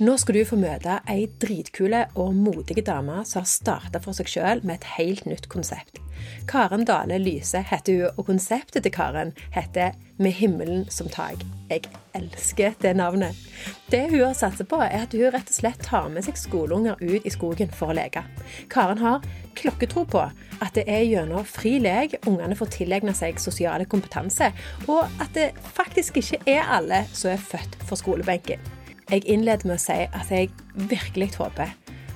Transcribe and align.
Nå 0.00 0.14
skal 0.16 0.38
du 0.38 0.46
få 0.48 0.56
møte 0.56 0.94
ei 1.12 1.26
dritkule 1.42 2.06
og 2.16 2.30
modige 2.32 2.80
dame 2.86 3.18
som 3.28 3.42
har 3.42 3.48
starta 3.50 4.00
for 4.00 4.16
seg 4.16 4.30
sjøl 4.32 4.62
med 4.64 4.78
et 4.78 4.86
helt 4.94 5.26
nytt 5.28 5.50
konsept. 5.52 6.00
Karen 6.48 6.86
Dale 6.88 7.18
Lyse 7.20 7.60
heter 7.68 7.98
hun, 7.98 8.14
og 8.16 8.30
konseptet 8.30 8.86
til 8.86 8.94
Karen 8.96 9.34
heter 9.52 9.92
Med 10.16 10.32
himmelen 10.36 10.86
som 10.88 11.08
tak. 11.12 11.44
Jeg 11.68 11.84
elsker 12.16 12.72
det 12.80 12.94
navnet. 12.96 13.36
Det 13.92 14.06
hun 14.08 14.24
har 14.24 14.34
satsa 14.36 14.64
på, 14.64 14.80
er 14.80 15.04
at 15.04 15.12
hun 15.12 15.32
rett 15.36 15.52
og 15.52 15.58
slett 15.58 15.84
tar 15.84 16.08
med 16.08 16.24
seg 16.24 16.40
skoleunger 16.40 16.96
ut 17.00 17.28
i 17.28 17.36
skogen 17.36 17.68
for 17.68 17.92
å 17.92 18.00
leke. 18.00 18.24
Karen 18.72 19.04
har 19.04 19.20
klokketro 19.56 20.08
på 20.08 20.24
at 20.24 20.74
det 20.76 20.88
er 20.88 21.04
gjennom 21.08 21.44
fri 21.44 21.76
lek 21.76 22.22
ungene 22.24 22.56
får 22.56 22.72
tilegna 22.80 23.12
seg 23.16 23.40
sosiale 23.40 23.84
kompetanse, 23.84 24.52
og 24.88 25.08
at 25.20 25.32
det 25.36 25.50
faktisk 25.76 26.20
ikke 26.24 26.44
er 26.56 26.68
alle 26.80 27.04
som 27.12 27.34
er 27.36 27.48
født 27.52 27.82
for 27.84 28.00
skolebenken. 28.00 28.79
Jeg 29.10 29.24
innleder 29.26 29.66
med 29.66 29.74
å 29.74 29.82
si 29.82 29.94
at 30.06 30.28
jeg 30.30 30.52
virkelig 30.86 31.32
håper 31.34 31.72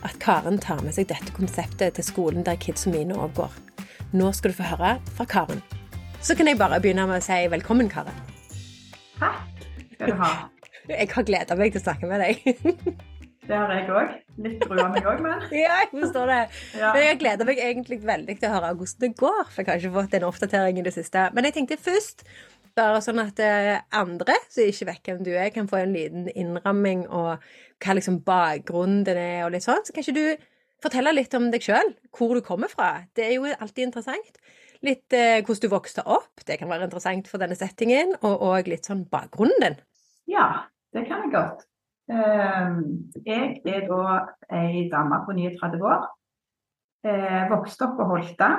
at 0.07 0.19
Karen 0.23 0.61
tar 0.63 0.79
med 0.85 0.95
seg 0.95 1.09
dette 1.11 1.33
konseptet 1.35 1.97
til 1.97 2.07
skolen 2.07 2.45
der 2.47 2.61
kidsa 2.63 2.93
mine 2.93 3.17
òg 3.19 3.33
går. 3.35 3.57
Nå 4.15 4.29
skal 4.39 4.53
du 4.53 4.59
få 4.61 4.69
høre 4.69 4.93
fra 5.17 5.27
Karen. 5.27 5.59
Så 6.23 6.37
kan 6.39 6.47
jeg 6.47 6.61
bare 6.61 6.79
begynne 6.85 7.09
med 7.11 7.19
å 7.19 7.25
si 7.25 7.41
velkommen, 7.51 7.91
Karen. 7.91 8.15
Takk 9.19 9.67
skal 9.97 10.13
du 10.13 10.23
ha. 10.23 10.31
Jeg 10.93 11.11
har 11.17 11.27
gleda 11.27 11.59
meg 11.59 11.75
til 11.75 11.83
å 11.83 11.85
snakke 11.89 12.13
med 12.13 12.23
deg. 12.23 12.95
Det 13.45 13.57
har 13.59 13.73
jeg 13.75 13.91
òg. 13.93 14.13
Litt 14.45 14.63
grua 14.65 14.87
meg 14.93 15.05
òg, 15.11 15.19
men. 15.25 15.43
Ja, 15.65 15.81
jeg 15.83 15.91
forstår 15.93 16.31
det. 16.31 16.41
Ja. 16.79 16.93
Men 16.95 17.05
jeg 17.05 17.19
gleder 17.21 17.49
meg 17.49 17.61
egentlig 17.61 17.99
veldig 18.07 18.39
til 18.39 18.49
å 18.49 18.55
høre 18.55 18.71
hvordan 18.79 19.03
det 19.03 19.11
går, 19.21 19.43
for 19.51 19.61
jeg 19.61 19.69
har 19.69 19.83
ikke 19.83 19.97
fått 19.99 20.17
en 20.17 20.27
oppdatering 20.31 20.79
i 20.81 20.85
det 20.87 20.95
siste. 20.95 21.27
Men 21.35 21.49
jeg 21.51 21.59
tenkte 21.59 21.81
først, 21.91 22.25
bare 22.77 23.03
sånn 23.05 23.21
at 23.23 23.39
eh, 23.43 23.77
andre 23.95 24.37
som 24.49 24.67
ikke 24.67 24.89
vet 24.91 25.09
hvem 25.11 25.23
du 25.27 25.31
er, 25.35 25.53
kan 25.55 25.69
få 25.71 25.81
en 25.83 25.95
liten 25.95 26.27
innramming 26.35 27.07
og 27.09 27.45
hva 27.85 27.97
liksom 27.97 28.21
bakgrunnen 28.27 29.05
din 29.07 29.21
er, 29.21 29.45
og 29.47 29.55
litt 29.55 29.67
sånn. 29.67 29.85
Så 29.87 29.95
kan 29.95 30.05
ikke 30.05 30.17
du 30.19 30.47
fortelle 30.85 31.15
litt 31.15 31.35
om 31.37 31.49
deg 31.53 31.65
sjøl, 31.65 31.95
hvor 32.15 32.35
du 32.37 32.45
kommer 32.45 32.71
fra? 32.73 33.07
Det 33.17 33.29
er 33.29 33.37
jo 33.39 33.49
alltid 33.55 33.89
interessant. 33.89 34.41
Litt 34.85 35.17
eh, 35.17 35.41
hvordan 35.41 35.63
du 35.65 35.73
vokste 35.73 36.05
opp, 36.05 36.45
det 36.45 36.59
kan 36.61 36.69
være 36.69 36.89
interessant 36.91 37.31
for 37.31 37.41
denne 37.41 37.57
settingen, 37.57 38.17
og 38.27 38.43
òg 38.51 38.69
litt 38.73 38.89
sånn 38.89 39.07
bakgrunnen 39.11 39.63
din. 39.63 39.79
Ja, 40.31 40.67
det 40.97 41.07
kan 41.09 41.25
jeg 41.25 41.33
godt. 41.35 41.65
Ehm, 42.13 43.09
Jeg 43.25 43.63
er 43.65 43.87
da 43.89 44.27
ei 44.53 44.89
dame 44.93 45.23
på 45.25 45.33
39 45.33 45.81
år. 45.81 46.05
Eh, 47.05 47.49
Vokste 47.51 47.87
opp 47.89 47.97
på 47.99 48.09
Holta, 48.09 48.51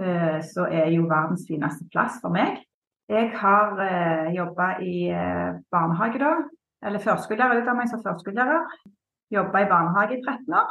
eh, 0.00 0.38
så 0.42 0.66
er 0.70 0.90
jo 0.94 1.06
verdens 1.10 1.46
fineste 1.46 1.86
plass 1.92 2.18
for 2.22 2.34
meg. 2.34 2.62
Jeg 3.12 3.28
har 3.36 3.80
jobba 4.32 4.66
i 4.80 4.94
eh, 5.12 5.50
barnehage 5.70 6.20
da, 6.22 6.32
eller 6.86 7.02
førskolelærer, 7.04 7.60
utdannet 7.60 7.82
meg 7.82 7.90
som 7.90 8.00
førskolelærer. 8.04 8.70
Jobba 9.32 9.60
i 9.60 9.68
barnehage 9.68 10.16
i 10.16 10.22
13 10.24 10.56
år. 10.56 10.70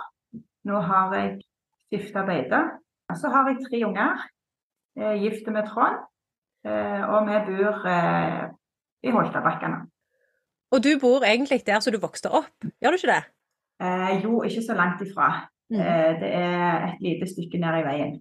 Nå 0.70 0.80
har 0.88 1.14
jeg 1.18 1.36
skifta 1.86 2.24
beite. 2.26 2.62
Så 3.14 3.30
har 3.30 3.50
jeg 3.50 3.62
tre 3.68 3.84
unger. 3.86 4.26
Er 4.98 5.22
gift 5.22 5.48
med 5.54 5.70
Trond, 5.70 6.02
eh, 6.66 7.04
og 7.14 7.30
vi 7.30 7.38
bor 7.48 7.86
eh, 7.94 8.50
i 9.04 9.14
Holtabakkene. 9.14 9.86
Og 10.72 10.84
du 10.84 10.92
bor 11.02 11.24
egentlig 11.28 11.62
der 11.68 11.80
som 11.80 11.94
du 11.94 12.00
vokste 12.02 12.32
opp, 12.32 12.66
gjør 12.82 12.96
du 12.96 13.00
ikke 13.00 13.14
det? 13.14 13.24
Eh, 13.84 14.12
jo, 14.24 14.42
ikke 14.44 14.66
så 14.66 14.76
langt 14.76 15.02
ifra. 15.06 15.30
Mm. 15.70 15.80
Eh, 15.80 16.12
det 16.22 16.34
er 16.42 16.90
et 16.90 17.02
lite 17.06 17.30
stykke 17.30 17.62
ned 17.62 17.80
i 17.80 17.88
veien. 17.88 18.20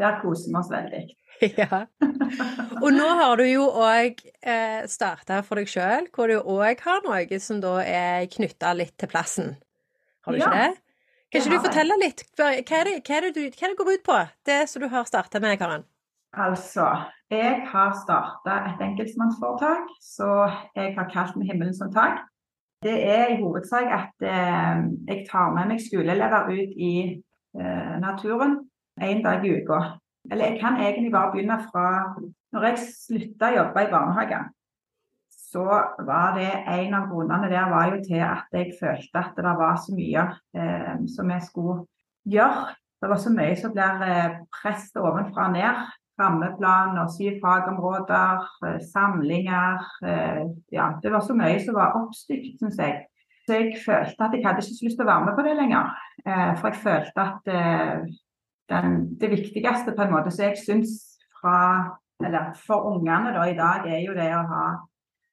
Der 0.00 0.20
koser 0.22 0.50
vi 0.50 0.56
oss 0.60 0.70
veldig. 0.72 1.02
Ja. 1.42 1.86
Og 2.78 2.92
nå 2.94 3.06
har 3.18 3.40
du 3.40 3.42
jo 3.48 3.64
òg 3.66 4.20
eh, 4.46 4.84
starta 4.86 5.40
for 5.42 5.58
deg 5.58 5.66
sjøl, 5.66 6.06
hvor 6.14 6.30
du 6.30 6.36
òg 6.38 6.84
har 6.84 7.00
noe 7.02 7.38
som 7.42 7.58
da 7.58 7.80
er 7.82 8.28
knytta 8.30 8.70
litt 8.78 8.94
til 9.00 9.10
plassen. 9.10 9.56
Har 10.22 10.36
du 10.36 10.38
Ja, 10.38 10.46
ikke 10.46 10.60
det? 10.60 10.82
Kan 11.32 11.40
ikke 11.40 11.56
du 11.56 11.64
fortelle 11.64 11.96
litt? 11.98 12.22
Hva 12.38 12.52
er, 12.52 12.62
det, 12.62 12.94
hva, 13.08 13.16
er 13.16 13.26
det 13.26 13.32
du, 13.34 13.42
hva 13.48 13.66
er 13.66 13.72
det 13.72 13.78
går 13.80 13.90
ut 13.90 14.04
på, 14.06 14.20
det 14.46 14.60
som 14.70 14.84
du 14.84 14.88
har 14.92 15.08
starta 15.08 15.40
med, 15.42 15.56
Karen? 15.58 15.86
Altså, 16.32 16.86
jeg 17.32 17.62
har 17.72 17.94
starta 18.04 18.58
et 18.70 18.84
enkeltmannsforetak, 18.86 19.90
så 19.98 20.28
jeg 20.76 20.94
har 20.94 21.08
kalt 21.10 21.34
med 21.36 21.50
himmelen 21.50 21.74
som 21.74 21.90
tak. 21.92 22.22
Det 22.82 22.94
er 23.08 23.32
i 23.32 23.40
hovedsak 23.40 23.90
at 23.94 24.26
eh, 24.26 24.84
jeg 25.08 25.24
tar 25.30 25.52
med 25.56 25.72
meg 25.72 25.82
skoleelever 25.82 26.52
ut 26.52 26.76
i 26.76 26.94
eh, 27.58 27.94
naturen 28.02 28.60
en 29.02 29.22
dag 29.24 29.44
i 29.44 29.52
uka. 29.60 29.82
Eller 30.30 30.52
jeg 30.52 30.60
kan 30.60 30.78
egentlig 30.78 31.12
bare 31.12 31.32
begynne 31.32 31.58
fra 31.66 31.86
Når 32.52 32.66
jeg 32.68 32.82
slutta 32.84 33.48
å 33.48 33.54
jobbe 33.56 33.82
i 33.82 33.88
barnehage, 33.90 34.38
så 35.52 35.64
var 36.04 36.34
det 36.36 36.50
en 36.68 36.94
av 36.96 37.08
grunnene 37.08 37.48
der 37.48 37.70
var 37.70 37.88
jo 37.88 38.02
til 38.04 38.20
at 38.24 38.52
jeg 38.52 38.74
følte 38.80 39.22
at 39.22 39.36
det 39.36 39.54
var 39.56 39.78
så 39.80 39.94
mye 39.96 40.24
eh, 40.56 40.94
som 41.14 41.32
jeg 41.32 41.46
skulle 41.48 41.78
gjøre. 42.28 42.74
Det 43.02 43.10
var 43.10 43.18
så 43.18 43.32
mye 43.34 43.56
som 43.58 43.72
blir 43.74 44.04
eh, 44.06 44.38
presset 44.54 45.00
ovenfra 45.02 45.48
og 45.48 45.56
ned. 45.56 45.80
Rammeplaner, 46.20 47.08
syv 47.16 47.40
fagområder, 47.42 48.44
eh, 48.68 48.78
samlinger. 48.92 49.88
Eh, 50.06 50.42
ja, 50.72 50.92
det 51.02 51.12
var 51.12 51.24
så 51.26 51.36
mye 51.36 51.56
som 51.64 51.76
var 51.80 51.96
oppstykt, 51.98 52.60
syns 52.60 52.78
jeg. 52.78 53.00
Så 53.42 53.58
jeg 53.58 53.80
følte 53.82 54.28
at 54.28 54.36
jeg 54.36 54.44
hadde 54.46 54.62
ikke 54.62 54.76
så 54.76 54.86
lyst 54.86 55.00
til 55.00 55.08
å 55.08 55.10
være 55.10 55.24
med 55.26 55.40
på 55.40 55.44
det 55.48 55.56
lenger. 55.58 55.88
For 56.60 56.68
jeg 56.68 56.78
følte 56.84 57.24
at 57.24 57.48
den, 58.72 58.96
det 59.20 59.30
viktigste 59.30 59.94
på 59.96 60.04
en 60.04 60.14
måte 60.14 60.32
som 60.32 60.48
jeg 60.48 60.60
syns 60.60 60.96
for 61.42 62.88
ungene 62.88 63.34
da 63.34 63.44
i 63.50 63.58
dag, 63.58 63.86
er 63.86 64.02
jo 64.06 64.16
det 64.16 64.30
å 64.36 64.46
ha 64.48 64.64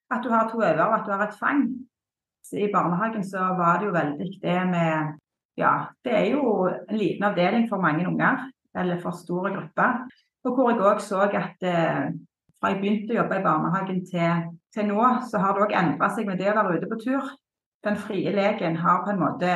At 0.09 0.23
du 0.25 0.31
har 0.33 0.47
to 0.49 0.57
øyne 0.57 0.85
og 0.87 0.93
at 0.95 1.03
du 1.05 1.11
har 1.13 1.27
et 1.27 1.35
fang. 1.37 1.67
Så 2.41 2.57
I 2.57 2.71
barnehagen 2.73 3.23
så 3.23 3.51
var 3.59 3.77
det 3.77 3.85
jo 3.85 3.93
veldig 3.93 4.29
det 4.41 4.61
med 4.71 5.19
Ja, 5.59 5.91
det 6.03 6.13
er 6.15 6.25
jo 6.31 6.65
en 6.65 6.97
liten 6.97 7.27
avdeling 7.27 7.67
for 7.69 7.81
mange 7.83 8.07
unger, 8.07 8.47
eller 8.73 8.97
for 9.03 9.11
store 9.11 9.51
grupper. 9.51 10.07
Og 10.47 10.55
hvor 10.55 10.71
jeg 10.71 10.79
òg 10.79 11.01
så 11.03 11.19
at 11.27 11.65
eh, 11.67 12.09
fra 12.59 12.71
jeg 12.71 12.79
begynte 12.79 13.13
å 13.13 13.19
jobbe 13.19 13.39
i 13.39 13.43
barnehagen 13.43 13.99
til, 14.07 14.47
til 14.73 14.87
nå, 14.87 15.03
så 15.29 15.41
har 15.43 15.53
det 15.53 15.65
òg 15.65 15.75
endra 15.75 16.09
seg 16.15 16.29
med 16.29 16.39
det 16.39 16.49
å 16.51 16.55
være 16.57 16.79
ute 16.79 16.89
på 16.89 16.99
tur. 17.03 17.27
Den 17.83 17.99
frie 17.99 18.31
leken 18.33 18.79
har 18.79 19.03
på 19.03 19.13
en 19.13 19.19
måte 19.19 19.51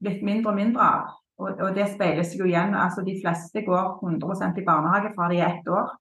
blitt 0.00 0.24
mindre 0.24 0.52
og 0.52 0.58
mindre 0.58 0.88
av. 0.96 1.12
Og, 1.42 1.50
og 1.50 1.74
det 1.74 1.88
speiles 1.90 2.34
jo 2.38 2.46
igjen. 2.46 2.74
altså 2.78 3.02
De 3.06 3.16
fleste 3.22 3.64
går 3.66 3.98
100 4.06 4.60
i 4.60 4.66
barnehage 4.66 5.12
fra 5.16 5.28
de 5.32 5.40
er 5.40 5.50
ett 5.50 5.68
år. 5.68 5.94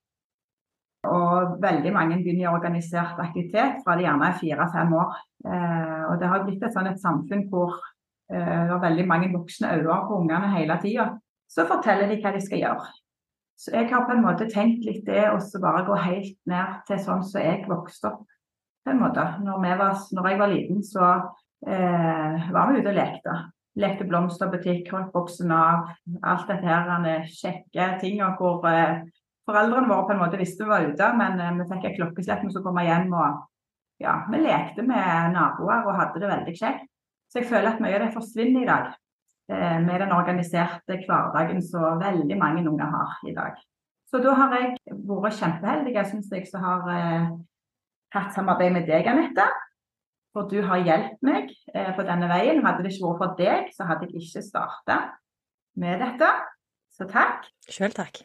Og 1.03 1.57
veldig 1.63 1.91
mange 1.94 2.17
begynner 2.21 2.45
i 2.45 2.53
organisert 2.53 3.19
aktivitet 3.19 3.81
fra 3.83 3.97
de 3.97 4.05
gjerne 4.05 4.29
er 4.29 4.38
fire-fem 4.39 4.93
år. 4.95 5.17
Eh, 5.49 6.03
og 6.07 6.19
det 6.22 6.29
har 6.31 6.45
blitt 6.45 6.63
et 6.63 6.75
sånn 6.75 6.88
et 6.88 7.01
samfunn 7.01 7.47
hvor 7.51 7.73
eh, 8.31 8.39
det 8.39 8.72
er 8.72 8.85
veldig 8.85 9.07
mange 9.09 9.31
voksne 9.33 9.73
øyne 9.75 9.97
på 10.07 10.19
ungene 10.22 10.53
hele 10.55 10.77
tida. 10.83 11.09
Så 11.51 11.67
forteller 11.67 12.07
de 12.07 12.22
hva 12.23 12.31
de 12.33 12.43
skal 12.43 12.61
gjøre. 12.63 12.91
Så 13.59 13.73
jeg 13.75 13.89
har 13.91 14.05
på 14.07 14.16
en 14.16 14.23
måte 14.23 14.47
tenkt 14.51 14.85
litt 14.88 15.03
det 15.07 15.27
å 15.29 15.38
bare 15.61 15.83
gå 15.88 15.97
helt 16.05 16.38
ned 16.49 16.79
til 16.88 17.01
sånn 17.03 17.22
som 17.27 17.43
jeg 17.43 17.66
vokste 17.69 18.13
opp. 18.13 18.23
på 18.83 18.91
en 18.91 18.99
måte. 18.99 19.23
Når, 19.43 19.59
var, 19.79 19.99
når 20.11 20.25
jeg 20.27 20.39
var 20.39 20.49
liten, 20.51 20.79
så 20.83 21.03
eh, 21.67 22.49
var 22.51 22.72
vi 22.72 22.79
ute 22.79 22.91
og 22.91 22.97
lekte. 22.97 23.35
Lekte 23.79 24.06
blomsterbutikk, 24.06 24.91
holdt 24.94 25.13
boksen 25.16 25.51
av. 25.53 25.88
Alt 26.22 26.50
dette 26.50 26.67
her 26.67 26.91
er 27.09 27.23
kjekke 27.25 27.88
ting. 28.03 28.19
hvor 28.38 28.66
eh, 28.69 29.01
Foreldrene 29.50 29.89
våre 29.89 30.06
på 30.07 30.13
en 30.13 30.22
måte 30.22 30.39
visste 30.39 30.63
vi 30.63 30.69
var 30.69 30.85
ute, 30.85 31.07
men 31.17 31.39
eh, 31.41 31.56
vi 31.57 31.66
fikk 31.72 31.88
et 31.89 31.97
klokkeslett 31.97 32.44
når 32.45 32.53
vi 32.53 32.63
kom 32.67 32.78
hjem. 32.84 33.13
og 33.13 33.39
ja, 34.03 34.19
Vi 34.29 34.41
lekte 34.44 34.85
med 34.85 35.34
naboer 35.34 35.88
og 35.88 35.97
hadde 35.97 36.22
det 36.22 36.29
veldig 36.29 36.56
kjekt. 36.59 36.85
Så 37.31 37.41
jeg 37.41 37.50
føler 37.50 37.72
at 37.72 37.81
mye 37.81 37.97
av 37.97 38.06
det 38.06 38.13
forsvinner 38.13 38.61
i 38.61 38.69
dag. 38.69 38.94
Eh, 39.50 39.79
med 39.81 40.00
den 40.05 40.13
organiserte 40.13 41.00
hverdagen 41.07 41.66
som 41.66 42.00
veldig 42.00 42.38
mange 42.38 42.69
unger 42.69 42.94
har 42.94 43.17
i 43.25 43.34
dag. 43.34 43.57
Så 44.05 44.22
da 44.22 44.38
har 44.38 44.53
jeg 44.53 44.78
vært 45.09 45.40
kjempeheldig, 45.41 45.95
jeg 45.97 46.11
syns 46.11 46.29
jeg, 46.29 46.45
som 46.45 46.61
har 46.61 46.84
hatt 48.13 48.35
samarbeid 48.35 48.75
med 48.75 48.85
deg, 48.85 49.07
Anette. 49.09 49.47
For 50.33 50.49
du 50.49 50.63
har 50.66 50.81
hjulpet 50.81 51.21
meg 51.25 51.51
eh, 51.73 51.91
på 51.94 52.05
denne 52.07 52.29
veien. 52.31 52.63
Hadde 52.66 52.85
det 52.85 52.95
ikke 52.95 53.11
vært 53.11 53.21
for 53.21 53.37
deg, 53.37 53.69
så 53.75 53.85
hadde 53.90 54.09
jeg 54.09 54.23
ikke 54.23 54.46
starta 54.46 54.99
med 55.78 56.02
dette. 56.02 56.29
Så 56.93 57.05
takk. 57.09 57.47
Sjøl 57.69 57.93
takk. 57.93 58.22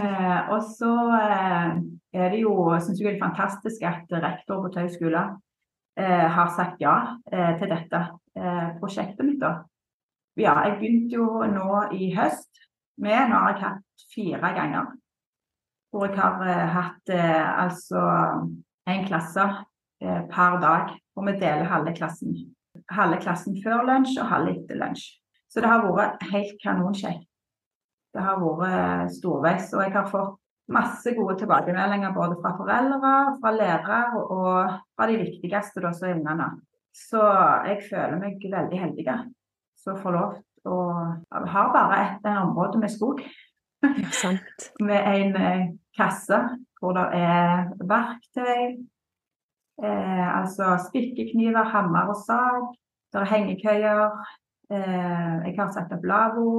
Eh, 0.00 0.40
og 0.52 0.64
så 0.76 0.92
eh, 1.16 1.76
er 2.16 2.32
det 2.32 2.42
jo, 2.42 2.54
syns 2.80 3.00
jeg 3.00 3.06
det 3.06 3.16
er 3.16 3.22
fantastisk 3.22 3.84
at 3.88 4.12
rektor 4.24 4.64
på 4.64 4.72
Tau 4.74 4.88
skole 4.92 5.22
eh, 6.00 6.26
har 6.36 6.50
sagt 6.56 6.82
ja 6.82 6.96
eh, 7.32 7.54
til 7.60 7.70
dette 7.70 8.00
eh, 8.36 8.66
prosjektet 8.80 9.24
mitt. 9.26 9.40
da. 9.40 9.62
Ja, 10.40 10.56
jeg 10.66 10.78
begynte 10.80 11.16
jo 11.16 11.28
nå 11.48 11.84
i 11.96 12.10
høst 12.16 12.64
med, 13.00 13.30
nå 13.30 13.40
har 13.40 13.54
jeg 13.54 13.64
hatt 13.64 14.06
fire 14.14 14.52
ganger. 14.56 14.92
Hvor 15.90 16.06
jeg 16.06 16.20
har 16.20 16.68
hatt 16.70 17.10
altså 17.10 18.00
en 18.86 19.06
klasse 19.08 19.46
per 20.00 20.58
dag. 20.62 20.92
Hvor 21.20 21.28
vi 21.28 21.36
deler 21.36 21.68
halve 21.68 21.92
klassen. 21.92 22.36
Halve 22.88 23.18
klassen 23.20 23.58
før 23.60 23.82
lunsj 23.84 24.14
og 24.22 24.30
halve 24.30 24.54
etter 24.54 24.78
lunsj. 24.80 25.02
Så 25.52 25.60
det 25.60 25.68
har 25.68 25.84
vært 25.84 26.22
helt 26.30 26.54
kanonkjekt. 26.62 27.26
Det 28.14 28.22
har 28.24 28.40
vært 28.40 29.12
storveis. 29.18 29.68
Og 29.74 29.84
jeg 29.84 29.92
har 29.92 30.08
fått 30.08 30.38
masse 30.72 31.12
gode 31.12 31.36
tilbakemeldinger 31.42 32.14
både 32.16 32.38
fra 32.40 32.54
foreldre, 32.56 33.12
fra 33.42 33.52
lærere 33.52 34.00
og 34.22 34.78
fra 34.96 35.08
de 35.10 35.18
viktigste, 35.20 35.82
da, 35.84 35.92
som 35.92 36.08
er 36.08 36.16
ungene. 36.16 36.48
Så 36.96 37.20
jeg 37.68 37.84
føler 37.90 38.16
meg 38.22 38.40
veldig 38.40 38.80
heldig 38.80 39.18
som 39.80 40.00
får 40.00 40.16
lov 40.16 40.32
til 40.40 40.72
å 40.72 41.44
ha 41.52 41.66
bare 41.74 42.00
et 42.06 42.32
område 42.32 42.80
med 42.80 42.92
skog. 42.92 43.22
Ja, 43.84 44.08
sant. 44.12 44.70
med 44.88 45.06
en 45.08 45.36
eh, 45.36 45.68
kasse 45.96 46.40
hvor 46.80 46.96
det 46.96 47.06
er 47.16 47.70
verktøy, 47.88 48.80
eh, 49.84 50.28
altså 50.40 50.76
spikkekniver, 50.86 51.64
hammer 51.74 52.12
og 52.12 52.18
sag. 52.26 52.70
Det 53.10 53.20
er 53.20 53.32
hengekøyer. 53.32 54.04
Eh, 54.70 55.34
jeg 55.48 55.54
har 55.58 55.72
satt 55.74 55.92
opp 55.96 56.06
lavvo. 56.06 56.50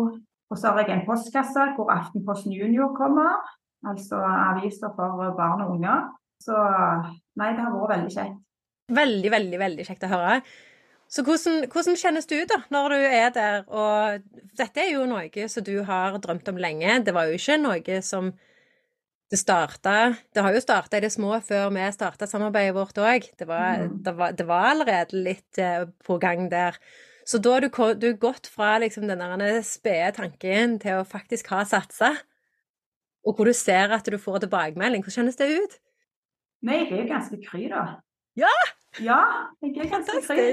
Og 0.51 0.59
så 0.59 0.71
har 0.71 0.83
jeg 0.83 0.97
en 0.97 1.06
postkasse 1.07 1.68
hvor 1.77 1.91
Aftenposten 1.94 2.51
Junior 2.51 2.91
kommer. 2.97 3.39
Altså 3.88 4.19
aviser 4.19 4.91
for 4.97 5.31
barn 5.38 5.63
og 5.63 5.77
unger. 5.77 6.09
Så 6.41 6.57
nei, 7.38 7.53
det 7.53 7.63
har 7.63 7.71
vært 7.75 7.95
veldig 7.95 8.12
kjekt. 8.18 8.38
Veldig, 8.91 9.31
veldig, 9.31 9.59
veldig 9.62 9.88
kjekt 9.88 10.06
å 10.06 10.12
høre. 10.12 10.35
Så 11.12 11.24
hvordan, 11.27 11.65
hvordan, 11.71 11.97
kjennes 12.00 12.27
du 12.27 12.38
da, 12.47 12.62
når 12.71 12.94
du 12.94 13.01
er 13.03 13.33
der? 13.35 13.57
Og 13.67 14.45
dette 14.59 14.79
er 14.79 14.94
jo 14.94 15.07
noe 15.09 15.47
som 15.51 15.65
du 15.67 15.81
har 15.88 16.15
drømt 16.24 16.47
om 16.51 16.59
lenge. 16.59 17.01
Det 17.03 17.15
var 17.15 17.27
jo 17.27 17.39
ikke 17.39 17.57
noe 17.59 17.97
som 18.06 18.31
det 19.31 19.39
starta 19.39 20.13
Det 20.35 20.43
har 20.43 20.51
jo 20.51 20.61
starta 20.63 20.99
i 20.99 21.03
det 21.05 21.11
små 21.13 21.37
før 21.45 21.69
vi 21.71 21.85
starta 21.95 22.27
samarbeidet 22.27 22.75
vårt 22.75 22.97
òg. 22.99 23.29
Det, 23.39 23.47
mm. 23.47 24.01
det, 24.03 24.15
det, 24.37 24.47
var 24.49 24.73
allerede 24.73 25.21
litt 25.23 25.61
eh, 25.61 25.85
på 26.03 26.17
gang 26.19 26.49
der. 26.51 26.75
Så 27.23 27.39
da 27.39 27.53
har 27.55 27.63
du, 27.63 27.69
du 27.95 28.09
gått 28.19 28.49
fra 28.51 28.75
liksom 28.83 29.07
den 29.07 29.23
spede 29.63 30.11
tanken 30.17 30.75
til 30.83 30.99
å 30.99 31.07
faktisk 31.07 31.53
ha 31.53 31.63
satsa. 31.63 32.11
Og 33.23 33.37
hvor 33.37 33.47
du 33.47 33.53
ser 33.55 33.93
at 33.95 34.05
du 34.09 34.17
får 34.19 34.43
tilbakemelding. 34.43 35.05
Hvordan 35.05 35.21
kjennes 35.21 35.39
det 35.39 35.47
ut? 35.53 35.79
Nei, 36.67 36.83
jeg 36.83 36.91
er 36.91 37.03
jo 37.05 37.09
ganske 37.13 37.41
kry, 37.45 37.65
da. 37.71 37.85
Ja! 38.37 38.53
Ja, 38.99 39.21
jeg 39.63 39.77
er 39.79 39.91
ganske 39.93 40.19
kry. 40.25 40.47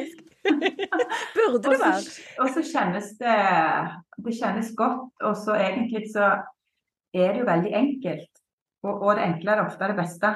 Burde 1.34 1.58
det 1.64 1.78
være. 1.80 2.02
Og 2.38 2.52
så 2.54 2.62
kjennes 2.62 3.10
det 3.18 3.38
Det 4.22 4.34
kjennes 4.38 4.70
godt, 4.78 5.10
og 5.26 5.34
så 5.36 5.56
egentlig 5.58 6.06
så 6.12 6.28
er 7.14 7.32
det 7.32 7.40
jo 7.42 7.48
veldig 7.48 7.72
enkelt. 7.74 8.37
Og, 8.86 8.92
og 8.94 9.16
det 9.18 9.26
enkle 9.26 9.56
er 9.56 9.64
ofte 9.64 9.90
det 9.90 9.98
beste. 9.98 10.32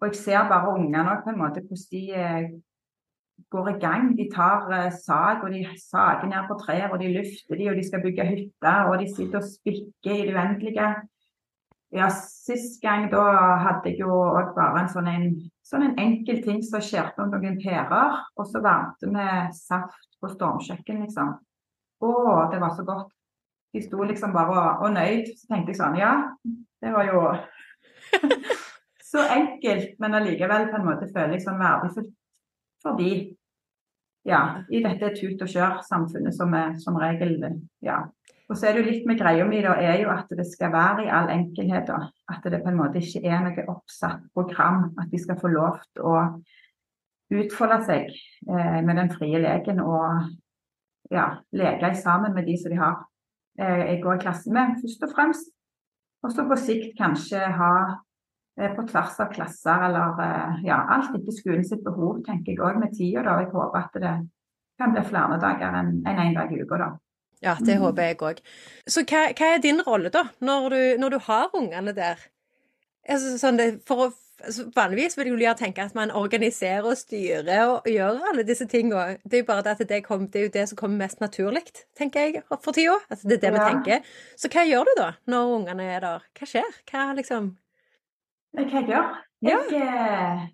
Og 0.00 0.10
jeg 0.10 0.20
ser 0.20 0.48
bare 0.50 0.74
ungene 0.76 1.04
òg 1.08 1.24
på 1.24 1.32
en 1.32 1.40
måte 1.40 1.62
hvordan 1.64 1.90
de 1.92 2.02
eh, 2.12 2.48
går 3.52 3.68
i 3.70 3.78
gang. 3.80 4.10
De 4.18 4.28
tar 4.32 4.66
uh, 4.68 4.92
sag, 4.92 5.44
og 5.44 5.52
de 5.52 5.64
sager 5.80 6.28
ned 6.30 6.48
på 6.48 6.58
trær, 6.60 6.88
og 6.92 7.00
de 7.00 7.12
lufter 7.14 7.58
de, 7.58 7.68
og 7.70 7.76
de 7.76 7.84
skal 7.86 8.02
bygge 8.04 8.28
hytter, 8.30 8.90
og 8.90 8.98
de 9.00 9.08
sitter 9.14 9.40
og 9.40 9.48
spikker 9.48 10.14
i 10.14 10.26
det 10.28 10.36
uendelige. 10.36 10.88
Ja, 11.96 12.08
sist 12.10 12.80
gang 12.82 13.06
da 13.12 13.22
hadde 13.62 13.92
jeg 13.92 14.00
jo 14.02 14.16
bare 14.56 14.82
en 14.82 14.88
sånn, 14.90 15.08
en 15.08 15.26
sånn 15.64 15.86
en 15.86 15.98
enkel 16.02 16.42
ting 16.44 16.58
som 16.66 16.82
skjærte 16.82 17.22
om 17.22 17.30
noen 17.32 17.60
pærer, 17.62 18.22
og 18.36 18.48
så 18.50 18.60
varmte 18.64 19.08
vi 19.12 19.28
saft 19.56 20.18
på 20.20 20.32
stormkjøkken, 20.32 21.04
liksom. 21.06 21.36
Å, 22.02 22.10
det 22.52 22.60
var 22.60 22.74
så 22.76 22.84
godt. 22.84 23.12
De 23.72 23.80
sto 23.84 24.02
liksom 24.04 24.34
bare 24.34 24.52
og, 24.52 24.84
og 24.86 24.92
nøyd. 24.96 25.30
Så 25.36 25.48
tenkte 25.48 25.72
jeg 25.72 25.78
sånn, 25.78 25.96
ja, 26.00 26.12
det 26.82 26.92
var 26.92 27.08
jo 27.10 27.22
så 29.10 29.24
enkelt, 29.32 29.96
men 30.02 30.18
allikevel 30.18 30.68
på 30.70 30.80
en 30.80 30.86
måte 30.86 31.10
føler 31.12 31.36
jeg 31.36 31.46
sånn 31.46 31.60
verdifullt 31.60 32.14
fordi 32.84 33.10
ja, 34.26 34.62
i 34.70 34.82
dette 34.82 35.12
tut 35.16 35.42
og 35.42 35.50
kjør-samfunnet 35.50 36.34
som 36.34 36.54
er 36.54 36.74
som 36.82 36.98
regel 36.98 37.38
ja, 37.82 38.02
og 38.46 38.58
så 38.58 38.68
er 38.68 38.76
det 38.76 38.82
jo 38.82 38.90
litt 38.90 39.06
med 39.08 39.18
greia 39.18 39.46
mi, 39.46 39.58
da, 39.64 39.74
er 39.82 40.00
jo 40.04 40.10
at 40.14 40.30
det 40.38 40.46
skal 40.46 40.70
være 40.74 41.06
i 41.06 41.10
all 41.10 41.30
enkelhet. 41.34 41.88
da. 41.88 42.10
At 42.30 42.46
det 42.46 42.62
på 42.62 42.70
en 42.70 42.78
måte 42.78 43.02
ikke 43.02 43.24
er 43.26 43.42
noe 43.42 43.64
oppsatt 43.72 44.22
program. 44.34 44.92
At 45.02 45.10
de 45.10 45.18
skal 45.18 45.38
få 45.40 45.50
lov 45.50 45.80
til 45.90 46.06
å 46.06 46.20
utfolde 47.34 47.80
seg 47.88 48.12
eh, 48.14 48.78
med 48.86 48.94
den 49.00 49.10
frie 49.10 49.40
leken 49.42 49.82
og 49.82 50.28
ja, 51.10 51.26
leke 51.50 51.90
sammen 51.98 52.36
med 52.36 52.46
de 52.46 52.54
som 52.60 52.70
de 52.70 52.78
har. 52.78 53.02
Eh, 53.58 53.82
jeg 53.90 54.02
går 54.04 54.20
i 54.20 54.22
klasse 54.22 54.54
med, 54.54 54.78
først 54.82 55.08
og 55.08 55.14
fremst. 55.16 55.50
Og 56.26 56.32
så 56.34 56.42
på 56.48 56.58
sikt 56.58 56.96
kanskje 56.98 57.38
ha 57.38 57.72
eh, 58.58 58.72
på 58.74 58.82
tvers 58.90 59.20
av 59.22 59.30
klasser 59.30 59.84
eller 59.88 60.22
eh, 60.24 60.62
ja, 60.66 60.80
alt 60.96 61.14
etter 61.14 61.34
skolen 61.34 61.66
sitt 61.66 61.84
behov, 61.86 62.18
tenker 62.26 62.54
jeg 62.56 62.62
òg 62.66 62.80
med 62.82 62.94
tida. 62.96 63.22
Jeg 63.22 63.52
håper 63.52 63.78
at 63.78 63.98
det 64.02 64.14
kan 64.76 64.92
bli 64.92 65.04
flere 65.06 65.38
dager 65.40 65.76
enn 65.80 66.00
en, 66.02 66.22
en 66.26 66.34
dag 66.34 66.50
i 66.50 66.58
uka. 66.62 66.80
da. 66.82 66.88
Ja, 67.44 67.54
det 67.60 67.76
mm. 67.76 67.82
håper 67.84 68.10
jeg 68.10 68.18
òg. 68.26 68.42
Så 68.90 69.04
hva, 69.06 69.28
hva, 69.36 69.52
er 69.54 69.62
din 69.62 69.82
rolle, 69.86 70.10
da, 70.10 70.26
når 70.42 70.68
du, 70.74 70.80
når 71.04 71.14
du 71.14 71.18
har 71.28 71.54
ungene 71.54 71.94
der? 71.94 72.26
Altså, 73.06 73.36
sånn 73.38 73.60
det, 73.60 73.68
for 73.86 74.08
å, 74.08 74.10
altså, 74.44 74.66
vanligvis 74.76 75.18
vil 75.18 75.40
jeg 75.40 75.56
tenke 75.56 75.82
at 75.82 75.94
man 75.94 76.10
organiserer 76.10 76.86
og 76.86 76.96
styrer 76.96 77.66
og 77.66 77.88
gjør 77.90 78.20
alle 78.30 78.44
disse 78.46 78.66
tingene. 78.66 79.18
Det 79.24 79.40
er 79.40 79.44
jo 79.44 79.48
bare 79.48 79.64
det 79.66 79.74
at 79.76 79.88
det, 79.88 80.04
kom, 80.04 80.28
det 80.30 80.40
er 80.40 80.48
jo 80.48 80.54
det 80.54 80.68
som 80.68 80.80
kommer 80.80 81.04
mest 81.04 81.20
naturlig, 81.20 81.62
tenker 81.98 82.20
jeg, 82.20 82.42
for 82.50 82.72
tida. 82.72 82.98
Altså, 83.10 83.28
det 83.28 83.36
er 83.38 83.44
det 83.44 83.52
ja. 83.52 83.56
vi 83.56 83.72
tenker. 83.72 84.16
Så 84.36 84.50
hva 84.52 84.66
gjør 84.68 84.88
du 84.88 84.94
da, 85.00 85.10
når 85.26 85.54
ungene 85.58 85.90
er 85.96 86.00
der? 86.04 86.26
Hva 86.38 86.50
skjer? 86.52 86.80
Hva 86.90 87.10
liksom 87.18 87.54
Hva 88.56 88.66
jeg 88.66 88.88
gjør? 88.90 89.12
Jeg 89.44 89.68
ja. 89.70 89.84
Eh, 89.84 90.46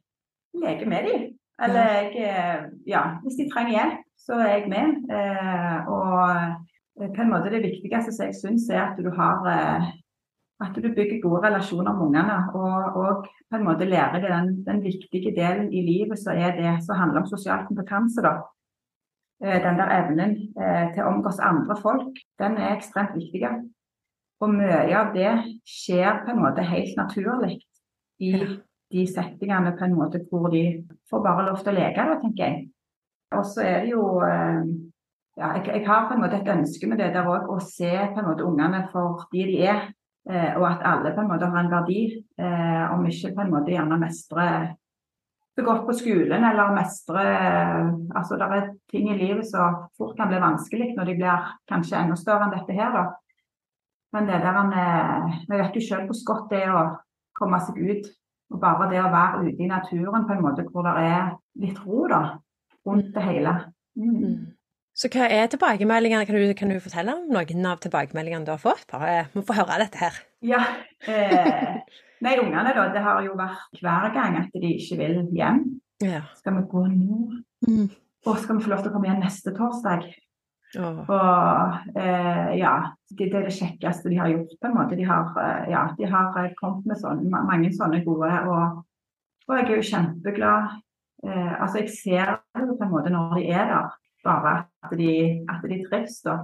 leker 0.63 0.91
med 0.91 1.09
dem. 1.09 1.31
Eller 1.63 1.89
jeg 1.95 2.27
eh, 2.27 2.63
Ja, 2.87 3.03
hvis 3.23 3.39
de 3.39 3.49
trenger 3.53 3.77
hjelp, 3.77 4.05
så 4.19 4.39
er 4.43 4.57
jeg 4.57 4.69
med. 4.73 5.11
Eh, 5.11 5.91
og 5.91 7.11
på 7.17 7.23
en 7.23 7.31
måte 7.31 7.51
det 7.53 7.63
viktigste 7.65 8.13
som 8.13 8.27
jeg 8.29 8.39
syns 8.39 8.69
er 8.71 8.83
at 8.89 8.99
du 9.01 9.11
har 9.15 9.93
at 10.63 10.77
du 10.77 10.89
bygger 10.89 11.21
gode 11.23 11.43
relasjoner 11.47 11.93
med 11.93 12.07
ungene. 12.07 12.39
Og, 12.55 12.97
og, 13.01 13.29
på 13.51 13.59
en 13.59 13.67
måte 13.67 13.89
lærer 13.89 14.21
deg 14.23 14.31
den, 14.31 14.51
den, 14.67 14.83
viktige 14.85 15.35
delen 15.37 15.69
i 15.73 15.83
livet 15.87 16.21
som 16.21 16.39
er 16.39 16.57
det 16.57 16.75
som 16.87 16.99
handler 17.01 17.23
om 17.23 17.31
sosial 17.31 17.67
kompetanse. 17.69 18.25
da. 18.25 18.35
Eh, 19.45 19.59
den 19.65 19.79
der 19.81 19.95
evnen 19.99 20.37
til 20.95 21.03
å 21.03 21.11
omgås 21.11 21.43
andre 21.43 21.77
folk, 21.83 22.21
den 22.41 22.59
er 22.59 22.77
ekstremt 22.77 23.19
viktig. 23.19 23.51
Og 24.43 24.51
mye 24.51 24.95
av 24.99 25.13
det 25.15 25.33
skjer 25.69 26.25
på 26.25 26.33
en 26.33 26.43
måte 26.43 26.65
helt 26.67 26.97
naturlig 26.99 27.61
i 28.23 28.33
de 28.93 29.05
settingene 29.09 29.75
på 29.79 29.87
en 29.87 29.99
måte 29.99 30.23
hvor 30.31 30.49
de 30.53 30.65
får 31.11 31.23
bare 31.25 31.47
lov 31.47 31.61
til 31.63 31.73
å 31.73 31.77
leke, 31.79 32.07
da, 32.09 32.17
tenker 32.23 32.45
jeg. 32.49 32.65
Og 33.37 33.45
så 33.49 33.63
er 33.65 33.85
det 33.85 33.93
jo 33.95 34.03
ja, 35.39 35.53
jeg, 35.57 35.67
jeg, 35.67 35.87
har 35.87 36.09
på 36.09 36.17
en 36.17 36.23
måte 36.25 36.41
et 36.41 36.51
ønske 36.53 36.89
med 36.89 37.01
det 37.01 37.13
der 37.15 37.29
òg, 37.29 37.49
å 37.49 37.59
se 37.65 37.91
på 37.91 38.21
en 38.21 38.29
måte 38.29 38.45
ungene 38.47 38.85
for 38.93 39.25
de 39.33 39.47
de 39.49 39.61
er. 39.65 39.87
Eh, 40.31 40.53
og 40.55 40.67
at 40.69 40.85
alle 40.87 41.11
på 41.15 41.25
en 41.25 41.33
måte 41.33 41.49
har 41.51 41.65
en 41.65 41.73
verdi, 41.73 42.03
eh, 42.39 42.85
om 42.95 43.03
ikke 43.07 43.33
på 43.35 43.43
en 43.43 43.51
måte 43.51 43.75
gjerne 43.75 43.99
mestre 43.99 44.47
det 45.57 45.65
godt 45.67 45.85
på 45.87 45.95
skolen 45.97 46.45
eller 46.49 46.73
mestre 46.73 47.23
Altså 48.17 48.39
det 48.41 48.47
er 48.57 48.71
ting 48.91 49.11
i 49.13 49.19
livet 49.19 49.45
som 49.49 49.83
fort 49.99 50.17
kan 50.17 50.31
bli 50.31 50.41
vanskelig 50.41 50.93
når 50.97 51.11
de 51.11 51.17
blir 51.19 51.51
kanskje 51.69 51.99
enda 51.99 52.17
større 52.17 52.47
enn 52.47 52.55
dette 52.55 52.77
her, 52.77 52.95
da. 52.95 53.05
Men 54.13 54.29
det 54.29 54.41
der 54.45 54.59
eh, 54.85 55.37
Vi 55.49 55.59
vet 55.59 55.77
jo 55.77 55.85
selv 55.89 56.09
hvor 56.09 56.25
godt 56.31 56.51
det 56.53 56.63
er 56.65 56.73
å 56.77 56.87
komme 57.37 57.61
seg 57.65 57.79
ut. 57.81 58.09
Og 58.53 58.61
bare 58.61 58.89
det 58.91 59.01
å 59.01 59.13
være 59.13 59.47
ute 59.47 59.65
i 59.65 59.69
naturen 59.69 60.27
på 60.29 60.35
en 60.35 60.43
måte 60.45 60.65
hvor 60.69 60.85
det 60.85 61.07
er 61.09 61.31
litt 61.61 61.79
ro 61.87 62.07
da, 62.09 62.23
rundt 62.87 63.15
det 63.15 63.23
hele. 63.25 63.55
Mm. 63.97 64.53
Så 64.93 65.09
hva 65.13 65.25
er 65.33 65.49
tilbakemeldingene? 65.49 66.27
Kan 66.29 66.37
du, 66.37 66.53
kan 66.57 66.73
du, 66.73 66.77
fortelle 66.85 67.15
om 67.17 67.31
noen 67.33 67.69
av 67.69 67.81
tilbakemeldingene 67.81 68.45
du 68.45 68.53
har 68.53 68.61
fått? 68.61 68.85
Bare 68.93 69.27
må 69.33 69.45
få 69.49 69.57
høre 69.57 69.81
dette 69.81 70.03
her. 70.03 70.19
Ja. 70.45 70.61
Eh, 71.09 71.79
nei, 72.25 72.35
ungene, 72.43 72.75
da. 72.77 72.89
Det 72.93 73.05
har 73.05 73.23
jo 73.25 73.39
vært 73.39 73.81
hver 73.81 74.11
gang 74.13 74.37
at 74.43 74.53
de 74.53 74.75
ikke 74.77 75.01
vil 75.01 75.23
hjem. 75.33 75.63
Ja. 76.05 76.27
Skal 76.37 76.59
vi 76.59 76.67
gå 76.69 76.85
nå? 76.91 77.23
Mm. 77.65 77.89
Og 78.29 78.39
skal 78.43 78.59
vi 78.59 78.67
få 78.67 78.75
lov 78.75 78.83
til 78.85 78.93
å 78.93 78.95
komme 78.95 79.09
igjen 79.09 79.25
neste 79.25 79.55
torsdag? 79.57 80.05
Oh. 80.81 81.03
Og 81.05 81.97
eh, 82.01 82.53
ja, 82.57 82.75
det, 83.13 83.27
det, 83.27 83.35
er 83.39 83.49
det 83.49 83.57
kjekkeste 83.57 84.13
de 84.13 84.21
har 84.21 84.31
gjort, 84.33 84.55
på 84.61 84.69
en 84.69 84.77
måte. 84.77 84.97
De 84.97 85.09
har, 85.09 85.33
eh, 85.41 85.73
ja, 85.73 85.83
de 85.99 86.09
har 86.09 86.39
eh, 86.41 86.53
kommet 86.61 86.87
med 86.89 87.01
sånne, 87.01 87.43
mange 87.49 87.73
sånne 87.77 88.01
gode, 88.07 88.31
og, 88.49 88.85
og 89.49 89.57
jeg 89.57 89.67
er 89.67 89.75
jo 89.77 89.89
kjempeglad. 89.91 90.79
Eh, 91.27 91.53
altså, 91.59 91.83
jeg 91.83 91.97
ser 91.97 92.37
det 92.57 92.77
på 92.77 92.87
en 92.87 92.93
måte 92.93 93.13
når 93.13 93.37
de 93.41 93.49
er 93.53 93.69
der 93.73 93.99
bare 94.25 94.55
at 94.63 94.72
de, 94.99 95.15
at 95.51 95.65
de 95.69 95.81
trives, 95.87 96.21
da. 96.27 96.39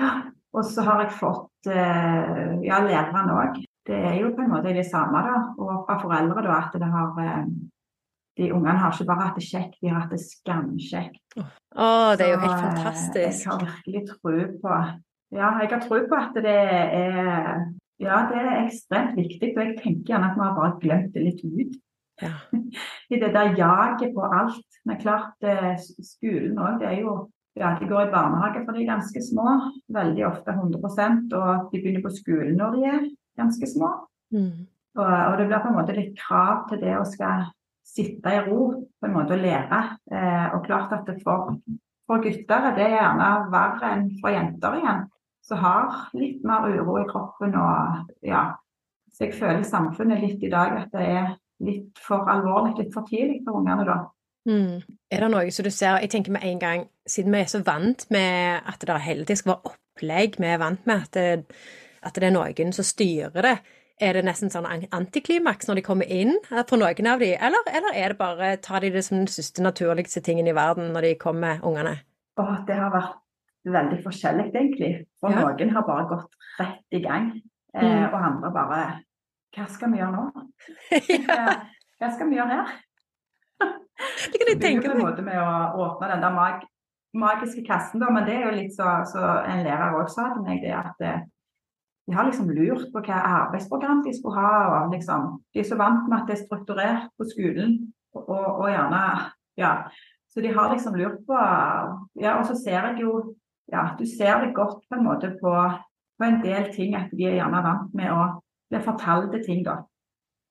Ja. 0.00 0.10
Og 0.50 0.64
så 0.66 0.82
har 0.82 1.04
jeg 1.04 1.14
fått 1.14 1.68
eh, 1.70 2.56
ja, 2.66 2.80
lærerne 2.82 3.36
òg. 3.38 3.60
Det 3.86 3.96
er 3.96 4.16
jo 4.18 4.32
på 4.34 4.42
en 4.42 4.50
måte 4.50 4.74
det 4.74 4.86
samme, 4.88 5.20
da. 5.22 5.36
Og 5.58 5.84
fra 5.86 5.98
foreldre, 6.02 6.42
da, 6.42 6.56
at 6.58 6.74
det 6.74 6.88
har 6.90 7.20
eh, 7.22 7.44
de 8.40 8.48
ungene 8.54 8.78
har 8.78 8.94
ikke 8.94 9.06
bare 9.08 9.28
hatt 9.28 9.38
det 9.38 9.46
kjekt, 9.46 9.76
de 9.82 9.90
har 9.90 10.04
hatt 10.04 10.14
det 10.14 10.22
skamkjekt. 10.22 11.36
Å, 11.36 11.86
det 12.18 12.26
er 12.26 12.32
jo 12.34 12.40
helt 12.42 12.56
så, 12.56 12.64
fantastisk. 12.66 13.44
Jeg 13.44 13.52
har 13.52 13.64
virkelig 13.66 14.02
tro 14.08 14.34
på 14.62 14.80
Ja, 15.30 15.50
jeg 15.62 15.70
har 15.70 15.82
tro 15.84 16.00
på 16.10 16.18
at 16.18 16.40
det 16.42 16.56
er 16.56 17.68
Ja, 18.00 18.22
det 18.30 18.40
er 18.40 18.62
ekstremt 18.64 19.18
viktig. 19.18 19.52
Og 19.54 19.60
jeg 19.60 19.76
tenker 19.82 20.14
gjerne 20.14 20.30
at 20.30 20.38
vi 20.38 20.46
har 20.46 20.54
bare 20.56 20.78
glemt 20.80 21.12
det 21.14 21.26
litt 21.26 21.42
ut. 21.44 21.76
Ja. 22.22 22.32
I 23.12 23.20
det 23.20 23.32
der 23.34 23.52
jaget 23.58 24.14
på 24.16 24.24
alt. 24.24 24.80
Men 24.88 25.02
klart, 25.02 25.36
eh, 25.44 25.76
skolen 26.00 26.56
òg, 26.58 26.80
det 26.80 26.88
er 26.88 27.02
jo 27.02 27.18
ja, 27.58 27.72
De 27.80 27.86
går 27.88 28.06
i 28.06 28.12
barnehage 28.12 28.64
for 28.64 28.76
de 28.76 28.84
er 28.84 28.92
ganske 28.92 29.22
små, 29.26 29.46
veldig 29.90 30.26
ofte 30.28 30.54
100% 30.54 31.34
og 31.34 31.72
de 31.72 31.80
begynner 31.80 32.04
på 32.04 32.12
skolen 32.14 32.54
når 32.58 32.76
de 32.76 32.84
er 32.90 33.00
ganske 33.40 33.66
små. 33.66 33.90
Mm. 34.34 34.68
Og, 34.98 35.06
og, 35.06 35.38
det 35.38 35.46
blir 35.46 35.62
på 35.62 35.70
en 35.70 35.78
måte 35.78 35.96
litt 35.96 36.14
krav 36.18 36.66
til 36.70 36.82
det 36.82 36.96
å 36.98 37.06
skal, 37.08 37.48
sitte 37.90 38.32
i 38.34 38.42
ro 38.46 38.70
på 39.00 39.08
en 39.08 39.14
måte 39.14 39.36
og 39.36 39.42
lære. 39.42 39.80
Eh, 40.14 40.48
og 40.54 40.66
klart 40.66 40.92
at 40.94 41.08
for, 41.24 41.56
for 42.06 42.22
gutter 42.22 42.68
er 42.70 42.76
det 42.78 42.88
gjerne 42.92 43.30
verre 43.50 43.92
enn 43.96 44.08
for 44.22 44.34
jenter 44.34 44.78
igjen, 44.78 45.04
som 45.46 45.62
har 45.64 46.00
litt 46.18 46.44
mer 46.46 46.68
uro 46.70 47.00
i 47.00 47.06
kroppen. 47.08 47.56
og 47.58 48.26
ja, 48.26 48.44
Så 49.10 49.26
jeg 49.26 49.38
føler 49.38 49.66
samfunnet 49.66 50.22
litt 50.22 50.42
i 50.46 50.52
dag 50.52 50.76
at 50.84 50.94
det 50.94 51.06
er 51.06 51.30
litt 51.66 51.98
for 52.00 52.30
alvorlig, 52.30 52.76
litt 52.78 52.94
for 52.94 53.06
tidlig 53.08 53.42
for 53.46 53.60
ungene 53.60 53.86
da. 53.88 54.00
Mm. 54.48 54.80
Er 55.12 55.20
det 55.20 55.28
noe 55.34 55.50
som 55.52 55.66
du 55.66 55.70
ser 55.74 55.98
Jeg 56.00 56.10
tenker 56.14 56.32
med 56.32 56.44
en 56.48 56.60
gang, 56.60 56.86
siden 57.08 57.34
vi 57.34 57.42
er 57.42 57.50
så 57.50 57.60
vant 57.64 58.06
med 58.10 58.64
at 58.66 58.80
det 58.80 58.96
hele 59.04 59.26
tiden 59.26 59.36
skal 59.36 59.52
være 59.52 59.74
opplegg, 59.74 60.38
vi 60.40 60.48
er 60.48 60.62
vant 60.62 60.86
med 60.88 61.04
at 61.04 61.12
det, 61.14 61.58
at 62.02 62.16
det 62.16 62.30
er 62.30 62.34
noen 62.34 62.72
som 62.72 62.86
styrer 62.86 63.44
det. 63.44 63.58
Er 64.00 64.16
det 64.16 64.24
nesten 64.24 64.48
sånn 64.48 64.64
antiklimaks 64.96 65.68
når 65.68 65.76
de 65.76 65.84
kommer 65.84 66.08
inn 66.08 66.38
for 66.48 66.80
noen 66.80 67.08
av 67.10 67.20
de, 67.20 67.34
eller, 67.36 67.66
eller 67.68 67.98
er 68.00 68.14
det 68.14 68.20
bare 68.20 68.54
tar 68.64 68.80
de 68.80 68.94
det 68.94 69.02
som 69.04 69.18
den 69.18 69.28
siste 69.28 69.60
naturligste 69.60 70.22
tingen 70.24 70.48
i 70.48 70.56
verden 70.56 70.94
når 70.94 71.10
de 71.10 71.18
kommer, 71.20 71.60
ungene? 71.60 71.98
Åh, 72.40 72.54
det 72.64 72.78
har 72.80 72.94
vært 72.94 73.18
veldig 73.68 73.98
forskjellig, 74.00 74.46
egentlig. 74.54 74.92
For 75.20 75.36
ja. 75.36 75.44
noen 75.44 75.74
har 75.76 75.84
bare 75.84 76.06
gått 76.14 76.38
rett 76.56 76.96
i 76.96 77.02
gang, 77.04 77.28
eh, 77.76 77.84
mm. 77.84 78.06
og 78.08 78.20
andre 78.24 78.52
bare 78.56 78.82
Hva 79.50 79.66
skal 79.68 79.92
vi 79.92 80.00
gjøre 80.00 80.14
nå? 80.14 80.46
Hva 82.00 82.08
skal 82.14 82.30
vi 82.30 82.38
gjøre 82.38 82.56
her? 82.56 82.78
Det 84.32 84.40
kan 84.40 84.52
jeg 84.52 84.60
tenke 84.60 84.82
meg. 84.82 84.90
på 84.90 84.96
en 84.96 85.06
måte 85.06 85.24
med 85.26 85.40
å 85.40 85.86
åpne 85.86 86.12
den 86.14 86.24
der 86.24 86.36
mag 86.36 86.66
magiske 87.10 87.64
kassen, 87.66 88.00
da, 88.02 88.10
men 88.14 88.26
det 88.26 88.36
er 88.36 88.44
jo 88.46 88.54
litt 88.54 88.74
så, 88.76 88.86
så 89.10 89.20
en 89.42 89.64
lærer 89.66 89.96
òg 89.98 90.10
sa 90.12 90.28
til 90.30 90.44
meg, 90.46 90.60
det 90.62 90.70
at 90.78 91.02
eh, 91.02 91.24
de 92.06 92.14
har 92.14 92.26
liksom 92.26 92.50
lurt 92.54 92.88
på 92.92 93.02
hva 93.06 93.18
arbeidsprogram 93.18 94.04
de 94.04 94.12
skulle 94.16 94.38
ha. 94.38 94.52
og 94.76 94.94
liksom, 94.94 95.36
De 95.54 95.62
er 95.62 95.68
så 95.68 95.78
vant 95.78 96.08
med 96.08 96.20
at 96.20 96.30
det 96.30 96.36
er 96.36 96.44
strukturert 96.44 97.10
på 97.18 97.26
skolen. 97.30 97.76
Og, 98.18 98.30
og 98.30 98.66
gjerne 98.70 99.02
Ja. 99.58 99.74
Så 100.30 100.40
de 100.40 100.50
har 100.54 100.72
liksom 100.72 100.94
lurt 100.94 101.20
på 101.26 101.36
Ja, 102.18 102.38
og 102.38 102.46
så 102.46 102.56
ser 102.58 102.86
jeg 102.88 103.00
jo 103.02 103.36
ja, 103.70 103.94
Du 103.98 104.04
ser 104.06 104.40
det 104.42 104.54
godt 104.54 104.82
på 104.88 104.98
en 104.98 105.04
måte 105.04 105.30
på, 105.42 105.52
på 106.18 106.24
en 106.26 106.40
del 106.42 106.72
ting 106.74 106.96
at 106.98 107.10
de 107.14 107.26
er 107.26 107.38
gjerne 107.38 107.62
vant 107.62 107.94
med 107.94 108.10
å 108.10 108.24
bli 108.70 108.80
fortalte 108.82 109.42
ting, 109.46 109.62
da. 109.66 109.76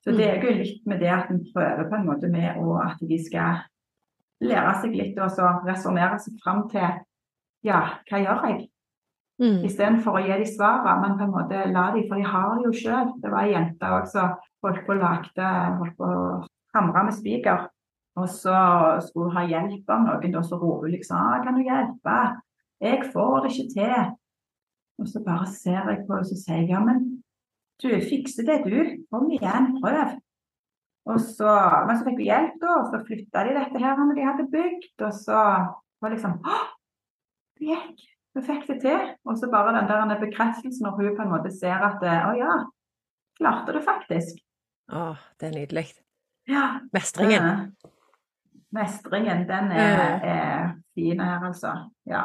Så 0.06 0.16
det 0.16 0.28
er 0.30 0.44
jo 0.44 0.56
litt 0.56 0.86
med 0.88 1.02
det 1.04 1.12
at 1.12 1.32
en 1.34 1.42
prøver 1.52 1.88
på 1.90 1.98
en 1.98 2.08
måte 2.08 2.30
med 2.32 2.58
å, 2.62 2.78
at 2.80 3.02
de 3.04 3.18
skal 3.20 3.64
lære 4.40 4.76
seg 4.82 4.96
litt 4.96 5.18
og 5.20 5.32
så 5.36 5.50
resonnere 5.68 6.20
seg 6.24 6.38
fram 6.44 6.68
til 6.72 6.88
Ja, 7.68 7.80
hva 8.08 8.22
gjør 8.24 8.46
jeg? 8.48 8.70
Mm. 9.40 9.64
Istedenfor 9.68 10.16
å 10.16 10.22
gi 10.24 10.38
de 10.40 10.46
svarene, 10.48 10.96
men 11.02 11.18
på 11.20 11.26
en 11.26 11.34
måte 11.34 11.66
la 11.72 11.90
de, 11.96 12.06
for 12.08 12.20
de 12.20 12.28
har 12.28 12.54
det 12.56 12.70
jo 12.70 12.72
sjøl. 12.76 13.12
Det 13.20 13.32
var 13.32 13.48
ei 13.48 13.54
jente 13.54 13.92
òg 13.96 14.08
som 14.12 14.38
holdt 14.64 14.82
på 14.88 14.96
å 14.96 15.00
lagde, 15.00 15.52
holdt 15.80 15.96
på 16.00 16.08
å 16.08 16.24
hamre 16.76 17.04
med 17.08 17.16
spiker. 17.16 17.68
Og 18.20 18.28
så 18.32 18.56
skulle 19.06 19.30
hun 19.30 19.38
ha 19.38 19.46
hjelp 19.48 19.92
av 19.96 20.06
noen, 20.08 20.36
og 20.36 20.48
så 20.48 20.60
roper 20.60 20.88
hun 20.90 20.96
liksom 20.96 21.20
«Ah, 21.20 21.40
'Kan 21.44 21.56
du 21.56 21.64
hjelpe? 21.64 22.18
Jeg 22.84 23.12
får 23.14 23.36
det 23.44 23.52
ikke 23.54 23.74
til.' 23.76 24.10
Og 25.00 25.08
så 25.08 25.24
bare 25.24 25.48
ser 25.48 25.88
jeg 25.88 26.04
på 26.04 26.16
henne 26.16 26.26
og 26.26 26.32
så 26.32 26.36
sier 26.36 26.58
jeg 26.60 26.70
'Ja, 26.70 26.80
men 26.84 27.24
du 27.82 27.90
fikser 28.04 28.48
det, 28.48 28.60
du. 28.68 29.06
Kom 29.12 29.30
igjen, 29.32 29.76
prøv.' 29.84 30.18
Og 31.10 31.18
så, 31.24 31.52
men 31.88 31.98
så 31.98 32.06
fikk 32.06 32.20
vi 32.20 32.28
hjelp, 32.28 32.58
da, 32.62 32.74
og 32.84 32.92
så 32.92 33.00
flytta 33.02 33.44
de 33.48 33.54
dette 33.56 33.80
her 33.82 33.98
når 33.98 34.18
de 34.18 34.26
hadde 34.28 34.50
bygd. 34.52 34.92
Og 35.08 35.14
så 35.16 35.40
var 36.02 36.14
liksom 36.14 36.38
'Å, 36.44 36.58
det 37.60 37.74
gikk.' 37.74 38.08
Vi 38.38 38.44
fikk 38.46 38.68
det 38.68 38.76
til. 38.84 39.08
Og 39.26 39.38
så 39.40 39.50
bare 39.50 39.74
den 39.74 39.88
der 39.90 40.20
bekreftelsen 40.22 40.86
når 40.86 41.00
hun 41.00 41.16
på 41.18 41.24
en 41.26 41.32
måte 41.32 41.50
ser 41.54 41.82
at 41.82 42.04
å 42.06 42.34
ja, 42.38 42.58
klarte 43.40 43.74
det 43.74 43.82
faktisk. 43.88 44.38
Å, 44.94 45.16
det 45.40 45.50
er 45.50 45.56
nydelig. 45.56 45.86
Ja. 46.50 46.66
Mestringen. 46.94 47.48
Ja. 47.50 47.90
Mestringen, 48.78 49.48
den 49.50 49.72
er, 49.74 50.22
er 50.30 50.72
fin 50.94 51.22
her, 51.22 51.46
altså. 51.50 51.74
Ja. 52.10 52.24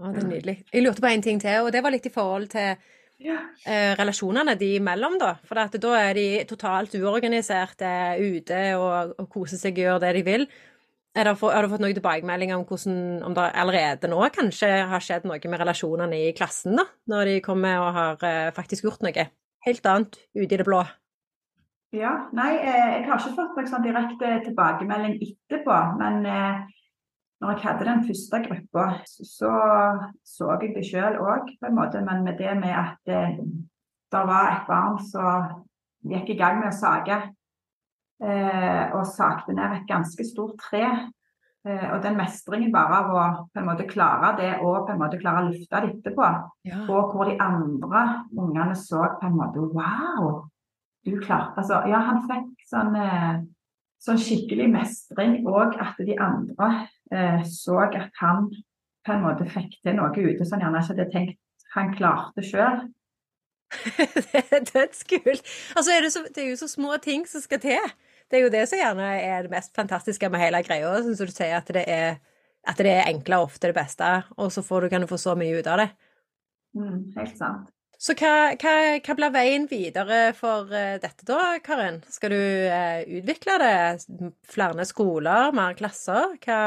Å, 0.00 0.10
det 0.12 0.24
er 0.24 0.30
nydelig. 0.30 0.56
Jeg 0.72 0.84
lurte 0.84 1.04
på 1.04 1.12
en 1.12 1.24
ting 1.24 1.40
til, 1.42 1.66
og 1.66 1.72
det 1.74 1.84
var 1.84 1.92
litt 1.94 2.08
i 2.08 2.12
forhold 2.12 2.48
til. 2.56 2.80
Eh, 3.22 3.94
relasjonene 3.98 4.56
de 4.60 4.74
imellom, 4.78 5.18
da. 5.20 5.34
For 5.46 5.58
da 5.58 5.94
er 6.00 6.14
de 6.18 6.28
totalt 6.48 6.94
uorganiserte 6.98 7.90
ute 8.20 8.60
og, 8.78 9.14
og 9.18 9.28
koser 9.30 9.60
seg 9.60 9.78
og 9.78 9.84
gjør 9.84 10.00
det 10.04 10.14
de 10.18 10.24
vil. 10.26 10.46
Har 11.14 11.30
du 11.30 11.70
fått 11.70 11.82
noen 11.82 11.94
tilbakemeldinger 11.94 12.58
om 12.58 12.64
hvordan 12.66 13.22
om 13.22 13.34
det 13.36 13.46
allerede 13.54 14.10
nå 14.10 14.18
kanskje 14.34 14.70
har 14.90 15.04
skjedd 15.04 15.28
noe 15.30 15.38
med 15.38 15.60
relasjonene 15.62 16.18
i 16.26 16.32
klassen, 16.34 16.74
da, 16.80 16.88
når 17.12 17.30
de 17.30 17.38
kommer 17.44 17.84
og 17.84 17.90
har 17.94 18.26
eh, 18.26 18.50
faktisk 18.56 18.88
gjort 18.88 19.04
noe 19.06 19.28
helt 19.68 19.86
annet 19.86 20.18
ute 20.34 20.50
i 20.50 20.58
det 20.58 20.66
blå? 20.66 20.82
Ja, 21.94 22.14
nei, 22.34 22.56
eh, 22.58 22.88
jeg 22.96 23.04
har 23.06 23.20
ikke 23.20 23.36
fått 23.36 23.54
noen 23.54 23.68
sånn 23.70 23.84
direkte 23.86 24.32
tilbakemelding 24.48 25.14
etterpå. 25.22 25.76
Men 26.00 26.26
eh, 26.26 26.64
når 27.44 27.58
jeg 27.58 27.64
hadde 27.68 27.86
den 27.86 28.02
første 28.08 28.40
gruppa, 28.48 28.88
så 29.04 29.52
så 30.24 30.50
jeg 30.62 30.74
det 30.74 30.86
sjøl 30.88 31.20
òg, 31.20 31.54
på 31.60 31.68
en 31.68 31.78
måte. 31.78 32.02
Men 32.04 32.24
med 32.24 32.40
det 32.40 32.56
med 32.58 32.74
at 32.74 32.98
det, 33.06 33.22
det 34.12 34.26
var 34.32 34.50
et 34.50 34.68
barn 34.68 34.98
som 35.12 35.64
gikk 36.04 36.34
i 36.34 36.38
gang 36.40 36.58
med 36.60 36.72
å 36.72 36.76
sage 36.76 37.22
Eh, 38.22 38.84
og 38.94 39.08
sagte 39.10 39.52
ned 39.52 39.72
et 39.74 39.88
ganske 39.90 40.24
stort 40.26 40.56
tre. 40.62 40.84
Eh, 41.66 41.86
og 41.90 42.02
den 42.04 42.16
mestringen 42.16 42.72
bare 42.72 43.00
av 43.00 43.10
å 43.10 43.24
på 43.50 43.60
en 43.60 43.66
måte 43.66 43.86
klare 43.90 44.34
det 44.38 44.50
og 44.60 44.84
på 44.86 44.94
en 44.94 45.00
måte 45.00 45.18
klare 45.20 45.42
å 45.42 45.48
løfte 45.48 45.80
det 45.82 45.90
etterpå. 45.96 46.28
Ja. 46.68 46.84
Og 46.86 47.12
hvor 47.12 47.28
de 47.28 47.34
andre 47.42 48.04
ungene 48.30 48.76
så 48.78 49.02
på 49.18 49.28
en 49.28 49.38
måte 49.40 49.64
Wow! 49.74 50.44
Du 51.04 51.18
klarte 51.20 51.60
Altså, 51.60 51.82
ja, 51.90 52.00
han 52.06 52.22
fikk 52.28 52.68
sånn, 52.70 52.94
eh, 52.96 53.42
sånn 54.00 54.20
skikkelig 54.20 54.70
mestring, 54.72 55.40
og 55.50 55.74
at 55.82 55.98
de 55.98 56.16
andre 56.16 56.70
eh, 56.70 56.86
så 57.48 57.78
at 57.84 58.10
han 58.20 58.48
på 59.04 59.12
en 59.14 59.24
måte 59.24 59.46
fikk 59.50 59.78
til 59.84 59.96
noe 59.98 60.12
ute 60.12 60.46
som 60.46 60.58
han 60.58 60.66
gjerne 60.66 60.82
ikke 60.82 60.94
hadde 60.94 61.10
tenkt 61.12 61.40
han 61.74 61.90
klarte 61.96 62.44
sjøl. 62.46 62.84
det 63.98 64.42
er 64.44 64.66
dødskult. 64.68 65.42
Altså, 65.74 65.90
er 65.90 66.04
det, 66.04 66.12
så, 66.14 66.22
det 66.34 66.44
er 66.44 66.50
jo 66.52 66.60
så 66.60 66.68
små 66.70 66.96
ting 67.02 67.26
som 67.26 67.42
skal 67.42 67.60
til. 67.62 67.94
Det 68.30 68.38
er 68.38 68.46
jo 68.46 68.52
det 68.52 68.62
som 68.70 68.80
gjerne 68.80 69.08
er 69.18 69.46
det 69.46 69.52
mest 69.52 69.74
fantastiske 69.76 70.30
med 70.30 70.42
hele 70.42 70.62
greia, 70.66 70.92
som 71.02 71.16
du 71.18 71.32
sier, 71.34 71.58
at 71.58 71.70
det 71.74 71.84
er, 71.90 72.20
at 72.64 72.80
det 72.80 72.92
er 72.92 73.10
enkle 73.10 73.40
og 73.40 73.50
ofte 73.50 73.70
det 73.70 73.76
beste, 73.76 74.10
og 74.38 74.52
så 74.54 74.62
får 74.64 74.86
du, 74.86 74.92
kan 74.92 75.04
du 75.04 75.10
få 75.10 75.18
så 75.20 75.34
mye 75.38 75.58
ut 75.58 75.70
av 75.70 75.82
det. 75.82 75.88
Mm, 76.78 77.00
helt 77.18 77.36
sant. 77.38 77.68
Så 78.04 78.12
hva, 78.20 78.52
hva, 78.60 78.72
hva, 79.00 79.14
blir 79.16 79.32
veien 79.32 79.62
videre 79.70 80.34
for 80.36 80.68
uh, 80.68 80.96
dette 81.00 81.24
da, 81.24 81.54
Karin? 81.64 82.02
Skal 82.12 82.34
du 82.34 82.42
uh, 82.68 83.00
utvikle 83.20 83.56
det? 83.62 83.76
Flere 84.52 84.84
skoler, 84.84 85.54
mer 85.56 85.78
klasser? 85.78 86.34
Hva, 86.44 86.58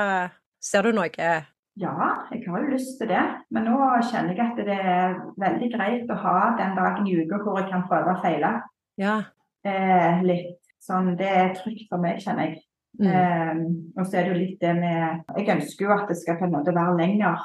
ser 0.58 0.88
du 0.88 0.98
noe? 0.98 1.30
Ja, 1.78 1.94
jeg 2.32 2.42
har 2.48 2.64
jo 2.64 2.72
lyst 2.72 2.96
til 2.98 3.12
det. 3.12 3.22
Men 3.54 3.70
nå 3.70 3.78
kjenner 4.10 4.34
jeg 4.34 4.42
at 4.48 4.62
det 4.66 4.78
er 4.82 5.20
veldig 5.38 5.70
greit 5.76 6.10
å 6.10 6.18
ha 6.24 6.38
den 6.58 6.74
dagen 6.80 7.06
i 7.06 7.20
uka 7.22 7.44
hvor 7.44 7.60
jeg 7.62 7.70
kan 7.70 7.86
prøve 7.86 8.16
og 8.16 8.24
feile. 8.24 8.56
Ja. 8.98 9.20
Eh, 9.62 10.24
litt. 10.26 10.58
Sånn, 10.82 11.14
det 11.20 11.28
er 11.28 11.54
trygt 11.58 11.86
for 11.92 12.02
meg, 12.02 12.18
kjenner 12.24 12.50
jeg. 12.50 12.64
Mm. 12.98 13.12
Um, 13.14 13.60
og 14.00 14.08
så 14.08 14.18
er 14.18 14.26
det 14.26 14.32
jo 14.32 14.38
litt 14.40 14.62
det 14.64 14.72
med 14.74 15.36
Jeg 15.38 15.52
ønsker 15.54 15.86
jo 15.86 15.92
at 15.94 16.08
det 16.10 16.16
skal 16.18 16.40
på 16.40 16.48
en 16.48 16.54
måte 16.56 16.74
være 16.74 16.96
lengre 16.98 17.36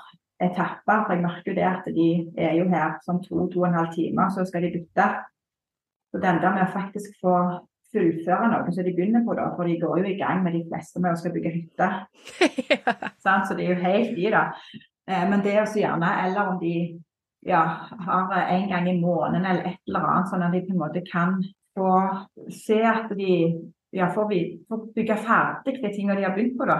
etapper. 0.45 1.05
For 1.05 1.15
jeg 1.15 1.25
merker 1.25 1.53
jo 1.53 1.59
det 1.59 1.69
at 1.69 1.91
de 1.97 2.09
er 2.39 2.57
jo 2.59 2.71
her 2.73 2.97
sånn 3.07 3.21
to, 3.25 3.47
to 3.53 3.63
og 3.65 3.69
en 3.71 3.79
halv 3.81 3.93
time, 3.95 4.31
så 4.35 4.47
skal 4.49 4.67
de 4.67 4.73
bytte. 4.77 5.11
Så 6.13 6.21
den 6.21 6.41
der 6.43 6.57
med 6.57 6.67
å 6.67 6.73
faktisk 6.73 7.15
få 7.23 7.37
fullføre 7.93 8.49
noe 8.49 8.73
som 8.73 8.87
de 8.87 8.95
begynner 8.97 9.25
på, 9.27 9.35
da, 9.37 9.51
for 9.57 9.69
de 9.69 9.79
går 9.81 10.01
jo 10.01 10.11
i 10.11 10.19
gang 10.21 10.43
med 10.45 10.57
de 10.57 10.63
fleste 10.69 11.01
med 11.01 11.13
å 11.13 11.21
skal 11.21 11.35
bygge 11.35 11.55
hytte. 11.55 11.89
ja. 12.73 13.13
så 13.21 13.57
det 13.57 13.67
er 13.67 13.75
jo 13.75 13.81
helt 13.85 14.21
i 14.21 14.31
det. 14.33 14.45
Eh, 15.09 15.25
men 15.29 15.45
det 15.45 15.55
er 15.55 15.63
også 15.65 15.83
gjerne, 15.83 16.13
eller 16.25 16.53
om 16.55 16.61
de 16.61 16.75
ja, 17.49 17.63
har 18.07 18.37
en 18.43 18.69
gang 18.71 18.89
i 18.89 19.01
måneden 19.01 19.45
eller 19.45 19.73
et 19.73 19.81
eller 19.91 20.09
annet, 20.09 20.31
sånn 20.31 20.45
at 20.47 20.55
de 20.55 20.63
på 20.67 20.75
en 20.75 20.83
måte 20.85 21.03
kan 21.09 21.41
få 21.77 21.95
se 22.53 22.79
at 22.87 23.11
de 23.19 23.33
ja, 23.93 24.09
får, 24.15 24.29
vi, 24.31 24.41
får 24.69 24.85
bygge 24.97 25.17
ferdig 25.25 25.79
de 25.83 25.91
tingene 25.93 26.17
de 26.21 26.27
har 26.29 26.37
begynt 26.37 26.57
på, 26.61 26.69
da. 26.69 26.79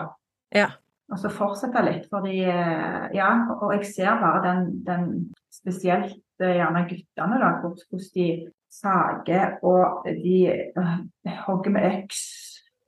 Ja. 0.55 0.69
Og 1.13 1.21
så 1.21 1.31
fortsette 1.33 1.85
litt. 1.85 2.07
Fordi, 2.11 2.39
eh, 2.49 3.09
ja, 3.17 3.31
og 3.59 3.75
jeg 3.77 3.89
ser 3.91 4.21
bare 4.23 4.43
den, 4.47 4.69
den 4.87 5.09
spesielt 5.53 6.17
eh, 6.41 6.57
gjerne 6.57 6.87
guttene, 6.89 7.41
da, 7.43 7.51
hvordan 7.61 8.07
de 8.17 8.29
sager 8.73 9.59
og 9.69 10.07
de 10.09 10.39
øh, 10.73 11.35
hogger 11.47 11.75
med 11.75 11.89
øks. 11.91 12.23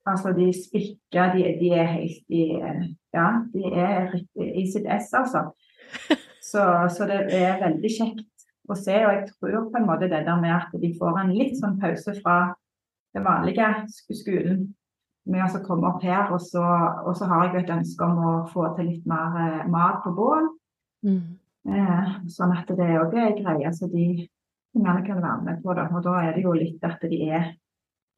Altså 0.07 0.33
de 0.37 0.51
spikker, 0.53 1.33
de, 1.33 1.45
de, 1.61 1.69
er 1.73 1.87
helt 1.93 2.25
i 2.29 2.45
Ja, 3.15 3.29
de 3.53 3.63
er 3.73 4.17
i 4.37 4.65
sitt 4.73 4.89
ess, 4.89 5.13
altså. 5.13 5.51
Så, 6.45 6.61
så 6.93 7.07
det 7.09 7.33
er 7.35 7.57
veldig 7.59 7.89
kjekt 7.91 8.45
å 8.69 8.77
se. 8.77 8.93
Og 9.07 9.15
jeg 9.15 9.23
tror 9.31 9.71
på 9.73 9.81
en 9.81 9.87
måte 9.89 10.11
det 10.13 10.21
der 10.27 10.37
med 10.39 10.53
at 10.53 10.75
de 10.77 10.91
får 11.01 11.17
en 11.23 11.33
litt 11.35 11.57
sånn 11.57 11.79
pause 11.81 12.13
fra 12.21 12.37
den 13.17 13.25
vanlige 13.25 13.71
skolen 14.13 14.67
med 15.27 15.55
å 15.57 15.63
komme 15.65 15.89
opp 15.89 16.03
her. 16.03 16.31
Og 16.33 16.41
så, 16.41 16.63
og 17.07 17.17
så, 17.17 17.25
har 17.31 17.47
jeg 17.47 17.55
jo 17.55 17.61
et 17.65 17.73
ønske 17.79 18.05
om 18.05 18.19
å 18.19 18.35
få 18.53 18.69
til 18.77 18.87
litt 18.93 19.07
mer 19.07 19.37
eh, 19.41 19.67
mat 19.73 20.03
på 20.05 20.13
bål. 20.17 20.49
Mm. 21.07 21.39
Eh, 21.69 22.15
sånn 22.29 22.53
at 22.57 22.69
det 22.69 22.91
òg 23.01 23.15
er 23.17 23.31
ei 23.33 23.39
greie 23.43 23.73
så 23.73 23.89
de 23.93 24.29
ungene 24.77 25.07
kan 25.07 25.23
være 25.23 25.43
med 25.45 25.63
på. 25.63 25.75
det. 25.75 25.89
Og 25.93 26.03
da 26.05 26.15
er 26.23 26.33
det 26.35 26.43
jo 26.45 26.53
litt 26.53 26.85
at 26.85 27.01
de 27.01 27.21
er 27.31 27.55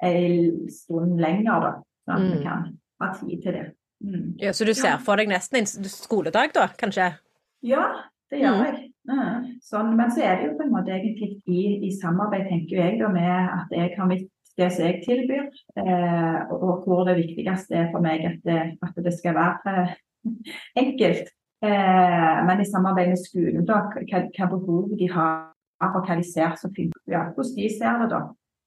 en 0.02 0.68
stund 0.70 1.20
lenger, 1.20 1.60
da. 1.60 1.72
Sånn 2.06 2.14
at 2.16 2.20
Mm. 2.22 2.32
vi 2.38 2.42
kan 2.44 2.78
ha 3.00 3.12
tid 3.14 3.42
til 3.42 3.52
det. 3.52 3.66
Mm. 4.04 4.34
Ja, 4.38 4.50
så 4.52 4.64
du 4.66 4.74
ser 4.74 4.88
Ja. 4.90 4.96
for 4.98 5.16
deg 5.16 5.28
nesten 5.28 5.56
en 5.58 5.66
skoledag, 5.66 6.52
da, 6.52 6.66
kanskje? 6.68 7.18
Ja, 7.62 8.02
det 8.30 8.40
gjør 8.42 8.56
Mm. 8.58 8.64
jeg. 8.74 8.92
Mm. 9.06 9.50
Sånn, 9.62 9.92
men 9.98 10.10
så 10.10 10.24
er 10.26 10.38
det 10.40 10.48
jo 10.48 10.56
på 10.58 10.64
en 10.66 10.72
måte 10.74 10.94
egentlig 10.94 11.36
i, 11.46 11.60
i 11.86 11.90
samarbeid, 11.94 12.48
tenker 12.50 12.80
jeg, 12.80 12.98
da, 13.00 13.10
med 13.12 13.52
at 13.60 13.74
jeg 13.74 13.94
har 13.98 14.10
mitt 14.10 14.26
det 14.56 14.70
som 14.72 14.86
jeg 14.86 15.02
tilbyr, 15.04 15.48
eh, 15.82 16.38
og, 16.50 16.62
og 16.62 16.84
hvor 16.86 17.02
det 17.04 17.18
viktigste 17.18 17.76
er 17.76 17.90
for 17.92 18.00
meg 18.04 18.22
at 18.24 18.38
det, 18.46 18.60
at 18.82 19.00
det 19.04 19.12
skal 19.12 19.36
være 19.36 19.74
eh, 19.82 19.90
enkelt. 20.82 21.28
Eh, 21.64 22.38
men 22.48 22.62
i 22.62 22.68
samarbeid 22.68 23.12
med 23.12 23.20
skolen, 23.20 23.66
da, 23.68 23.82
hva, 23.92 24.22
hva 24.32 24.48
behov 24.54 24.94
de 24.96 25.10
har, 25.12 25.50
og 25.84 25.98
hva 26.08 26.16
de 26.16 26.24
ser 26.24 26.56
som 26.60 26.72
funker. 26.72 27.02
Ja, 27.12 27.26
hvordan 27.36 27.56
de 27.58 27.68
ser 27.74 28.00
det, 28.00 28.10
da. 28.14 28.22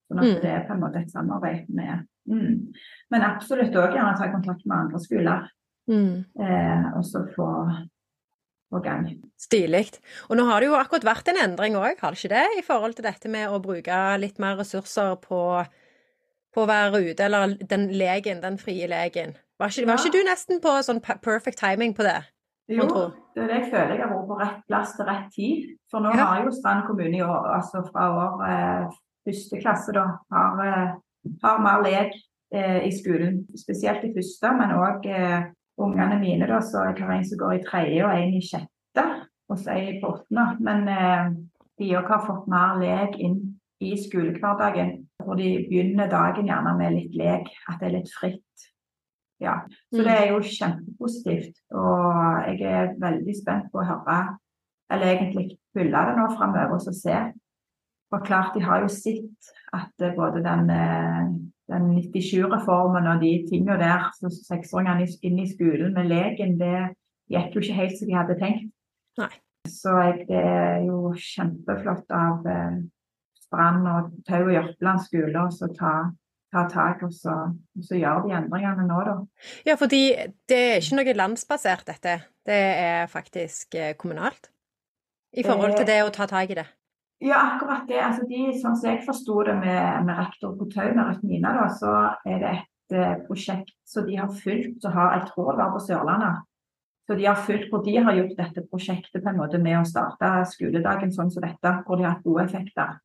Sånn 0.10 0.22
at 0.22 0.30
Mm. 0.30 0.38
det 0.42 0.50
er 0.50 0.64
på 0.66 0.74
en 0.74 0.80
måte 0.82 1.02
et 1.04 1.12
samarbeid 1.14 1.68
med 1.70 2.06
mm. 2.26 2.54
Men 3.14 3.26
absolutt 3.28 3.76
òg 3.78 3.94
gjerne 3.94 4.18
ta 4.18 4.30
kontakt 4.32 4.66
med 4.66 4.78
andre 4.78 5.02
skoler, 5.04 5.50
Mm. 5.90 6.26
eh, 6.38 6.88
og 6.98 7.02
så 7.06 7.24
få, 7.34 7.50
få 8.70 8.80
gang. 8.86 9.06
Stilig. 9.42 9.86
Og 10.30 10.38
nå 10.38 10.46
har 10.50 10.62
det 10.62 10.70
jo 10.70 10.78
akkurat 10.78 11.06
vært 11.08 11.30
en 11.32 11.42
endring 11.44 11.76
òg, 11.80 12.00
har 12.02 12.12
det 12.16 12.20
ikke 12.24 12.34
det? 12.36 12.46
I 12.60 12.66
forhold 12.66 12.96
til 12.98 13.06
dette 13.08 13.30
med 13.32 13.50
å 13.50 13.60
bruke 13.64 14.00
litt 14.22 14.40
mer 14.40 14.58
ressurser 14.62 15.16
på, 15.24 15.42
på 16.54 16.64
å 16.66 16.68
være 16.70 17.02
ute, 17.12 17.26
eller 17.26 17.56
den 17.70 17.90
legen, 17.98 18.42
den 18.42 18.58
frie 18.62 18.88
legen. 18.88 19.36
Var 19.60 19.74
ikke, 19.74 19.86
var 19.88 19.98
Ja. 19.98 20.04
ikke 20.06 20.18
du 20.18 20.24
nesten 20.24 20.62
på 20.64 20.76
sånn 20.86 21.02
perfect 21.02 21.58
timing 21.60 21.94
på 21.98 22.04
det? 22.08 22.20
Jo, 22.70 22.86
tror. 22.86 23.14
det 23.34 23.44
er 23.44 23.48
det 23.48 23.56
jeg 23.64 23.72
føler 23.72 23.96
jeg 23.98 24.04
har 24.06 24.12
vært 24.14 24.28
på 24.30 24.36
rett 24.40 24.58
plass 24.68 24.92
til 24.96 25.06
rett 25.10 25.30
tid. 25.34 25.78
For 25.90 26.00
nå 26.00 26.12
Ja. 26.16 26.26
har 26.26 26.44
jo 26.46 26.52
Strand 26.52 26.86
kommune 26.86 27.18
i 27.18 27.22
år, 27.26 27.48
altså 27.58 27.82
fra 27.92 28.04
år 28.14 28.44
eh, 28.46 28.90
første 29.26 29.58
klasse, 29.62 29.92
da, 29.94 30.06
har, 30.32 30.60
eh, 30.66 30.94
har 31.44 31.58
mer 31.60 31.82
lek 31.84 32.14
eh, 32.54 32.86
i 32.86 32.92
skolen. 32.92 33.48
Spesielt 33.58 34.04
i 34.06 34.14
første, 34.14 34.54
men 34.58 34.70
òg 34.78 35.06
eh, 35.10 35.50
ungene 35.80 36.20
mine. 36.20 36.48
da, 36.48 36.60
så 36.62 36.86
Jeg 36.90 37.04
har 37.04 37.14
en 37.14 37.26
som 37.26 37.40
går 37.40 37.54
i 37.58 37.64
tredje 37.64 38.06
og 38.06 38.16
en 38.16 38.34
i 38.34 38.42
sjette, 38.42 39.06
og 39.50 39.60
så 39.60 39.76
en 39.76 40.02
på 40.02 40.12
åttende. 40.14 40.48
Men 40.60 40.88
eh, 40.88 41.32
de 41.80 41.96
òg 41.98 42.12
har 42.12 42.26
fått 42.26 42.50
mer 42.52 42.80
lek 42.82 43.18
inn 43.20 43.40
i 43.80 43.96
skolehverdagen. 43.98 45.08
Hvor 45.24 45.40
de 45.40 45.50
begynner 45.70 46.12
dagen 46.12 46.48
gjerne 46.48 46.76
med 46.78 46.96
litt 46.96 47.16
lek, 47.16 47.50
at 47.68 47.80
det 47.80 47.90
er 47.90 47.98
litt 47.98 48.14
fritt. 48.14 48.70
Ja, 49.40 49.62
så 49.94 50.04
det 50.04 50.16
er 50.16 50.34
jo 50.34 50.42
kjempepositivt. 50.44 51.62
Og 51.72 52.48
jeg 52.50 52.64
er 52.68 52.96
veldig 53.00 53.36
spent 53.38 53.70
på 53.72 53.80
å 53.80 53.88
høre, 53.88 54.18
eller 54.92 55.14
egentlig 55.14 55.60
følge 55.76 56.02
det 56.10 56.18
nå 56.18 56.26
framover 56.36 56.76
og 56.76 56.98
se. 56.98 57.20
For 58.10 58.26
klart, 58.26 58.56
de 58.56 58.66
har 58.66 58.84
jo 58.84 58.90
sett 58.92 59.52
at 59.76 60.04
eh, 60.04 60.16
både 60.18 60.42
den, 60.44 60.70
eh, 60.74 61.30
den 61.70 61.92
97-reformen 61.98 63.08
og 63.12 63.22
de 63.24 63.34
tingene 63.50 63.78
der, 63.82 64.10
så 64.18 64.32
seksåringene 64.34 65.08
inn 65.26 65.42
i 65.42 65.50
skolen 65.50 65.94
med 65.96 66.10
leken, 66.10 66.58
det 66.60 66.90
gikk 67.30 67.56
jo 67.56 67.64
ikke 67.64 67.78
helt 67.78 67.98
som 68.00 68.10
de 68.10 68.18
hadde 68.18 68.40
tenkt. 68.40 68.72
Nei. 69.20 69.32
Så 69.70 69.94
jeg, 70.02 70.24
det 70.30 70.40
er 70.40 70.80
jo 70.88 71.12
kjempeflott 71.14 72.16
av 72.16 72.48
eh, 72.50 72.80
Strand 73.44 73.90
og 73.92 74.10
Tau 74.28 74.44
og 74.46 74.54
Jørpeland 74.54 75.04
skole 75.04 75.44
å 75.44 75.70
ta, 75.76 75.94
ta 76.54 76.64
tak 76.72 77.04
og 77.06 77.14
så, 77.14 77.36
og 77.54 77.86
så 77.86 78.00
gjøre 78.00 78.28
de 78.28 78.38
endringene 78.40 78.88
nå, 78.88 79.02
da. 79.06 79.18
Ja, 79.68 79.76
fordi 79.80 80.04
det 80.50 80.62
er 80.64 80.80
ikke 80.80 81.02
noe 81.02 81.18
landsbasert, 81.18 81.86
dette. 81.90 82.16
Det 82.46 82.62
er 82.86 83.12
faktisk 83.12 83.78
eh, 83.78 83.94
kommunalt. 84.00 84.50
I 85.38 85.46
forhold 85.46 85.76
til 85.78 85.86
det 85.86 86.02
å 86.02 86.14
ta 86.14 86.26
tak 86.30 86.50
i 86.50 86.58
det. 86.58 86.66
Ja, 87.20 87.36
akkurat 87.36 87.88
det. 87.88 88.00
Altså 88.00 88.24
de, 88.30 88.46
sånn 88.62 88.78
som 88.80 88.94
jeg 88.94 89.04
forsto 89.04 89.42
det 89.48 89.58
med, 89.60 90.06
med 90.08 90.20
rektor 90.22 90.54
på 90.56 90.70
Tau, 90.72 90.88
med 90.94 91.04
Retmina, 91.04 91.52
da, 91.58 91.66
så 91.76 91.96
er 92.24 92.38
det 92.40 92.52
et 92.54 92.96
eh, 92.96 93.18
prosjekt 93.26 93.74
som 93.88 94.06
de 94.08 94.16
har 94.22 94.32
fulgt, 94.32 94.78
så 94.84 94.94
har, 94.94 95.18
jeg 95.18 95.34
tror 95.34 95.52
det 95.52 95.60
var 95.60 95.74
på 95.74 95.82
Sørlandet. 95.84 96.46
Så 97.10 97.18
de 97.18 97.26
har 97.26 97.42
fulgt 97.44 97.72
hvor 97.74 97.84
de 97.84 97.98
har 97.98 98.16
gjort 98.16 98.38
dette 98.38 98.64
prosjektet 98.70 99.24
på 99.24 99.32
en 99.32 99.40
måte 99.42 99.60
med 99.60 99.82
å 99.82 99.88
starte 99.90 100.30
skoledagen 100.52 101.12
sånn 101.12 101.32
som 101.34 101.44
dette, 101.44 101.74
hvor 101.88 102.00
de 102.00 102.06
har 102.06 102.16
hatt 102.16 102.28
gode 102.28 102.46
effekter. 102.46 103.00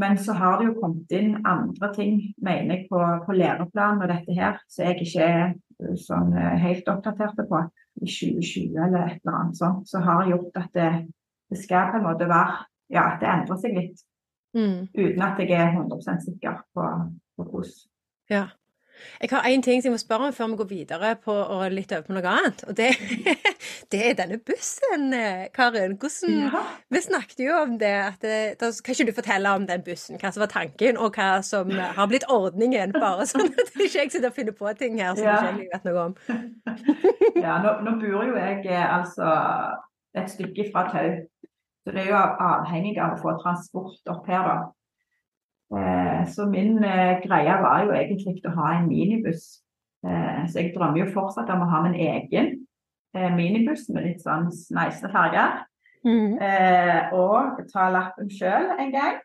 Men 0.00 0.18
så 0.18 0.34
har 0.36 0.58
det 0.58 0.66
jo 0.66 0.78
kommet 0.80 1.12
inn 1.14 1.36
andre 1.46 1.90
ting, 1.94 2.18
mener 2.42 2.74
jeg, 2.74 2.88
på, 2.90 3.04
på 3.26 3.36
læreplanen 3.36 4.02
og 4.02 4.10
dette 4.10 4.34
her, 4.34 4.58
som 4.66 4.88
jeg 4.88 4.98
ikke 5.04 5.28
er 5.28 5.44
eh, 5.52 5.94
sånn 6.08 6.34
eh, 6.34 6.58
helt 6.64 6.90
oppdatert 6.90 7.38
på. 7.46 7.62
I 8.00 8.06
2020 8.08 8.76
eller 8.80 9.02
et 9.04 9.22
eller 9.22 9.36
annet 9.36 9.58
sånt, 9.58 9.86
så 9.90 10.00
har 10.02 10.28
gjort 10.30 10.58
at 10.58 10.70
det, 10.74 10.90
det 11.52 11.58
skal 11.60 11.90
på 11.90 11.98
en 11.98 12.06
måte 12.06 12.28
være 12.30 12.62
Ja, 12.90 13.16
det 13.20 13.28
endrer 13.28 13.60
seg 13.62 13.76
litt 13.78 14.06
Mm. 14.50 14.88
uten 14.98 15.22
at 15.22 15.38
jeg 15.38 15.50
er 15.54 15.68
100 15.76 16.24
sikker 16.24 16.56
på, 16.74 16.82
på 17.38 17.44
hvordan. 17.46 17.76
Ja. 18.30 18.46
Jeg 19.22 19.30
har 19.30 19.46
én 19.48 19.62
ting 19.62 19.80
som 19.80 19.88
jeg 19.88 19.94
må 19.94 19.98
spørre 20.02 20.26
om 20.26 20.32
før 20.34 20.48
vi 20.50 20.56
går 20.58 20.68
videre 20.68 21.12
på 21.24 21.32
og 21.32 21.70
litt 21.72 21.92
over 21.94 22.02
på 22.08 22.12
noe 22.16 22.26
annet. 22.32 22.64
Og 22.68 22.74
det, 22.76 22.88
det 23.92 24.00
er 24.10 24.16
denne 24.18 24.38
bussen, 24.44 25.14
eh, 25.14 25.46
Karin. 25.54 25.94
Hvordan 25.96 26.34
Ja. 26.50 26.64
Vi 26.90 27.00
snakket 27.00 27.38
jo 27.46 27.54
om 27.62 27.78
det. 27.78 27.92
At 28.10 28.18
det 28.26 28.58
da, 28.60 28.72
kan 28.84 28.92
ikke 28.98 29.06
du 29.06 29.14
fortelle 29.22 29.54
om 29.54 29.66
den 29.70 29.82
bussen? 29.86 30.18
Hva 30.18 30.32
som 30.34 30.40
var 30.42 30.50
tanken, 30.52 30.98
og 30.98 31.14
hva 31.14 31.30
som 31.46 31.70
har 31.70 32.06
blitt 32.10 32.26
ordningen? 32.28 32.92
Bare 32.92 33.24
sånn 33.30 33.54
at 33.54 33.70
ikke 33.78 34.02
jeg 34.02 34.10
sitter 34.12 34.28
og 34.28 34.34
finner 34.36 34.52
på 34.58 34.74
ting 34.82 34.98
her 34.98 35.14
som 35.14 35.24
Ja. 35.24 35.38
ikke 35.38 35.62
jeg 35.62 35.70
vet 35.72 35.84
noe 35.84 36.04
om. 36.10 36.16
Ja, 37.40 37.56
nå, 37.62 37.76
nå 37.86 37.94
bor 38.02 38.24
jo 38.26 38.34
jeg 38.36 38.66
eh, 38.66 38.98
altså 38.98 39.30
et 40.18 40.28
stykke 40.30 40.72
fra 40.74 40.88
Tau, 40.90 41.20
så 41.84 41.94
det 41.94 42.04
er 42.04 42.12
jo 42.12 42.20
avhengig 42.44 42.98
av 43.00 43.14
å 43.14 43.20
få 43.22 43.38
transport 43.40 44.12
opp 44.12 44.28
her, 44.28 44.46
da. 44.46 44.58
Eh, 45.70 46.26
så 46.28 46.46
min 46.50 46.84
eh, 46.84 47.20
greie 47.22 47.56
var 47.62 47.84
jo 47.86 47.94
egentlig 47.94 48.40
å 48.48 48.54
ha 48.58 48.74
en 48.76 48.88
minibuss. 48.90 49.62
Eh, 50.06 50.42
så 50.50 50.60
jeg 50.60 50.74
drømmer 50.74 51.04
jo 51.04 51.12
fortsatt 51.14 51.50
om 51.54 51.64
å 51.64 51.70
ha 51.70 51.84
min 51.86 51.98
egen 51.98 52.58
minibuss 53.34 53.88
med 53.90 54.04
litt 54.06 54.20
sånn 54.22 54.44
nice 54.76 55.08
farger. 55.10 55.64
Eh, 56.06 57.10
og 57.16 57.58
ta 57.72 57.88
lappen 57.90 58.28
sjøl 58.30 58.70
en 58.78 58.92
gang. 58.94 59.18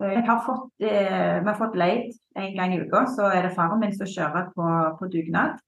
Jeg 0.00 0.24
har 0.26 0.40
fått, 0.42 0.70
vi 0.80 0.88
har 0.90 1.58
fått 1.58 1.76
leid 1.78 2.16
en 2.36 2.56
gang 2.56 2.72
i 2.74 2.80
uka, 2.82 3.04
så 3.12 3.28
er 3.28 3.44
det 3.44 3.52
faren 3.54 3.78
min 3.80 3.92
som 3.94 4.08
kjører 4.08 4.48
på, 4.56 4.70
på 4.98 5.08
dugnad. 5.12 5.60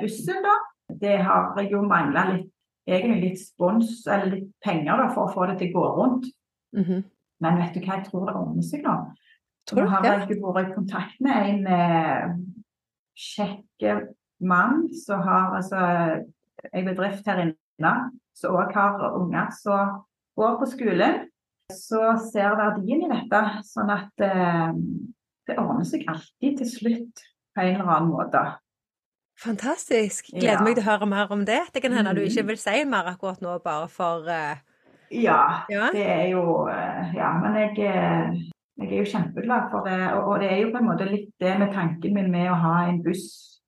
Bussen, 0.00 0.40
da, 0.46 0.54
det 1.02 1.18
har 1.26 1.60
jo 1.68 1.82
mangla 1.86 2.24
litt, 2.30 2.48
egentlig 2.98 3.22
litt 3.30 3.40
spons, 3.40 4.06
eller 4.06 4.30
litt 4.34 4.50
penger 4.64 4.96
da, 5.00 5.08
for 5.14 5.28
å 5.28 5.32
få 5.34 5.46
det 5.50 5.58
til 5.60 5.72
å 5.72 5.78
gå 5.80 5.88
rundt. 5.98 6.26
Mhm. 6.76 7.04
Men 7.40 7.56
vet 7.56 7.74
du 7.74 7.80
hva, 7.80 7.96
jeg 7.96 8.04
tror 8.10 8.26
det 8.28 8.34
ordner 8.36 8.62
seg 8.66 8.82
nå. 8.84 8.94
Tror 9.70 9.80
Nå 9.80 9.86
du? 9.86 9.90
har 9.94 10.04
Ja. 10.04 10.18
ikke 10.26 10.40
vært 10.54 10.70
i 10.70 10.74
kontakt 10.74 11.20
med 11.20 11.36
en 11.48 11.66
eh, 11.66 12.34
kjekk 13.16 14.06
mann 14.40 14.88
som 14.94 15.20
har 15.24 15.56
altså, 15.56 16.24
en 16.72 16.84
bedrift 16.84 17.26
her 17.26 17.42
inne, 17.46 17.92
som 18.36 18.56
òg 18.56 18.72
har 18.74 19.16
unger 19.16 19.50
som 19.56 20.02
går 20.36 20.58
på 20.60 20.68
skolen. 20.74 21.26
Så 21.70 22.00
ser 22.32 22.56
verdien 22.58 23.04
i 23.06 23.08
dette, 23.12 23.40
sånn 23.68 23.90
at 23.94 24.24
eh, 24.26 24.72
det 25.46 25.58
ordner 25.58 25.84
seg 25.86 26.04
alltid 26.10 26.58
til 26.58 26.66
slutt 26.66 27.22
på 27.54 27.62
en 27.62 27.74
eller 27.76 27.92
annen 27.94 28.10
måte. 28.10 28.42
Fantastisk. 29.40 30.30
Gleder 30.34 30.58
Ja. 30.58 30.62
meg 30.64 30.76
til 30.76 30.84
å 30.84 30.90
høre 30.90 31.06
mer 31.08 31.30
om 31.32 31.44
det. 31.48 31.60
Det 31.72 31.82
kan 31.82 31.92
hende 31.96 32.14
du 32.14 32.20
ikke 32.20 32.46
vil 32.46 32.58
si 32.60 32.84
mer 32.84 33.08
akkurat 33.08 33.40
nå, 33.40 33.58
bare 33.64 33.88
for 33.88 34.28
uh... 34.28 34.56
Ja, 35.10 35.64
Ja. 35.70 35.88
det 35.92 36.06
er 36.06 36.26
jo 36.30 36.68
eh, 36.68 37.14
Ja, 37.16 37.32
men 37.40 37.56
jeg, 37.56 37.78
eh, 37.78 38.36
jeg 38.78 38.92
er 38.92 38.98
jo 39.00 39.08
kjempeglad 39.10 39.70
for 39.72 39.86
det. 39.88 40.12
Og, 40.14 40.28
og 40.28 40.40
det 40.40 40.52
er 40.52 40.60
jo 40.60 40.70
på 40.70 40.78
en 40.78 40.86
måte 40.90 41.08
litt 41.08 41.32
det 41.40 41.58
med 41.58 41.72
tanken 41.72 42.14
min 42.14 42.30
med 42.30 42.50
å 42.52 42.54
ha 42.60 42.74
en 42.88 43.02
buss. 43.02 43.60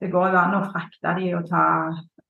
Det 0.00 0.12
går 0.12 0.30
jo 0.30 0.38
an 0.38 0.54
å 0.60 0.66
frakte 0.70 1.16
de 1.18 1.34
og 1.34 1.48
ta, 1.48 1.64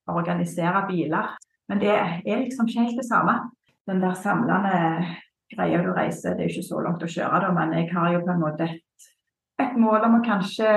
organisere 0.09 0.87
biler. 0.89 1.35
Men 1.69 1.81
det 1.83 1.91
er 1.93 2.39
liksom 2.41 2.65
ikke 2.69 2.87
helt 2.87 2.97
det 2.97 3.05
samme. 3.05 3.35
Den 3.89 4.01
der 4.01 4.15
samlende 4.17 5.05
greia 5.53 5.83
du 5.85 5.91
reiser, 5.93 6.33
det 6.37 6.47
er 6.47 6.49
jo 6.49 6.55
ikke 6.61 6.69
så 6.69 6.81
langt 6.85 7.05
å 7.05 7.09
kjøre, 7.09 7.41
da, 7.45 7.51
men 7.53 7.75
jeg 7.77 7.91
har 7.93 8.13
jo 8.13 8.23
på 8.25 8.33
en 8.33 8.41
måte 8.41 8.65
et, 8.69 8.81
et 9.59 9.79
mål 9.79 10.07
om 10.07 10.19
å 10.19 10.25
kanskje 10.27 10.73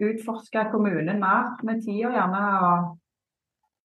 utforske 0.00 0.68
kommunen 0.72 1.20
mer 1.20 1.54
med 1.66 1.82
tida, 1.84 2.12
gjerne. 2.14 2.44
å 2.64 2.70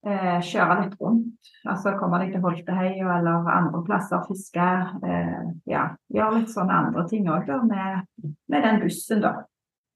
eh, 0.07 0.39
kjøre 0.45 0.77
litt 0.83 0.95
rundt. 1.01 1.49
Altså 1.67 1.95
komme 1.99 2.21
deg 2.23 2.35
til 2.35 2.43
Holteheia 2.43 3.17
eller 3.17 3.49
andre 3.51 3.83
plasser, 3.87 4.21
fiske. 4.27 4.69
Eh, 5.03 5.49
ja, 5.71 5.89
gjøre 6.13 6.39
litt 6.39 6.53
sånne 6.53 6.83
andre 6.85 7.05
ting 7.09 7.27
òg 7.31 7.51
med, 7.67 8.05
med 8.47 8.65
den 8.67 8.79
bussen, 8.83 9.25
da. 9.25 9.35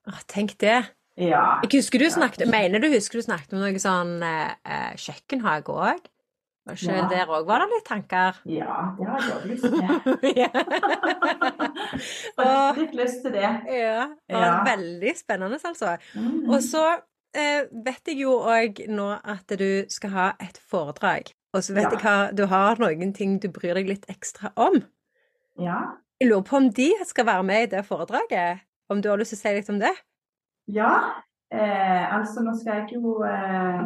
Åh, 0.10 0.20
Tenk 0.28 0.58
det. 0.60 0.82
Ja. 1.20 1.62
Jeg 1.62 1.78
husker 1.78 2.02
du 2.02 2.10
snakket, 2.10 2.48
mener 2.50 2.82
du 2.82 2.90
husker 2.90 3.22
du 3.22 3.26
snakket 3.28 3.54
om 3.54 3.62
noe 3.62 3.80
sånn 3.80 4.18
eh, 4.26 4.56
eh, 4.66 4.92
kjøkkenhage 4.98 5.76
òg? 5.76 6.10
Var 6.66 6.76
sjøl 6.80 6.96
Ja. 6.96 7.08
der 7.12 7.28
òg 7.28 7.46
var 7.48 7.60
det 7.60 7.70
litt 7.74 7.86
tanker? 7.90 8.38
ja, 8.48 8.76
det 8.98 9.08
har 9.08 9.20
jeg 9.20 9.34
òg 9.36 9.46
lyst 9.52 9.64
til. 9.64 9.74
ja. 10.42 10.52
Litt 12.78 12.94
lyst 12.96 13.22
til 13.26 13.34
det. 13.36 13.42
ja. 13.68 14.08
det 14.28 14.36
Ja. 14.38 14.40
var 14.40 14.66
Veldig 14.78 15.14
spennende, 15.18 15.60
altså. 15.66 15.98
Mm. 16.16 16.50
Og 16.50 16.62
så 16.64 16.84
eh, 17.36 17.66
vet 17.86 18.08
jeg 18.08 18.18
jo 18.24 18.38
òg 18.40 18.80
nå 18.90 19.10
at 19.24 19.48
du 19.60 19.84
skal 19.90 20.10
ha 20.16 20.28
et 20.40 20.58
foredrag. 20.70 21.34
Og 21.54 21.64
så 21.64 21.74
vet 21.76 21.84
Ja. 21.84 21.90
jeg 21.92 22.00
hva 22.02 22.32
du 22.36 22.46
har 22.48 22.76
noen 22.80 23.14
ting 23.14 23.40
du 23.42 23.50
bryr 23.50 23.74
deg 23.76 23.88
litt 23.88 24.06
ekstra 24.10 24.52
om. 24.56 24.80
Ja. 25.60 25.82
Jeg 26.22 26.30
lurer 26.30 26.44
på 26.48 26.56
om 26.58 26.70
de 26.72 26.94
skal 27.06 27.26
være 27.26 27.44
med 27.44 27.64
i 27.64 27.76
det 27.76 27.86
foredraget? 27.86 28.60
Om 28.90 29.02
du 29.02 29.10
har 29.10 29.18
lyst 29.18 29.34
til 29.36 29.38
å 29.38 29.42
si 29.42 29.54
litt 29.56 29.70
om 29.70 29.80
det? 29.80 29.92
Ja, 30.68 31.12
eh, 31.52 32.14
altså 32.16 32.42
nå 32.42 32.56
skal 32.60 32.74
jeg 32.88 32.94
jo 32.96 33.22
eh, 33.28 33.84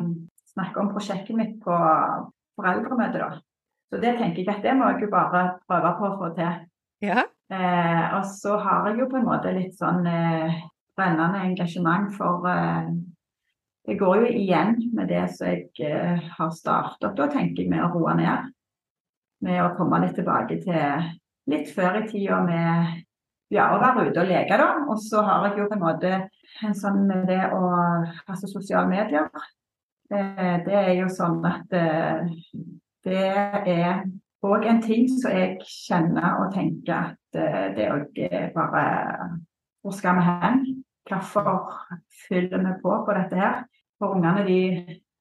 snakke 0.54 0.78
om 0.80 0.92
prosjektet 0.94 1.36
mitt 1.36 1.58
på 1.64 1.74
foreldremøte, 2.58 3.22
da. 3.22 3.42
Så 3.88 4.00
det 4.04 4.18
tenker 4.20 4.44
jeg 4.44 4.52
at 4.52 4.66
det 4.66 4.74
må 4.76 4.90
jeg 4.92 5.06
jo 5.06 5.12
bare 5.14 5.44
prøve 5.70 5.94
på 6.00 6.08
å 6.10 6.18
få 6.20 6.32
til. 6.36 6.64
Ja. 7.06 7.24
Eh, 7.54 8.16
og 8.18 8.26
så 8.28 8.58
har 8.60 8.90
jeg 8.90 9.00
jo 9.00 9.08
på 9.12 9.22
en 9.22 9.30
måte 9.30 9.54
litt 9.56 9.78
sånn 9.80 10.04
eh, 10.10 10.58
brennende 10.98 11.46
engasjement 11.46 12.10
for 12.18 12.48
eh, 12.52 12.90
Det 13.88 13.96
går 13.96 14.18
jo 14.20 14.32
igjen 14.36 14.74
med 14.98 15.08
det 15.08 15.22
som 15.32 15.48
jeg 15.48 15.70
eh, 15.88 16.26
har 16.36 16.50
startet 16.52 17.14
da, 17.16 17.30
tenker 17.32 17.64
jeg, 17.64 17.72
med 17.72 17.86
å 17.86 17.92
roe 17.94 18.18
ned. 18.20 18.50
Med 19.48 19.62
å 19.64 19.76
komme 19.78 20.02
litt 20.04 20.18
tilbake 20.18 20.58
til 20.66 21.06
litt 21.48 21.70
før 21.72 22.02
i 22.02 22.08
tida 22.10 22.42
med 22.44 22.98
ja, 23.54 23.70
å 23.72 23.80
være 23.80 24.10
ute 24.10 24.26
og 24.26 24.28
leke, 24.28 24.58
da. 24.60 24.68
Og 24.92 25.00
så 25.00 25.24
har 25.24 25.48
jeg 25.48 25.62
jo 25.62 25.70
på 25.70 25.78
en 25.78 25.86
måte 25.86 26.12
en 26.68 26.76
sånn 26.76 27.06
med 27.08 27.30
det 27.32 27.46
å 27.56 27.62
Altså 28.28 28.50
sosiale 28.52 28.90
medier. 28.92 29.30
Eh, 30.12 30.58
det 30.66 30.78
er 30.78 30.94
jo 31.02 31.08
sånn 31.12 31.42
at 31.48 31.74
eh, 31.76 32.30
det 33.08 33.24
er 33.68 34.06
òg 34.48 34.68
en 34.70 34.82
ting 34.84 35.08
som 35.12 35.34
jeg 35.36 35.58
kjenner 35.68 36.44
og 36.44 36.54
tenker 36.56 36.94
at 36.96 37.40
eh, 37.40 37.66
det 37.76 37.90
òg 37.92 38.22
er 38.30 38.52
bare 38.56 38.86
Hvor 39.82 39.96
skal 39.96 40.18
vi 40.18 40.24
hen? 40.28 40.64
Hvorfor 41.08 41.68
fyller 42.28 42.64
vi 42.64 42.74
på 42.82 42.96
på 43.08 43.14
dette 43.16 43.40
her? 43.40 43.60
For 44.00 44.16
ungene 44.16 44.44
de 44.48 44.62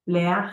blir, 0.06 0.48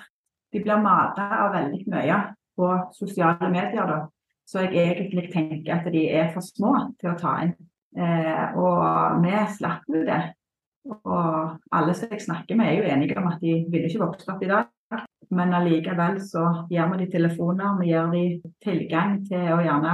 de 0.54 0.62
blir 0.62 0.82
mata 0.82 1.30
av 1.44 1.54
veldig 1.56 1.86
mye 1.90 2.20
på 2.58 2.70
sosiale 2.94 3.50
medier, 3.50 3.90
da. 3.90 4.04
Så 4.46 4.66
jeg 4.68 4.76
egentlig 4.92 5.32
tenker 5.34 5.80
at 5.80 5.88
de 5.94 6.04
er 6.12 6.30
for 6.34 6.46
små 6.46 6.74
til 7.02 7.14
å 7.14 7.18
ta 7.18 7.34
inn. 7.46 7.56
Eh, 7.98 8.58
og 8.60 9.22
vi 9.24 9.34
slapp 9.58 9.90
jo 9.90 10.04
det. 10.06 10.22
Og 10.84 11.58
alle 11.72 11.94
som 11.96 12.12
jeg 12.12 12.24
snakker 12.26 12.58
med, 12.60 12.70
er 12.70 12.80
jo 12.80 12.90
enige 12.92 13.18
om 13.20 13.30
at 13.32 13.42
de 13.42 13.62
ville 13.72 13.88
ikke 13.88 14.04
vokst 14.04 14.30
opp 14.32 14.44
i 14.44 14.52
dag. 14.52 14.70
Men 15.34 15.54
allikevel 15.58 16.20
så 16.22 16.44
gir 16.70 16.90
vi 16.92 17.00
de 17.00 17.12
telefoner, 17.12 17.78
vi 17.80 17.90
gir 17.90 18.10
de 18.12 18.52
tilgang 18.62 19.16
til 19.26 19.48
å 19.56 19.62
gjerne 19.64 19.94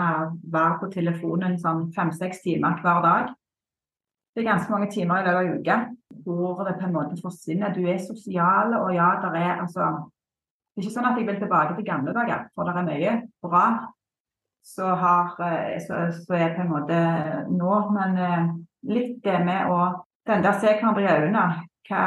være 0.51 0.79
på 0.81 0.89
telefonen 0.95 1.55
sånn 1.61 1.85
fem-seks 1.95 2.41
timer 2.43 2.81
hver 2.81 3.03
dag. 3.05 3.29
Det 4.33 4.43
er 4.43 4.49
ganske 4.49 4.73
mange 4.73 4.89
timer 4.91 5.21
i 5.21 5.27
løpet 5.27 5.39
av 5.39 5.59
uka 5.59 5.77
hvor 6.25 6.63
det 6.67 6.75
på 6.79 6.87
en 6.87 6.93
måte 6.93 7.21
forsvinner. 7.21 7.73
Du 7.73 7.85
er 7.87 8.01
sosial, 8.03 8.75
og 8.77 8.91
ja, 8.93 9.13
det 9.23 9.39
er 9.39 9.61
altså 9.63 9.93
Det 10.75 10.83
er 10.83 10.87
ikke 10.87 10.95
sånn 10.95 11.07
at 11.09 11.17
jeg 11.19 11.27
vil 11.27 11.39
tilbake 11.41 11.73
til 11.75 11.85
gamle 11.87 12.11
dager, 12.15 12.45
for 12.55 12.63
det 12.63 12.75
er 12.77 12.85
mye 12.87 13.13
bra 13.43 13.63
som 14.63 14.93
er 16.37 16.53
på 16.55 16.61
en 16.63 16.69
måte 16.69 16.99
nå. 17.51 17.73
Men 17.95 18.17
eh, 18.17 18.45
litt 18.87 19.17
det 19.25 19.39
med 19.43 19.73
å 19.73 19.79
den 20.29 20.45
der 20.45 20.59
se 20.61 20.75
hverandre 20.77 21.03
i 21.03 21.09
øynene. 21.09 21.45
Hva 21.89 22.03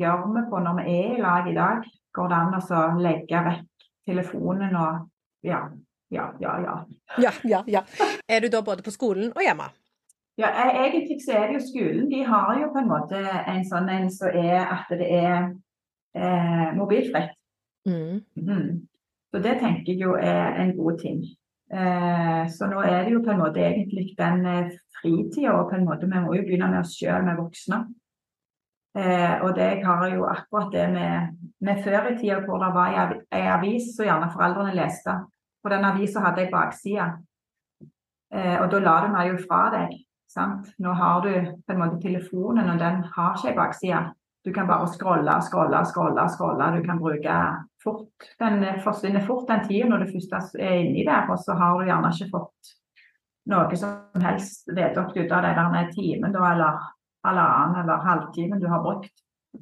gjør 0.00 0.24
vi 0.34 0.42
på 0.50 0.60
når 0.64 0.78
vi 0.78 0.96
er 0.96 1.16
i 1.16 1.20
lag 1.20 1.48
i 1.50 1.54
dag? 1.56 1.84
Går 2.16 2.28
det 2.28 2.38
an 2.38 2.56
å 2.56 2.82
legge 3.00 3.44
vekk 3.48 3.86
telefonen 4.08 4.76
og 4.76 5.06
ja, 5.44 5.60
ja, 6.12 6.26
ja, 6.40 6.56
ja. 6.60 6.74
Ja, 7.18 7.32
ja, 7.44 7.62
ja. 7.68 7.82
Er 8.28 8.40
du 8.40 8.48
da 8.52 8.62
både 8.64 8.84
på 8.84 8.94
skolen 8.94 9.32
og 9.36 9.44
hjemme? 9.44 9.68
Ja, 10.40 10.48
egentlig 10.70 11.20
så 11.24 11.36
er 11.36 11.50
det 11.50 11.58
jo 11.58 11.66
skolen. 11.66 12.08
De 12.10 12.22
har 12.24 12.56
jo 12.60 12.70
på 12.72 12.80
en 12.80 12.88
måte 12.88 13.20
en 13.20 13.64
sånn 13.68 13.90
en 13.92 14.08
som 14.10 14.32
er 14.32 14.64
at 14.64 14.88
det 14.88 15.08
er 15.12 15.36
eh, 16.16 16.72
mobilfritt. 16.76 17.36
Mm. 17.88 18.22
Mm. 18.36 18.88
Så 19.32 19.40
det 19.44 19.58
tenker 19.60 19.92
jeg 19.92 20.00
jo 20.06 20.16
er 20.16 20.56
en 20.62 20.72
god 20.76 21.00
ting. 21.02 21.20
Eh, 21.72 22.48
så 22.52 22.68
nå 22.68 22.82
er 22.84 23.06
det 23.06 23.14
jo 23.14 23.22
på 23.24 23.32
en 23.32 23.40
måte 23.40 23.62
egentlig 23.64 24.10
den 24.18 24.44
eh, 24.44 24.72
fritida, 24.98 25.54
og 25.56 25.70
på 25.70 25.78
en 25.78 25.86
måte 25.86 26.08
vi 26.08 26.20
må 26.20 26.34
jo 26.36 26.44
begynne 26.44 26.68
med 26.68 26.82
oss 26.82 26.92
sjøl, 26.98 27.24
med 27.24 27.38
voksne. 27.40 27.78
Eh, 28.98 29.36
og 29.40 29.54
det 29.56 29.70
har 29.86 30.04
jo 30.12 30.26
akkurat 30.28 30.72
det 30.74 30.86
med, 30.92 31.38
med 31.64 31.80
før 31.84 32.10
i 32.10 32.16
tida 32.18 32.42
hvor 32.44 32.60
det 32.60 32.72
var 32.74 33.14
ei 33.32 33.44
avis 33.48 33.94
som 33.96 34.04
gjerne 34.04 34.28
foreldrene 34.34 34.76
leste. 34.76 35.16
På 35.62 35.72
den 35.72 35.86
avisa 35.88 36.20
hadde 36.20 36.44
jeg 36.44 36.52
bakside. 36.52 37.12
Og 38.32 38.66
da 38.72 38.78
la 38.80 38.94
du 39.04 39.10
meg 39.12 39.28
jo 39.28 39.36
fra 39.44 39.66
deg. 39.70 39.92
Sant? 40.32 40.70
Nå 40.80 40.94
har 40.96 41.20
du 41.22 41.32
på 41.60 41.74
en 41.74 41.78
måte 41.78 42.00
telefonen, 42.00 42.70
og 42.72 42.78
den 42.80 43.02
har 43.14 43.36
ikke 43.36 43.50
ei 43.50 43.58
bakside. 43.58 44.00
Du 44.42 44.50
kan 44.52 44.66
bare 44.66 44.88
scrolle, 44.90 45.36
scrolle, 45.46 45.84
scrolle. 45.86 46.28
scrolle. 46.28 46.70
Du 46.76 46.86
kan 46.86 46.98
bruke 46.98 47.36
fort 47.82 48.30
Den 48.38 48.64
forsvinner 48.82 49.26
fort 49.26 49.48
den 49.48 49.66
tida 49.68 49.88
når 49.88 50.04
du 50.04 50.12
først 50.14 50.56
er 50.58 50.78
inni 50.80 51.04
der, 51.06 51.28
og 51.30 51.38
så 51.38 51.54
har 51.58 51.78
du 51.78 51.86
gjerne 51.86 52.10
ikke 52.14 52.30
fått 52.32 52.72
noe 53.50 53.76
som 53.78 54.22
helst 54.22 54.68
vedtatt 54.70 55.16
ut 55.16 55.32
av 55.34 55.42
det 55.42 55.54
der 55.58 55.88
timen 55.94 56.34
da, 56.34 56.42
eller 56.52 56.82
halvannen 57.26 57.80
eller 57.82 58.04
halvtimen 58.06 58.60
du 58.60 58.68
har 58.70 58.82
brukt. 58.82 59.14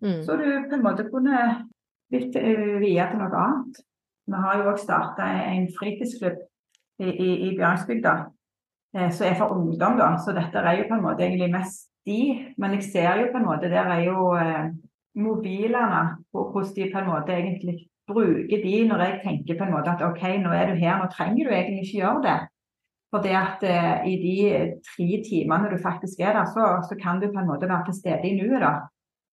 Mm. 0.03 0.23
Så 0.25 0.37
du 0.37 0.47
på 0.69 0.77
en 0.77 0.85
måte 0.85 1.09
kunne 1.11 1.67
bytte 2.13 2.43
via 2.83 3.09
til 3.11 3.23
noe 3.23 3.45
annet. 3.45 3.81
Vi 4.31 4.43
har 4.45 4.61
jo 4.61 4.69
òg 4.71 4.79
starta 4.79 5.27
en 5.51 5.67
fritidsklubb 5.79 6.39
i, 7.01 7.09
i, 7.09 7.31
i 7.49 7.55
Bjørnsbygda 7.59 8.15
eh, 8.97 9.11
som 9.11 9.27
er 9.27 9.39
for 9.39 9.57
ungdom, 9.57 9.99
da. 9.99 10.13
Så 10.23 10.35
dette 10.37 10.63
er 10.63 10.79
jo 10.79 10.89
på 10.91 10.99
en 10.99 11.07
måte 11.07 11.27
egentlig 11.27 11.51
mest 11.55 11.90
de. 12.07 12.21
Men 12.59 12.77
jeg 12.79 12.89
ser 12.93 13.21
jo 13.21 13.31
på 13.33 13.41
en 13.41 13.49
måte 13.49 13.71
der 13.73 13.91
er 13.97 14.05
jo 14.07 14.31
eh, 14.39 14.71
mobilene, 15.21 16.03
hvordan 16.33 16.75
de 16.77 16.91
på 16.93 17.01
en 17.01 17.11
måte 17.11 17.35
egentlig 17.37 17.77
bruker 18.11 18.63
de 18.65 18.77
når 18.89 19.05
jeg 19.05 19.21
tenker 19.25 19.59
på 19.59 19.67
en 19.67 19.75
måte 19.75 19.93
at 19.93 20.03
OK, 20.07 20.23
nå 20.43 20.55
er 20.55 20.71
du 20.71 20.79
her, 20.79 20.99
nå 20.99 21.11
trenger 21.13 21.47
du 21.47 21.55
egentlig 21.55 21.85
ikke 21.85 22.01
gjøre 22.03 22.23
det. 22.27 22.39
For 23.11 23.27
det 23.27 23.35
at 23.35 23.65
eh, 23.67 24.07
i 24.07 24.15
de 24.23 24.37
tre 24.87 25.09
timene 25.27 25.71
du 25.73 25.77
faktisk 25.83 26.21
er 26.23 26.37
der, 26.39 26.47
så, 26.55 26.67
så, 26.87 26.99
kan 27.03 27.19
du 27.19 27.27
på 27.31 27.43
en 27.43 27.51
måte 27.51 27.69
være 27.69 27.89
til 27.89 27.99
stede 27.99 28.29
i 28.29 28.37
nuet, 28.39 28.63
da. 28.63 28.75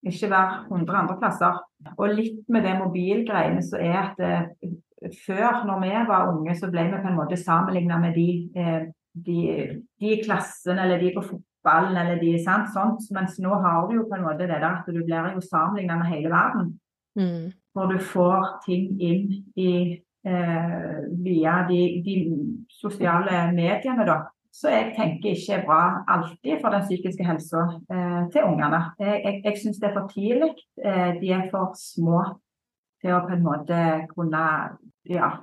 Ikke 0.07 0.29
være 0.31 0.65
100 0.71 0.97
andre 0.97 1.17
plasser. 1.21 1.59
Og 1.97 2.13
litt 2.13 2.45
med 2.53 2.65
det 2.65 2.77
mobilgreiene 2.79 3.61
så 3.65 3.81
er 3.81 3.97
at 4.01 4.23
eh, 4.25 4.71
før, 5.25 5.65
når 5.69 5.83
vi 5.83 5.91
var 6.09 6.31
unge, 6.33 6.55
så 6.57 6.71
ble 6.73 6.87
vi 6.89 7.03
på 7.03 7.11
en 7.11 7.19
måte 7.19 7.37
sammenligna 7.37 7.99
med 8.01 8.17
de, 8.17 8.29
eh, 8.57 8.87
de, 9.27 9.37
de 10.01 10.17
klassen 10.25 10.81
eller 10.81 11.01
de 11.01 11.13
på 11.13 11.25
fotballen 11.67 11.97
eller 11.97 12.19
de 12.19 12.37
sant, 12.43 12.71
sånt. 12.73 13.11
Mens 13.11 13.37
nå 13.39 13.53
har 13.53 13.87
du 13.87 13.97
jo 13.97 14.07
på 14.07 14.15
en 14.15 14.25
måte 14.25 14.47
det 14.47 14.59
der 14.61 14.67
at 14.69 14.85
du 14.87 15.03
blir 15.03 15.33
jo 15.33 15.41
sammenligna 15.41 15.97
med 15.97 16.11
hele 16.11 16.29
verden. 16.29 16.79
Mm. 17.15 17.53
Hvor 17.73 17.91
du 17.91 17.99
får 17.99 18.61
ting 18.65 18.99
inn 19.01 19.43
i 19.55 20.01
eh, 20.25 20.97
via 21.23 21.65
de, 21.69 22.01
de, 22.05 22.15
sosiale 22.69 23.51
mediene, 23.53 24.05
da. 24.05 24.23
Så 24.51 24.69
jeg 24.69 24.93
tenker 24.95 25.35
ikke 25.35 25.63
bra 25.67 26.03
alltid 26.07 26.61
for 26.61 26.73
den 26.73 26.85
psykiske 26.87 27.25
helsa 27.25 27.65
eh, 27.91 28.23
til 28.33 28.47
ungene. 28.47 28.81
Jeg, 28.99 29.21
jeg, 29.25 29.41
jeg 29.45 29.59
syns 29.61 29.77
det 29.77 29.89
er 29.89 29.97
for 29.99 30.09
tidlig. 30.13 30.53
Eh, 30.83 31.19
de 31.21 31.31
er 31.31 31.49
for 31.51 31.75
små 31.77 32.23
til 33.01 33.13
å 33.13 33.21
på 33.27 33.35
en 33.35 33.45
måte 33.45 33.83
kunne 34.15 34.47
Ja. 35.07 35.37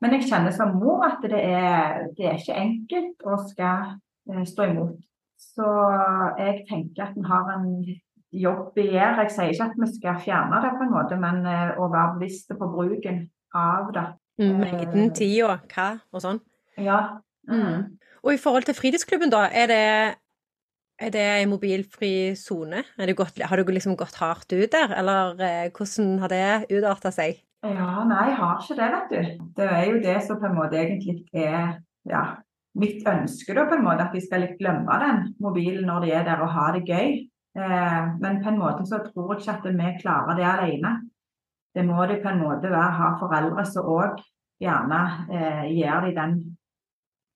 Men 0.00 0.12
jeg 0.16 0.26
kjenner 0.28 0.52
som 0.52 0.74
mor 0.76 1.02
at 1.06 1.22
det 1.22 1.38
er, 1.40 2.10
det 2.16 2.26
er 2.28 2.38
ikke 2.38 2.56
enkelt 2.60 3.22
å 3.24 3.38
skal 3.48 3.94
eh, 4.30 4.44
stå 4.46 4.66
imot. 4.68 5.02
Så 5.54 5.68
jeg 6.40 6.64
tenker 6.68 7.08
at 7.08 7.14
vi 7.16 7.24
har 7.28 7.50
en 7.54 7.68
jobb 8.34 8.78
i 8.80 8.88
gjør. 8.90 9.20
Jeg 9.22 9.32
sier 9.34 9.52
ikke 9.52 9.68
at 9.68 9.78
vi 9.78 9.90
skal 9.92 10.20
fjerne 10.24 10.60
det 10.64 10.72
på 10.74 10.86
en 10.86 10.94
måte, 10.94 11.18
men 11.20 11.44
eh, 11.46 11.76
å 11.78 11.88
være 11.92 12.18
bevisste 12.18 12.56
på 12.58 12.68
bruken 12.72 13.24
av 13.54 13.92
det. 13.94 14.08
Mm, 14.42 14.58
mengden, 14.58 15.06
eh, 15.06 15.14
tida, 15.14 15.58
hva 15.70 15.88
og 16.10 16.24
sånn? 16.24 16.42
Ja. 16.82 16.98
Mm. 17.50 17.94
Og 18.24 18.34
i 18.34 18.40
forhold 18.40 18.66
til 18.66 18.76
fritidsklubben, 18.76 19.30
da, 19.30 19.44
er 19.52 19.70
det, 19.70 19.82
er 20.98 21.14
det 21.14 21.24
en 21.44 21.52
mobilfri 21.52 22.34
sone? 22.38 22.82
Har 22.96 23.60
du 23.60 23.74
liksom 23.76 23.98
gått 24.00 24.18
hardt 24.18 24.50
ut 24.52 24.70
der, 24.72 24.96
eller 24.98 25.38
eh, 25.38 25.68
hvordan 25.70 26.16
har 26.24 26.32
det 26.32 26.46
utarta 26.72 27.12
seg? 27.14 27.42
Ja, 27.64 28.02
nei, 28.04 28.24
jeg 28.28 28.40
har 28.40 28.58
ikke 28.60 28.76
det, 28.80 28.88
vet 28.92 29.12
du. 29.12 29.44
Det 29.56 29.68
er 29.70 29.84
jo 29.88 30.00
det 30.02 30.18
som 30.26 30.40
på 30.40 30.50
en 30.50 30.58
måte 30.58 30.80
egentlig 30.82 31.22
er 31.32 31.78
ja, 32.04 32.24
mitt 32.80 33.06
ønske, 33.06 33.54
da, 33.54 33.68
på 33.70 33.78
en 33.78 33.84
måte, 33.86 34.08
at 34.08 34.14
de 34.14 34.22
skal 34.24 34.42
litt 34.42 34.58
glemme 34.58 34.98
den 35.02 35.24
mobilen 35.42 35.86
når 35.86 36.06
de 36.06 36.14
er 36.18 36.24
der 36.26 36.42
og 36.42 36.52
har 36.54 36.74
det 36.74 36.84
gøy. 36.88 37.16
Eh, 37.54 38.04
men 38.20 38.40
på 38.42 38.50
en 38.50 38.58
måte 38.58 38.86
så 38.88 39.02
tror 39.04 39.34
jeg 39.34 39.44
ikke 39.44 39.58
at 39.58 39.68
vi 39.78 39.90
klarer 40.02 40.38
det 40.38 40.48
alene 40.48 40.96
det 41.74 41.82
må 41.86 42.06
de 42.06 42.20
på 42.22 42.30
en 42.30 42.42
måte 42.42 42.70
være, 42.70 42.98
ha 42.98 43.14
foreldre 43.18 43.64
som 43.66 43.88
òg 43.90 44.20
gjerne 44.62 45.00
eh, 45.34 45.64
gir 45.74 46.04
de 46.06 46.12
den 46.14 46.36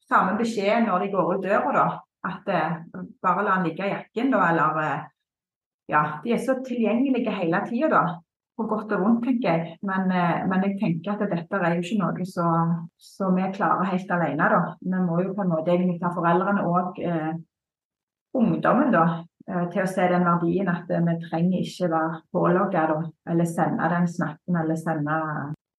samme 0.08 0.36
beskjeden 0.38 0.86
når 0.88 1.04
de 1.04 1.10
går 1.12 1.32
ut 1.34 1.42
døra, 1.44 1.72
da. 1.74 1.86
At 2.28 2.50
eh, 2.50 2.76
bare 3.22 3.44
la 3.46 3.56
den 3.58 3.68
ligge 3.68 3.86
i 3.86 3.92
jakken, 3.92 4.32
da, 4.34 4.44
eller 4.52 4.82
eh, 4.84 5.06
Ja, 5.88 6.02
de 6.20 6.34
er 6.34 6.40
så 6.44 6.58
tilgjengelige 6.60 7.32
hele 7.32 7.62
tida, 7.64 7.88
da. 7.88 8.02
På 8.58 8.66
godt 8.66 8.90
og 8.96 9.04
vondt, 9.04 9.20
tenker 9.22 9.48
jeg. 9.48 9.76
Men, 9.86 10.10
eh, 10.10 10.40
men, 10.50 10.64
jeg 10.66 10.78
tenker 10.80 11.14
at 11.14 11.30
dette 11.30 11.60
er 11.62 11.76
jo 11.76 11.84
ikke 11.84 12.00
noe 12.00 12.26
som 12.98 13.36
vi 13.38 13.52
klarer 13.54 13.92
helt 13.92 14.10
alene, 14.16 14.50
da. 14.50 14.62
Vi 14.82 15.04
må 15.06 15.22
jo 15.22 15.36
på 15.36 15.46
en 15.46 15.52
måte 15.54 15.74
egentlig 15.74 16.00
ta 16.02 16.10
foreldrene 16.16 16.66
og 16.66 16.98
eh, 16.98 17.32
ungdommen, 18.38 18.90
da, 18.92 19.06
Eh, 19.48 19.68
til 19.72 19.80
å 19.80 19.88
se 19.88 20.04
den 20.10 20.26
verdien 20.26 20.68
at 20.68 20.90
vi 20.90 21.14
trenger 21.24 21.62
ikke 21.62 21.88
være 21.88 22.18
pålogga 22.36 22.82
eller 23.32 23.48
sende 23.48 23.86
den 23.94 24.08
snappen 24.10 24.58
eller 24.60 24.76
sende 24.76 25.14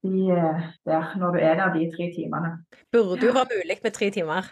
de 0.06 0.24
eh, 0.34 0.64
der 0.90 1.12
når 1.22 1.36
du 1.36 1.44
er 1.44 1.60
der 1.60 1.76
de 1.76 1.86
tre 1.94 2.08
timene. 2.16 2.56
Burde 2.90 3.28
jo 3.28 3.36
være 3.36 3.60
mulig 3.60 3.78
med 3.84 3.94
tre 3.94 4.10
timer? 4.16 4.50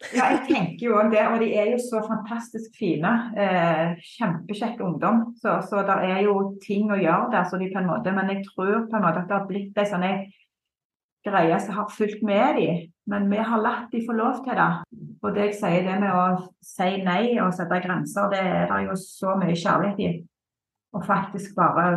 Ja, 0.00 0.30
jeg 0.32 0.40
tenker 0.48 0.86
jo 0.86 1.00
det. 1.12 1.20
Og 1.28 1.42
de 1.42 1.50
er 1.60 1.72
jo 1.74 1.78
så 1.84 2.00
fantastisk 2.06 2.76
fine. 2.78 3.10
Eh, 3.36 3.98
Kjempekjekk 4.16 4.80
ungdom. 4.80 5.22
Så, 5.42 5.58
så 5.68 5.82
det 5.88 5.96
er 6.08 6.22
jo 6.24 6.36
ting 6.64 6.88
å 6.88 6.98
gjøre 6.98 7.28
der, 7.34 7.44
så 7.48 7.60
de 7.60 7.68
på 7.72 7.82
en 7.82 7.90
måte 7.90 8.14
Men 8.16 8.32
jeg 8.32 8.46
tror 8.48 8.86
på 8.88 8.96
en 8.96 9.04
måte 9.04 9.20
at 9.22 9.28
det 9.28 9.36
har 9.36 9.48
blitt 9.50 9.80
ei 9.80 9.88
sånn 9.90 10.06
greie 11.26 11.58
som 11.60 11.76
har 11.76 11.92
fulgt 11.92 12.22
med 12.24 12.56
de. 12.56 12.68
Men 13.10 13.28
vi 13.28 13.42
har 13.44 13.60
latt 13.60 13.92
de 13.92 14.00
få 14.06 14.16
lov 14.16 14.40
til 14.44 14.56
det. 14.56 14.70
Og 15.20 15.34
det 15.36 15.50
jeg 15.50 15.58
sier, 15.58 15.84
det 15.84 15.98
med 16.00 16.16
å 16.16 16.24
si 16.64 16.90
nei 17.04 17.36
og 17.42 17.52
sette 17.52 17.82
grenser, 17.84 18.30
det 18.32 18.40
er 18.40 18.70
det 18.72 18.80
jo 18.86 18.96
så 18.96 19.36
mye 19.36 19.56
kjærlighet 19.58 20.04
i. 20.06 20.12
Og 20.96 21.04
faktisk 21.06 21.56
bare 21.58 21.92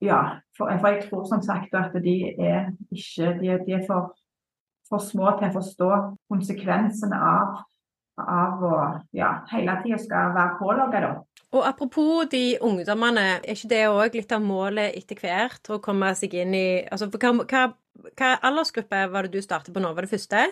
Ja. 0.00 0.38
For, 0.54 0.70
for 0.78 0.88
jeg 0.94 1.08
tror 1.08 1.24
som 1.26 1.42
sagt 1.42 1.74
at 1.74 1.94
de 2.02 2.14
er 2.38 2.70
ikke 2.94 3.32
De, 3.40 3.58
de 3.66 3.72
er 3.74 3.82
for 3.86 4.14
for 4.88 5.04
små 5.04 5.32
til 5.38 5.48
å 5.48 5.56
forstå 5.56 5.90
konsekvensene 6.30 7.18
av, 7.30 7.58
av 8.22 8.64
å 8.64 8.76
ja, 9.16 9.32
hele 9.52 9.76
tida 9.84 9.98
skal 10.02 10.32
være 10.36 10.56
pålogga, 10.60 11.02
da. 11.04 11.12
Og 11.56 11.64
apropos 11.64 12.28
de 12.28 12.58
ungdommene, 12.60 13.22
er 13.40 13.54
ikke 13.54 13.70
det 13.70 13.84
òg 13.88 14.16
litt 14.18 14.32
av 14.36 14.42
målet 14.44 14.96
etter 14.98 15.16
hvert? 15.22 15.62
Å 15.72 15.78
komme 15.80 16.10
seg 16.18 16.34
inn 16.36 16.52
i 16.56 16.66
altså, 16.84 17.08
hva, 17.08 17.30
hva, 17.48 17.62
hva 18.18 18.32
aldersgruppe 18.44 19.06
var 19.14 19.24
det 19.24 19.38
du 19.38 19.44
startet 19.44 19.72
på 19.72 19.80
nå? 19.80 19.94
Var 19.96 20.04
det 20.04 20.12
første? 20.12 20.42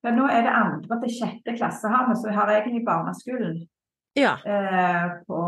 Ja, 0.00 0.14
nå 0.16 0.24
er 0.32 0.46
det 0.46 0.54
andre 0.56 0.96
til 1.02 1.12
sjette 1.18 1.56
klasse 1.58 1.90
her, 1.92 2.06
men 2.08 2.16
så 2.16 2.32
har 2.32 2.48
jeg 2.48 2.62
egentlig 2.62 2.86
barneskolen. 2.86 3.58
Ja. 4.16 4.32
Eh, 4.48 5.10
på, 5.28 5.40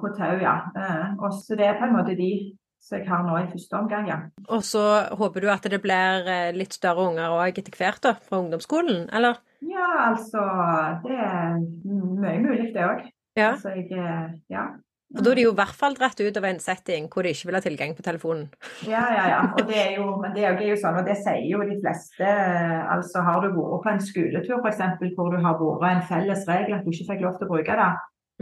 på 0.00 0.12
Tau, 0.14 0.36
ja. 0.38 0.54
Eh, 0.78 1.08
og 1.18 1.34
så 1.34 1.58
det 1.58 1.66
er 1.66 1.80
på 1.80 1.88
en 1.88 1.96
måte 1.98 2.14
de 2.14 2.30
som 2.80 2.98
jeg 2.98 3.08
har 3.08 3.24
nå 3.26 3.36
i 3.38 3.48
første 3.52 3.78
omgang, 3.78 4.08
ja. 4.08 4.18
Og 4.48 4.64
så 4.66 4.82
håper 5.20 5.44
du 5.44 5.50
at 5.52 5.66
det 5.70 5.80
blir 5.84 6.28
eh, 6.32 6.50
litt 6.56 6.74
større 6.76 7.10
unger 7.10 7.36
òg 7.36 7.60
etter 7.60 7.76
hvert, 7.76 8.02
da, 8.06 8.16
fra 8.26 8.40
ungdomsskolen, 8.40 9.08
eller? 9.14 9.40
Ja, 9.60 9.88
altså 10.08 10.42
Det 11.04 11.16
er 11.16 11.58
mye 11.60 12.38
mulig, 12.40 12.70
det 12.74 12.86
òg. 12.86 13.02
Ja. 13.36 13.52
Altså, 13.54 13.74
jeg 13.76 13.92
eh, 13.92 14.38
Ja. 14.52 14.70
For 15.10 15.26
da 15.26 15.32
er 15.32 15.40
de 15.40 15.42
jo 15.42 15.50
i 15.50 15.58
hvert 15.58 15.74
fall 15.74 15.96
dratt 15.98 16.20
ut 16.22 16.36
av 16.38 16.44
en 16.46 16.60
setting 16.62 17.08
hvor 17.10 17.26
de 17.26 17.32
ikke 17.34 17.48
vil 17.48 17.56
ha 17.58 17.60
tilgang 17.64 17.96
på 17.98 18.04
telefonen. 18.06 18.44
Ja, 18.86 19.00
ja, 19.10 19.24
ja. 19.32 19.40
Og 19.58 19.64
det 19.66 19.78
er 19.80 19.96
jo, 19.96 20.04
men 20.22 20.36
det 20.36 20.44
er 20.46 20.60
jo 20.62 20.76
sånn, 20.78 21.00
og 21.00 21.08
det 21.08 21.16
sier 21.18 21.48
jo 21.50 21.64
de 21.66 21.80
fleste. 21.82 22.28
Altså 22.94 23.24
har 23.26 23.42
du 23.42 23.48
vært 23.56 23.82
på 23.82 23.90
en 23.90 24.04
skoletur 24.06 24.62
f.eks. 24.62 24.84
hvor 25.16 25.34
du 25.34 25.40
har 25.42 25.58
vært 25.58 25.96
en 25.96 26.06
felles 26.12 26.46
regel 26.46 26.78
at 26.78 26.86
du 26.86 26.94
ikke 26.94 27.08
fikk 27.10 27.24
lov 27.26 27.40
til 27.40 27.48
å 27.48 27.50
bruke 27.50 27.78
det, 27.82 27.88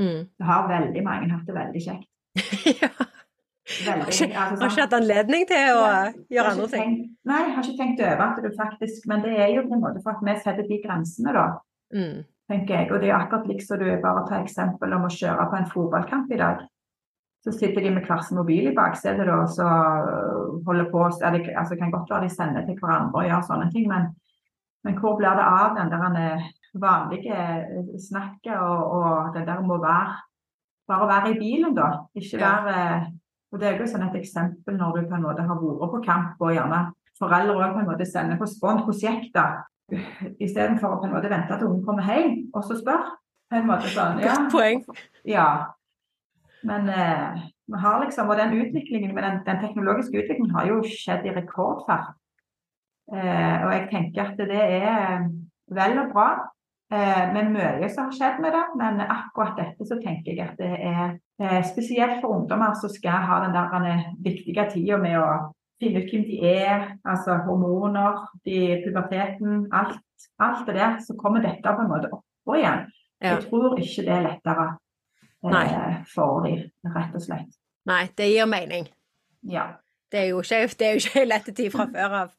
mm. 0.03 0.21
så 0.37 0.51
har 0.51 0.69
veldig 0.75 1.07
mange 1.09 1.31
hatt 1.33 1.49
det 1.49 1.57
veldig 1.57 1.85
kjekt. 1.89 2.11
ja. 2.85 2.93
Veldig, 3.69 4.05
har, 4.05 4.13
ikke, 4.13 4.41
altså, 4.41 4.63
har 4.63 4.71
ikke 4.73 4.85
hatt 4.87 4.95
anledning 4.97 5.43
til 5.49 5.75
å 5.77 5.81
ja, 5.85 5.97
gjøre 6.33 6.53
andre 6.55 6.69
ting? 6.73 6.93
Tenkt, 6.95 7.11
nei, 7.29 7.41
jeg 7.43 7.53
har 7.53 7.67
ikke 7.67 7.81
tenkt 7.83 8.01
over 8.07 8.23
at 8.25 8.39
du 8.41 8.49
faktisk 8.57 9.09
Men 9.11 9.25
det 9.27 9.35
er 9.37 9.51
jo 9.53 9.65
på 9.67 9.77
en 9.77 9.83
måte 9.83 10.01
for 10.05 10.17
at 10.17 10.23
vi 10.25 10.37
setter 10.41 10.69
de 10.71 10.79
grensene, 10.85 11.35
da. 11.37 11.47
Mm. 11.93 12.25
tenker 12.49 12.75
jeg. 12.75 12.89
Og 12.93 13.03
det 13.03 13.11
er 13.11 13.19
akkurat 13.19 13.49
liksom 13.49 13.83
du 13.83 13.91
bare 14.01 14.25
tar 14.29 14.45
eksempel 14.45 14.97
om 14.97 15.05
å 15.05 15.13
kjøre 15.13 15.47
på 15.51 15.59
en 15.59 15.69
fotballkamp 15.75 16.33
i 16.33 16.41
dag. 16.41 16.65
Så 17.45 17.53
sitter 17.55 17.85
de 17.85 17.93
med 17.93 18.09
hver 18.09 18.25
sin 18.25 18.41
mobil 18.41 18.71
i 18.71 18.75
baksetet 18.77 19.29
og 19.31 19.45
så 19.53 19.69
holder 20.67 20.89
på 20.93 21.05
er 21.21 21.37
det 21.37 21.53
altså, 21.53 21.77
kan 21.77 21.93
godt 21.93 22.11
være 22.15 22.27
de 22.27 22.33
sender 22.35 22.65
til 22.67 22.81
hverandre 22.81 23.21
og 23.21 23.29
gjør 23.29 23.45
sånne 23.47 23.69
ting, 23.75 23.87
men, 23.93 24.09
men 24.85 24.97
hvor 24.99 25.21
blir 25.21 25.37
det 25.39 25.45
av 25.45 25.77
den 25.77 25.93
der 25.93 26.19
eh, 26.25 26.49
vanlige 26.73 27.37
eh, 27.37 27.95
snakket 28.09 28.57
og, 28.57 28.97
og 28.97 29.37
det 29.37 29.45
der 29.47 29.63
må 29.65 29.79
være 29.85 30.19
bare 30.89 31.09
være 31.09 31.35
i 31.35 31.39
bilen, 31.39 31.77
da. 31.77 31.93
Ikke 32.17 32.41
være 32.41 32.77
ja 32.81 33.01
og 33.49 33.61
Det 33.61 33.69
er 33.69 33.79
jo 33.81 33.89
sånn 33.89 34.05
et 34.05 34.17
eksempel 34.19 34.77
når 34.77 34.97
du 34.97 35.09
på 35.09 35.17
en 35.17 35.25
måte 35.25 35.45
har 35.49 35.61
vært 35.61 35.93
på 35.95 36.01
kamp 36.05 36.43
og 36.45 36.53
gjerne 36.53 36.83
foreldre 37.19 37.57
også 37.57 37.75
på 37.75 37.83
en 37.83 37.91
måte 37.91 38.07
sender 38.09 38.39
på 38.41 38.49
spont 38.51 38.85
hvordan 38.85 39.19
gikk 39.19 39.31
det, 39.35 39.47
istedenfor 40.45 40.95
å 40.95 41.01
på 41.01 41.09
en 41.09 41.15
måte 41.17 41.31
vente 41.33 41.57
til 41.57 41.71
ungen 41.71 41.87
kommer 41.87 42.09
hjem 42.09 42.37
og 42.53 42.67
så 42.69 42.77
spør. 42.79 43.09
på 43.49 43.57
en 43.57 43.69
måte 43.71 43.89
sånn, 43.89 44.19
ja. 44.21 44.35
Godt 44.35 44.51
poeng. 44.53 44.83
Ja. 45.25 45.49
Men 46.69 46.91
eh, 46.93 47.39
vi 47.73 47.81
har 47.81 48.03
liksom, 48.03 48.29
og 48.29 48.37
den 48.37 48.59
utviklingen, 48.59 49.15
men 49.17 49.25
den, 49.25 49.39
den, 49.47 49.61
teknologiske 49.63 50.21
utviklingen 50.21 50.53
har 50.53 50.69
jo 50.69 50.83
skjedd 50.85 51.25
i 51.25 51.33
rekordfart. 51.33 52.11
Eh, 53.09 53.57
og 53.65 53.73
jeg 53.73 53.87
tenker 53.93 54.27
at 54.27 54.43
det 54.51 54.61
er 54.61 55.25
vel 55.73 56.03
og 56.03 56.13
bra. 56.13 56.29
Eh, 56.89 57.25
men 57.35 57.53
mye 57.53 57.89
som 57.93 58.09
har 58.09 58.17
skjedd 58.17 58.43
med 58.45 58.55
det. 58.57 58.67
Men 58.81 59.01
akkurat 59.05 59.59
dette 59.61 59.87
så 59.89 59.99
tenker 60.01 60.33
jeg 60.33 60.45
at 60.47 60.61
det 60.61 60.75
er 60.79 61.17
Eh, 61.43 61.65
spesielt 61.73 62.21
for 62.21 62.29
ungdommer 62.29 62.75
som 62.75 62.91
skal 62.91 63.11
ha 63.11 63.45
den 63.45 63.53
der 63.55 63.91
eh, 63.91 64.07
viktige 64.25 64.65
tida 64.73 64.97
med 64.99 65.21
å 65.23 65.27
finne 65.79 66.03
ut 66.03 66.11
hvem 66.11 66.25
de 66.27 66.39
er, 66.43 66.89
altså 67.07 67.37
hormoner, 67.47 68.25
de, 68.43 68.81
puberteten, 68.83 69.69
alt, 69.73 70.01
alt 70.43 70.65
det 70.67 70.75
der. 70.75 70.97
Så 71.07 71.15
kommer 71.15 71.45
dette 71.45 71.63
på 71.63 71.85
en 71.85 71.93
måte 71.93 72.11
oppå 72.11 72.59
igjen. 72.59 72.89
Ja. 73.23 73.37
Jeg 73.37 73.45
tror 73.47 73.79
ikke 73.79 74.07
det 74.09 74.17
er 74.17 74.27
lettere 74.27 74.67
eh, 75.47 76.01
for 76.11 76.43
dem, 76.49 76.65
rett 76.97 77.15
og 77.15 77.23
slett. 77.23 77.55
Nei, 77.87 78.03
det 78.19 78.33
gir 78.33 78.51
mening. 78.51 78.91
Ja. 79.47 79.69
Det 80.11 80.25
er 80.25 80.29
jo 80.33 80.43
ikke, 80.43 80.65
det 80.81 80.89
er 80.89 80.97
jo 80.97 81.05
ikke 81.05 81.27
lett 81.29 81.55
tid 81.55 81.71
fra 81.71 81.87
før 81.93 82.19
av. 82.25 82.37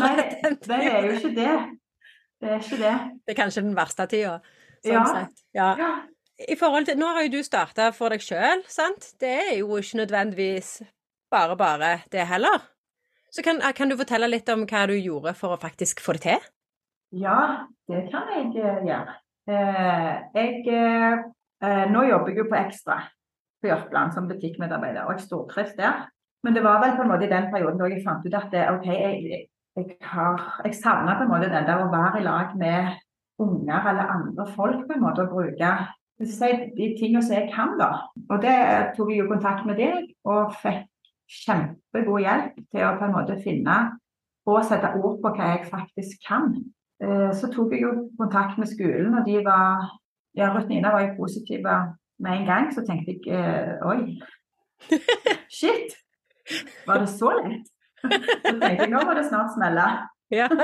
Nei, 0.00 0.16
det 0.64 0.80
er 0.88 1.04
jo 1.04 1.18
ikke 1.18 1.34
det. 1.36 1.54
Det 2.38 2.52
er 2.54 2.62
ikke 2.62 2.78
det. 2.80 2.94
Det 3.26 3.34
er 3.34 3.38
kanskje 3.38 3.64
den 3.66 3.74
verste 3.76 4.06
tida, 4.10 4.38
sånn 4.84 4.94
ja. 4.94 5.04
sett. 5.10 5.44
Ja. 5.56 5.72
ja 5.78 5.92
i 6.38 6.54
forhold 6.54 6.86
til, 6.86 6.98
Nå 6.98 7.06
har 7.10 7.26
jo 7.26 7.38
du 7.38 7.42
starta 7.42 7.90
for 7.94 8.14
deg 8.14 8.22
sjøl, 8.22 8.62
sant? 8.70 9.10
Det 9.18 9.32
er 9.42 9.54
jo 9.58 9.78
ikke 9.80 10.04
nødvendigvis 10.04 10.76
bare 11.32 11.56
bare 11.58 11.90
det 12.12 12.28
heller. 12.30 12.62
Så 13.34 13.42
kan, 13.44 13.60
kan, 13.76 13.90
du 13.90 13.98
fortelle 13.98 14.30
litt 14.30 14.48
om 14.48 14.62
hva 14.68 14.86
du 14.88 14.94
gjorde 14.96 15.34
for 15.36 15.56
å 15.56 15.60
faktisk 15.60 16.00
få 16.00 16.14
det 16.16 16.22
til? 16.24 16.46
Ja, 17.18 17.66
det 17.90 18.06
kan 18.12 18.30
jeg 18.32 18.54
uh, 18.54 18.78
gjøre. 18.86 19.18
Uh, 19.48 20.14
jeg 20.38 21.26
Nå 21.90 22.04
jobber 22.06 22.30
jeg 22.30 22.38
jo 22.38 22.44
på 22.46 22.54
Ekstra 22.54 23.00
på 23.58 23.66
Jørpeland 23.66 24.12
som 24.14 24.28
butikkmedarbeider, 24.30 25.08
og 25.08 25.16
jeg 25.16 25.24
stortrives 25.24 25.72
der. 25.74 26.04
Men 26.46 26.54
det 26.54 26.62
var 26.62 26.78
vel 26.84 26.94
på 26.94 27.02
en 27.02 27.10
måte 27.10 27.26
i 27.26 27.32
den 27.32 27.48
perioden 27.50 27.80
da 27.80 27.88
jeg 27.90 28.04
fant 28.04 28.22
ut 28.22 28.36
at 28.38 28.52
det, 28.52 28.60
OK, 28.70 28.86
jeg, 28.86 29.40
jeg, 29.78 29.96
har, 30.02 30.42
jeg 30.64 30.74
savner 30.78 31.18
på 31.18 31.26
en 31.26 31.32
måte 31.32 31.50
den 31.52 31.68
der 31.68 31.84
å 31.84 31.92
være 31.92 32.20
i 32.20 32.26
lag 32.26 32.54
med 32.58 32.98
unger 33.38 33.90
eller 33.92 34.12
andre 34.16 34.46
folk 34.54 34.84
på 34.86 34.96
en 34.96 35.04
måte, 35.04 35.24
og 35.24 35.32
bruke 35.32 35.72
de 36.18 36.86
tingene 36.98 37.22
som 37.22 37.36
jeg 37.36 37.50
kan, 37.54 37.76
da. 37.78 37.90
Og 38.26 38.42
det 38.42 38.58
tok 38.96 39.12
jeg 39.12 39.22
jo 39.22 39.28
kontakt 39.30 39.66
med 39.68 39.78
deg, 39.78 40.08
og 40.26 40.56
fikk 40.62 40.88
kjempegod 41.44 42.24
hjelp 42.24 42.58
til 42.72 42.86
å 42.86 42.96
på 42.98 43.06
en 43.06 43.14
måte 43.14 43.38
finne 43.44 43.76
og 44.48 44.64
sette 44.64 44.94
ord 44.96 45.20
på 45.22 45.32
hva 45.36 45.52
jeg 45.52 45.68
faktisk 45.68 46.24
kan. 46.26 46.54
Eh, 47.04 47.30
så 47.36 47.50
tok 47.52 47.74
jeg 47.74 47.84
jo 47.84 47.92
kontakt 48.18 48.58
med 48.58 48.70
skolen, 48.70 49.14
og 49.14 49.26
de 49.28 49.40
var 49.46 49.88
Ja, 50.36 50.52
Ruth 50.54 50.68
Nina 50.68 50.92
var 50.92 51.02
jo 51.02 51.16
positive 51.16 51.72
med 52.22 52.32
en 52.32 52.44
gang. 52.46 52.68
Så 52.74 52.84
tenkte 52.86 53.16
jeg 53.16 53.32
eh, 53.34 53.80
oi, 53.82 54.18
shit, 55.58 55.96
var 56.86 57.02
det 57.02 57.08
så 57.10 57.32
lett? 57.40 57.66
Så 58.02 58.54
tenkte 58.54 58.84
jeg 58.84 58.92
nå 58.92 59.04
må 59.06 59.16
det 59.18 59.26
snart 59.28 59.54
smelle. 59.56 59.86
Ja. 60.34 60.48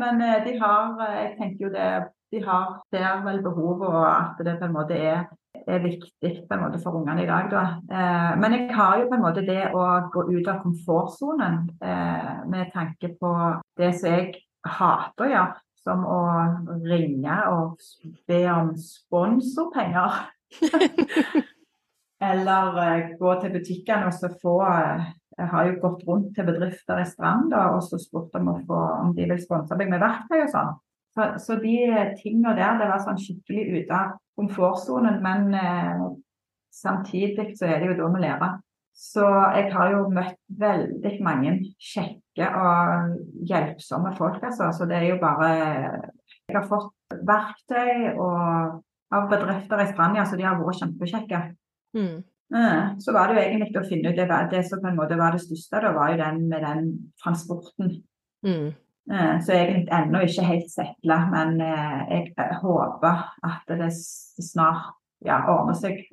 Men 0.00 0.22
eh, 0.22 0.42
de 0.46 0.52
har 0.60 1.00
Jeg 1.10 1.34
tenker 1.38 1.66
jo 1.66 1.70
det 1.74 1.90
de 2.30 2.44
har, 2.44 2.82
der 2.92 3.22
vel 3.24 3.42
behovet, 3.42 3.88
og 3.88 4.06
at 4.06 4.46
det 4.46 4.58
på 4.58 4.68
en 4.68 4.74
måte 4.74 4.94
er, 4.94 5.24
er 5.66 5.82
viktig 5.82 6.30
på 6.48 6.54
en 6.54 6.62
måte 6.62 6.78
for 6.82 6.98
ungene 6.98 7.24
i 7.24 7.26
dag. 7.26 7.48
Da. 7.50 7.62
Eh, 7.90 8.38
men 8.38 8.54
jeg 8.54 8.68
har 8.74 9.00
jo 9.00 9.08
på 9.10 9.18
en 9.18 9.24
måte 9.24 9.42
det 9.46 9.64
å 9.74 9.86
gå 10.14 10.28
ut 10.30 10.50
av 10.50 10.60
komfortsonen 10.62 11.64
eh, 11.82 12.44
med 12.50 12.70
tanke 12.74 13.10
på 13.18 13.32
det 13.80 13.90
som 13.98 14.12
jeg 14.12 14.44
hater 14.78 15.26
å 15.26 15.30
gjøre, 15.32 15.64
som 15.82 16.04
å 16.06 16.20
ringe 16.86 17.40
og 17.50 17.82
be 18.30 18.44
om 18.52 18.76
sponsorpenger. 18.78 20.22
Eller 22.30 22.82
eh, 22.84 23.10
gå 23.18 23.34
til 23.40 23.58
butikkene 23.58 24.06
og 24.06 24.14
så 24.14 24.30
få 24.42 24.60
eh, 24.68 25.10
Jeg 25.40 25.48
har 25.48 25.66
jo 25.66 25.80
gått 25.80 26.06
rundt 26.08 26.32
til 26.36 26.46
bedrifter 26.48 27.00
i 27.00 27.08
Strand 27.08 27.50
da, 27.54 27.70
og 27.74 27.82
så 27.86 27.98
spurt 28.00 28.34
om, 28.36 28.52
få, 28.68 28.80
om 29.06 29.12
de 29.16 29.28
vil 29.30 29.40
sponse 29.40 29.76
meg 29.78 29.88
med 29.92 30.02
verktøy 30.02 30.42
og 30.42 30.50
sånn. 30.52 30.72
Så, 31.16 31.26
så 31.42 31.56
de 31.62 31.76
tingene 32.20 32.52
der, 32.58 32.76
det 32.78 32.88
var 32.90 33.00
sånn 33.02 33.18
skikkelig 33.18 33.80
ute 33.80 33.96
av 33.96 34.18
komfortsonen. 34.38 35.16
Men 35.24 35.54
eh, 35.56 36.04
samtidig 36.74 37.54
så 37.58 37.70
er 37.70 37.80
det 37.80 37.90
jo 37.90 37.96
da 38.02 38.10
vi 38.14 38.22
lærer. 38.26 38.58
Så 39.00 39.24
jeg 39.56 39.70
har 39.72 39.94
jo 39.94 40.04
møtt 40.12 40.38
veldig 40.60 41.14
mange 41.24 41.54
kjekke 41.80 42.48
og 42.60 43.14
hjelpsomme 43.48 44.12
folk, 44.18 44.42
altså. 44.44 44.68
Så 44.76 44.88
det 44.90 44.98
er 44.98 45.06
jo 45.14 45.20
bare 45.22 45.50
Jeg 46.50 46.56
har 46.58 46.66
fått 46.68 46.92
verktøy 47.26 48.18
og 48.18 48.80
av 49.10 49.28
bedrifter 49.30 49.82
i 49.82 49.88
Spania, 49.90 50.24
så 50.26 50.36
de 50.38 50.46
har 50.46 50.58
vært 50.58 50.82
kjempekjekke. 50.82 51.40
Mm. 51.96 52.18
Eh, 52.54 52.98
så 52.98 53.12
var 53.12 53.30
det 53.30 53.36
jo 53.36 53.46
egentlig 53.46 53.80
å 53.80 53.86
finne 53.86 54.10
ut 54.10 54.18
det, 54.18 54.28
det 54.50 54.62
som 54.66 54.80
på 54.82 54.90
en 54.90 54.98
måte 54.98 55.18
var 55.18 55.36
det 55.36 55.42
største, 55.44 55.82
da 55.84 55.92
var 55.94 56.12
jo 56.12 56.20
den 56.20 56.46
med 56.50 56.64
den 56.66 56.88
transporten. 57.22 58.00
Mm. 58.46 58.72
Eh, 59.10 59.34
så 59.46 59.54
er 59.54 59.74
ennå 59.84 60.24
ikke 60.26 60.46
helt 60.48 60.70
setla, 60.72 61.20
men 61.30 61.60
eh, 61.62 62.00
jeg 62.10 62.58
håper 62.62 63.22
at 63.46 63.70
det 63.70 63.92
snart 63.94 64.96
ja, 65.22 65.42
ordner 65.52 65.76
seg 65.76 66.06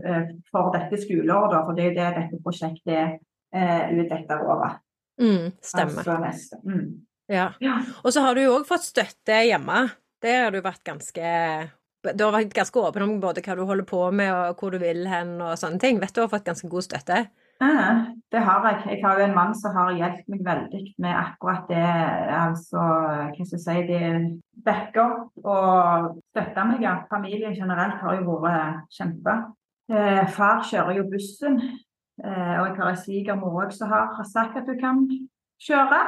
for 0.51 0.73
dette 0.73 0.99
skoleåret, 0.99 1.61
for 1.63 1.77
det 1.77 1.85
er 1.85 1.89
jo 1.89 1.95
det 1.95 2.07
dette 2.17 2.39
prosjektet 2.43 3.21
er 3.55 3.93
ut 3.95 4.09
dette 4.11 4.39
året. 4.43 4.81
Mm, 5.17 5.53
stemmer. 5.63 6.09
Altså 6.27 6.59
mm. 6.67 6.89
Ja. 7.31 7.53
Ja. 7.63 7.79
Og 8.03 8.11
så 8.13 8.21
har 8.25 8.35
du 8.35 8.43
jo 8.43 8.57
òg 8.59 8.67
fått 8.67 8.85
støtte 8.85 9.39
hjemme. 9.47 9.87
Der 10.23 10.43
har 10.43 10.51
du 10.53 10.59
vært 10.59 10.83
ganske 10.85 11.31
Du 12.05 12.23
har 12.23 12.35
vært 12.35 12.53
ganske 12.55 12.79
åpen 12.79 13.03
om 13.03 13.17
både 13.23 13.41
hva 13.43 13.55
du 13.57 13.65
holder 13.65 13.87
på 13.87 13.99
med, 14.15 14.29
og 14.31 14.59
hvor 14.61 14.71
du 14.71 14.79
vil 14.81 15.07
hen, 15.09 15.37
og 15.41 15.57
sånne 15.59 15.81
ting. 15.81 15.99
Vet 16.01 16.13
du 16.15 16.21
har 16.23 16.31
fått 16.31 16.45
ganske 16.47 16.69
god 16.71 16.85
støtte? 16.85 17.25
Ja, 17.57 18.13
det 18.31 18.41
har 18.45 18.65
jeg. 18.67 18.81
Jeg 18.91 19.01
har 19.01 19.17
jo 19.17 19.25
en 19.25 19.35
mann 19.35 19.55
som 19.57 19.73
har 19.73 19.95
hjulpet 19.97 20.27
meg 20.29 20.43
veldig 20.45 20.81
med 21.01 21.15
akkurat 21.17 21.65
det. 21.71 21.87
Altså, 22.37 22.77
hva 22.77 23.31
skal 23.33 23.57
jeg 23.57 23.63
si, 23.63 23.77
det 23.89 24.11
backer 24.67 25.01
opp 25.05 25.49
og 25.55 26.21
støtter 26.29 26.69
meg. 26.69 26.85
Ja. 26.85 26.99
Familien 27.09 27.57
generelt 27.57 27.97
har 28.03 28.19
jo 28.19 28.37
vært 28.43 28.85
kjempe. 28.93 29.39
Eh, 29.89 30.23
far 30.35 30.61
kjører 30.67 30.99
jo 30.99 31.07
bussen, 31.09 31.57
eh, 32.21 32.55
og 32.59 32.65
jeg 32.67 32.77
har 32.77 32.89
en 32.91 33.01
svigermor 33.01 33.61
òg 33.63 33.73
som 33.73 33.89
har 33.89 34.13
sagt 34.27 34.59
at 34.59 34.67
du 34.67 34.75
kan 34.79 35.05
kjøre. 35.63 36.01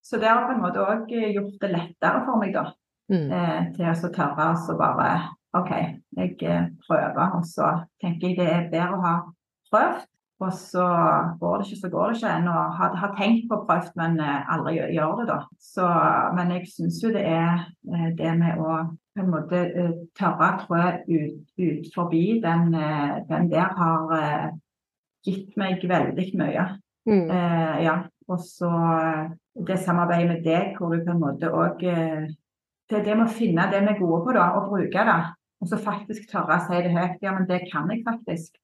Så 0.00 0.16
det 0.22 0.30
har 0.30 0.46
på 0.46 0.54
en 0.54 0.62
måte 0.62 0.80
òg 0.80 1.10
gjort 1.10 1.58
det 1.60 1.74
lettere 1.74 2.24
for 2.24 2.40
meg, 2.40 2.54
da. 2.54 2.70
Mm. 3.08 3.32
Eh, 3.32 3.58
til 3.76 3.88
å 3.88 4.12
tørre 4.12 4.52
å 4.52 4.76
bare 4.76 5.08
OK, 5.56 5.72
jeg 6.18 6.36
eh, 6.44 6.68
prøver. 6.84 7.34
Og 7.38 7.48
så 7.48 7.72
tenker 8.02 8.30
jeg 8.30 8.38
det 8.38 8.48
er 8.52 8.70
bedre 8.72 8.98
å 8.98 9.04
ha 9.04 9.16
prøvd. 9.72 10.06
Og 10.38 10.52
så 10.54 10.84
går 11.40 11.56
det 11.58 11.66
ikke, 11.66 11.80
så 11.80 11.88
går 11.90 12.12
det 12.12 12.18
ikke. 12.20 12.34
Å 12.52 12.66
ha, 12.78 12.90
ha 13.00 13.08
tenkt 13.18 13.48
på 13.50 13.58
prøvd, 13.66 13.90
men 13.98 14.20
eh, 14.22 14.52
aldri 14.54 14.76
gjør, 14.78 15.16
det, 15.22 15.26
da. 15.32 15.40
Så, 15.58 15.88
men 16.36 16.54
jeg 16.54 16.68
syns 16.70 17.00
jo 17.02 17.10
det 17.16 17.24
er 17.26 17.64
eh, 17.90 18.08
det 18.18 18.34
med 18.38 18.62
å 18.62 18.78
på 19.18 19.24
en 19.24 19.32
måte 19.32 19.64
tørre 20.14 20.52
å 20.54 20.58
trå 20.60 20.82
ut, 21.08 21.38
ut 21.58 21.88
forbi 21.90 22.38
den, 22.38 22.68
den 23.26 23.48
der 23.50 23.72
har 23.74 24.52
gitt 25.26 25.56
meg 25.58 25.82
veldig 25.82 26.28
mye. 26.38 26.66
Mm. 27.08 27.30
Eh, 27.30 27.82
ja. 27.86 27.96
Og 28.28 28.40
så 28.44 28.68
det 29.66 29.78
samarbeidet 29.80 30.28
med 30.28 30.44
deg, 30.44 30.76
hvor 30.76 30.92
du 30.92 31.00
på 31.04 31.14
en 31.14 31.22
måte 31.22 31.48
òg 31.50 31.82
eh, 31.88 32.28
Det 32.88 33.00
er 33.00 33.04
det 33.04 33.16
med 33.18 33.26
å 33.28 33.34
finne 33.36 33.66
det 33.72 33.82
vi 33.84 33.92
er 33.92 33.98
gode 33.98 34.22
på, 34.24 34.32
da, 34.36 34.46
og 34.56 34.70
bruke 34.70 35.04
det. 35.10 35.18
Og 35.58 35.68
så 35.68 35.80
faktisk 35.82 36.28
tørre 36.30 36.56
å 36.56 36.64
si 36.64 36.80
det 36.84 36.94
høyt. 36.94 37.18
Ja, 37.24 37.34
men 37.36 37.48
det 37.48 37.64
kan 37.72 37.90
jeg 37.92 38.04
faktisk. 38.06 38.56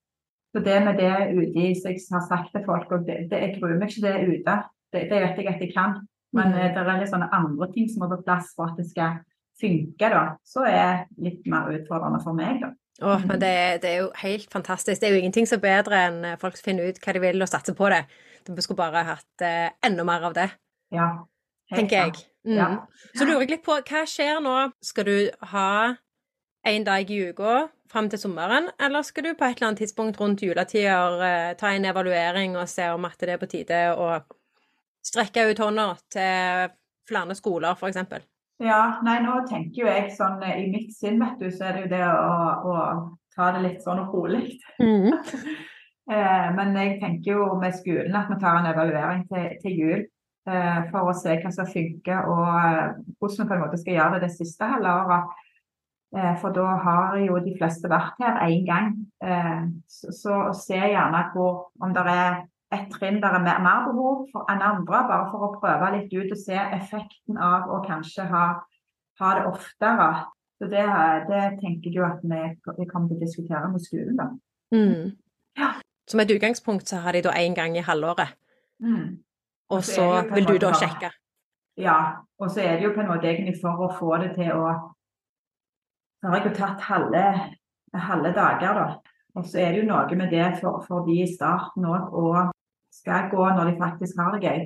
Så 0.55 0.63
det 0.63 0.77
med 0.87 1.01
det 1.03 1.11
ute 1.35 1.59
i 1.59 1.73
som 1.75 1.91
jeg 1.91 2.03
har 2.15 2.27
sagt 2.29 2.53
til 2.55 2.63
folk, 2.65 2.91
og 2.95 3.07
det, 3.09 3.25
det, 3.31 3.41
jeg 3.43 3.57
gruer 3.59 3.79
meg 3.81 3.91
ikke 3.91 4.05
det 4.07 4.15
ute. 4.31 4.57
Det, 4.95 5.07
det 5.11 5.23
vet 5.25 5.41
jeg 5.41 5.51
at 5.51 5.65
jeg 5.65 5.73
kan. 5.75 5.97
Men 6.35 6.55
eh, 6.55 6.71
det 6.75 6.83
er 6.83 7.01
litt 7.01 7.11
sånne 7.11 7.31
andre 7.35 7.69
ting 7.75 7.89
som 7.91 8.05
må 8.05 8.11
på 8.13 8.23
plass 8.27 8.53
for 8.55 8.71
at 8.71 8.79
det 8.79 8.87
skal 8.91 9.19
funke, 9.61 10.11
da. 10.15 10.25
Så 10.47 10.65
er 10.71 11.05
litt 11.23 11.45
mer 11.51 11.73
utfordrende 11.75 12.23
for 12.23 12.39
meg, 12.39 12.63
da. 12.63 12.71
Åh, 13.03 13.25
men 13.27 13.41
det, 13.43 13.55
det 13.83 13.91
er 13.91 14.03
jo 14.05 14.11
helt 14.21 14.53
fantastisk. 14.55 15.01
Det 15.03 15.09
er 15.09 15.17
jo 15.17 15.23
ingenting 15.25 15.49
som 15.51 15.59
er 15.59 15.65
bedre 15.67 16.03
enn 16.09 16.21
eh, 16.29 16.39
folk 16.39 16.59
som 16.59 16.71
finner 16.71 16.87
ut 16.87 17.01
hva 17.03 17.17
de 17.17 17.25
vil 17.27 17.43
og 17.43 17.51
satser 17.51 17.75
på 17.75 17.91
det. 17.91 18.05
Vi 18.47 18.63
skulle 18.63 18.79
bare 18.79 19.03
hatt 19.09 19.43
eh, 19.43 19.73
enda 19.87 20.07
mer 20.07 20.29
av 20.31 20.39
det, 20.39 20.47
Ja. 20.95 21.09
tenker 21.75 22.05
jeg. 22.05 22.23
Mm. 22.45 22.57
Ja. 22.59 22.69
Så 23.17 23.25
lurer 23.25 23.45
jeg 23.45 23.55
litt 23.55 23.65
på, 23.65 23.77
hva 23.77 24.05
skjer 24.09 24.41
nå? 24.45 24.57
Skal 24.85 25.09
du 25.09 25.17
ha 25.55 25.71
en 26.65 26.85
dag 26.85 27.11
i 27.11 27.21
uka 27.31 27.69
fram 27.93 28.09
til 28.11 28.19
sommeren, 28.19 28.71
eller 28.81 29.05
skal 29.07 29.29
du 29.29 29.35
på 29.35 29.47
et 29.47 29.59
eller 29.59 29.71
annet 29.71 29.83
tidspunkt 29.85 30.21
rundt 30.21 30.43
juletider 30.43 31.21
eh, 31.23 31.51
ta 31.61 31.71
en 31.71 31.85
evaluering 31.87 32.57
og 32.59 32.69
se 32.71 32.89
om 32.91 33.05
at 33.07 33.21
det 33.21 33.37
er 33.37 33.43
på 33.43 33.51
tide 33.51 33.81
å 33.95 34.09
strekke 35.05 35.45
ut 35.51 35.61
hånda 35.61 35.91
til 36.13 36.73
flere 37.09 37.37
skoler, 37.39 37.77
eksempel? 37.91 38.25
Ja, 38.63 39.01
nei, 39.05 39.19
nå 39.23 39.43
tenker 39.51 39.85
jo 39.85 39.91
jeg 39.91 40.11
sånn 40.17 40.43
eh, 40.47 40.65
i 40.65 40.73
mitt 40.73 40.97
sinn, 40.97 41.21
vet 41.23 41.39
du, 41.43 41.51
så 41.53 41.69
er 41.69 41.77
det 41.77 41.85
jo 41.85 41.93
det 41.93 42.03
å, 42.09 42.41
å 42.73 42.75
ta 43.35 43.53
det 43.55 43.63
litt 43.67 43.85
sånn 43.85 44.05
rolig. 44.11 44.59
Mm. 44.83 45.13
Eh, 46.05 46.49
men 46.53 46.75
jeg 46.77 46.99
tenker 47.01 47.31
jo 47.31 47.45
med 47.57 47.73
skolen 47.73 48.13
at 48.19 48.27
vi 48.29 48.37
tar 48.37 48.59
en 48.59 48.67
evaluering 48.69 49.23
til, 49.25 49.45
til 49.63 49.79
jul 49.81 50.03
for 50.91 51.09
å 51.09 51.17
se 51.17 51.39
hva 51.41 51.51
som 51.55 51.69
funker 51.69 52.29
og 52.29 52.49
eh, 52.53 52.97
hvordan 53.17 53.45
vi 53.45 53.49
på 53.49 53.57
en 53.57 53.63
måte 53.65 53.81
skal 53.81 53.97
gjøre 53.97 54.19
det 54.19 54.29
det 54.29 54.35
siste 54.37 54.69
halvåret. 54.69 55.31
Eh, 56.15 56.35
for 56.41 56.55
da 56.55 56.67
har 56.85 57.17
jo 57.19 57.39
de 57.43 57.55
fleste 57.59 57.91
vært 57.91 58.21
her 58.23 58.43
én 58.47 58.67
gang. 58.69 58.93
Eh, 59.25 59.63
så, 59.89 60.37
se 60.55 60.79
gjerne 60.79 61.23
hvor, 61.33 61.71
om 61.83 61.95
det 61.97 62.05
er 62.13 62.45
et 62.75 62.87
trinn 62.93 63.21
der 63.23 63.39
er 63.39 63.43
mer, 63.43 63.89
behov 63.89 64.29
for, 64.33 64.47
enn 64.51 64.63
andre, 64.63 65.03
bare 65.09 65.27
for 65.33 65.49
å 65.49 65.51
prøve 65.57 65.91
litt 65.97 66.15
ut 66.15 66.31
og 66.31 66.39
se 66.39 66.55
effekten 66.59 67.39
av 67.39 67.71
å 67.71 67.81
kanskje 67.87 68.29
ha, 68.31 68.47
ha 69.21 69.35
det 69.39 69.45
oftere. 69.51 70.09
Så 70.59 70.71
det, 70.71 70.87
det 71.29 71.43
tenker 71.61 71.91
jeg 71.91 71.99
jo 71.99 72.07
at 72.07 72.23
vi, 72.23 72.43
vi 72.79 72.87
kommer 72.91 73.11
til 73.11 73.19
å 73.19 73.25
diskutere 73.25 73.69
med 73.71 73.83
skolen, 73.83 74.17
da. 74.21 74.31
Mm. 74.75 75.15
Ja. 75.59 75.75
Som 76.11 76.23
et 76.23 76.31
utgangspunkt 76.35 76.91
så 76.91 77.01
har 77.03 77.17
de 77.17 77.25
da 77.27 77.35
én 77.41 77.57
gang 77.59 77.79
i 77.79 77.85
halvåret, 77.85 78.37
Mm. 78.83 79.23
Og 79.71 79.77
Og 79.79 79.85
så 79.85 80.07
vil 80.35 80.47
du 80.49 80.57
da 80.59 80.73
sjekke. 80.77 81.11
Ja, 81.81 81.97
og 82.39 82.51
så 82.51 82.61
er 82.63 82.77
det 82.77 82.85
jo 82.85 82.93
på 82.95 83.03
en 83.03 83.11
måte 83.11 83.27
egentlig 83.31 83.57
for 83.63 83.87
å 83.87 83.91
få 83.99 84.17
det 84.23 84.35
til 84.37 84.53
å 84.55 84.69
Så 86.21 86.31
har 86.31 86.39
jeg 86.41 86.47
jo 86.49 86.57
tatt 86.57 86.81
halve, 86.81 87.23
halve 87.93 88.31
dager, 88.33 88.79
da. 88.79 88.85
Og 89.37 89.45
så 89.45 89.59
er 89.61 89.73
det 89.75 89.83
jo 89.83 89.89
noe 89.91 90.17
med 90.17 90.31
det 90.33 90.47
for, 90.61 90.81
for 90.87 91.05
de 91.05 91.19
i 91.21 91.27
starten 91.29 91.85
òg, 91.85 92.15
og 92.17 92.55
skal 92.95 93.29
gå 93.29 93.45
når 93.45 93.71
de 93.71 93.75
faktisk 93.81 94.17
har 94.17 94.33
det 94.33 94.47
gøy. 94.47 94.63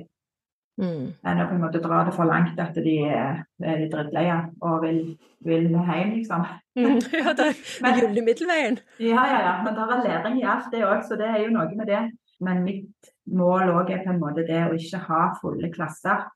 Mm. 0.79 1.11
Enn 1.27 1.41
å 1.43 1.45
på 1.49 1.57
en 1.57 1.63
måte 1.65 1.81
dra 1.83 2.03
det 2.07 2.13
for 2.15 2.29
langt 2.29 2.59
at 2.63 2.77
de 2.79 2.95
er 3.03 3.41
er 3.59 3.81
drittleie 3.91 4.37
og 4.63 4.83
vil, 4.85 4.99
vil 5.43 5.67
hjem, 5.73 6.15
liksom. 6.15 6.45
Mm. 6.79 6.97
Ja, 7.19 7.33
det 7.35 7.49
er 7.51 7.99
gylne 7.99 8.23
middelveien. 8.23 8.79
Ja, 9.03 9.25
ja, 9.27 9.39
ja. 9.43 9.53
Men 9.65 9.75
det 9.75 9.85
er 9.85 10.03
læring 10.05 10.39
i 10.39 10.47
alt 10.47 10.69
det 10.71 10.85
òg, 10.87 11.03
så 11.07 11.19
det 11.19 11.27
er 11.27 11.41
jo 11.43 11.53
noe 11.55 11.69
med 11.75 11.91
det. 11.91 12.03
Men 12.39 12.63
mitt 12.63 13.11
mål 13.27 13.73
òg 13.75 13.91
er 13.91 14.05
på 14.05 14.13
en 14.13 14.21
måte 14.21 14.47
det 14.47 14.61
å 14.65 14.77
ikke 14.77 15.01
ha 15.09 15.23
fulle 15.41 15.71
klasser. 15.73 16.29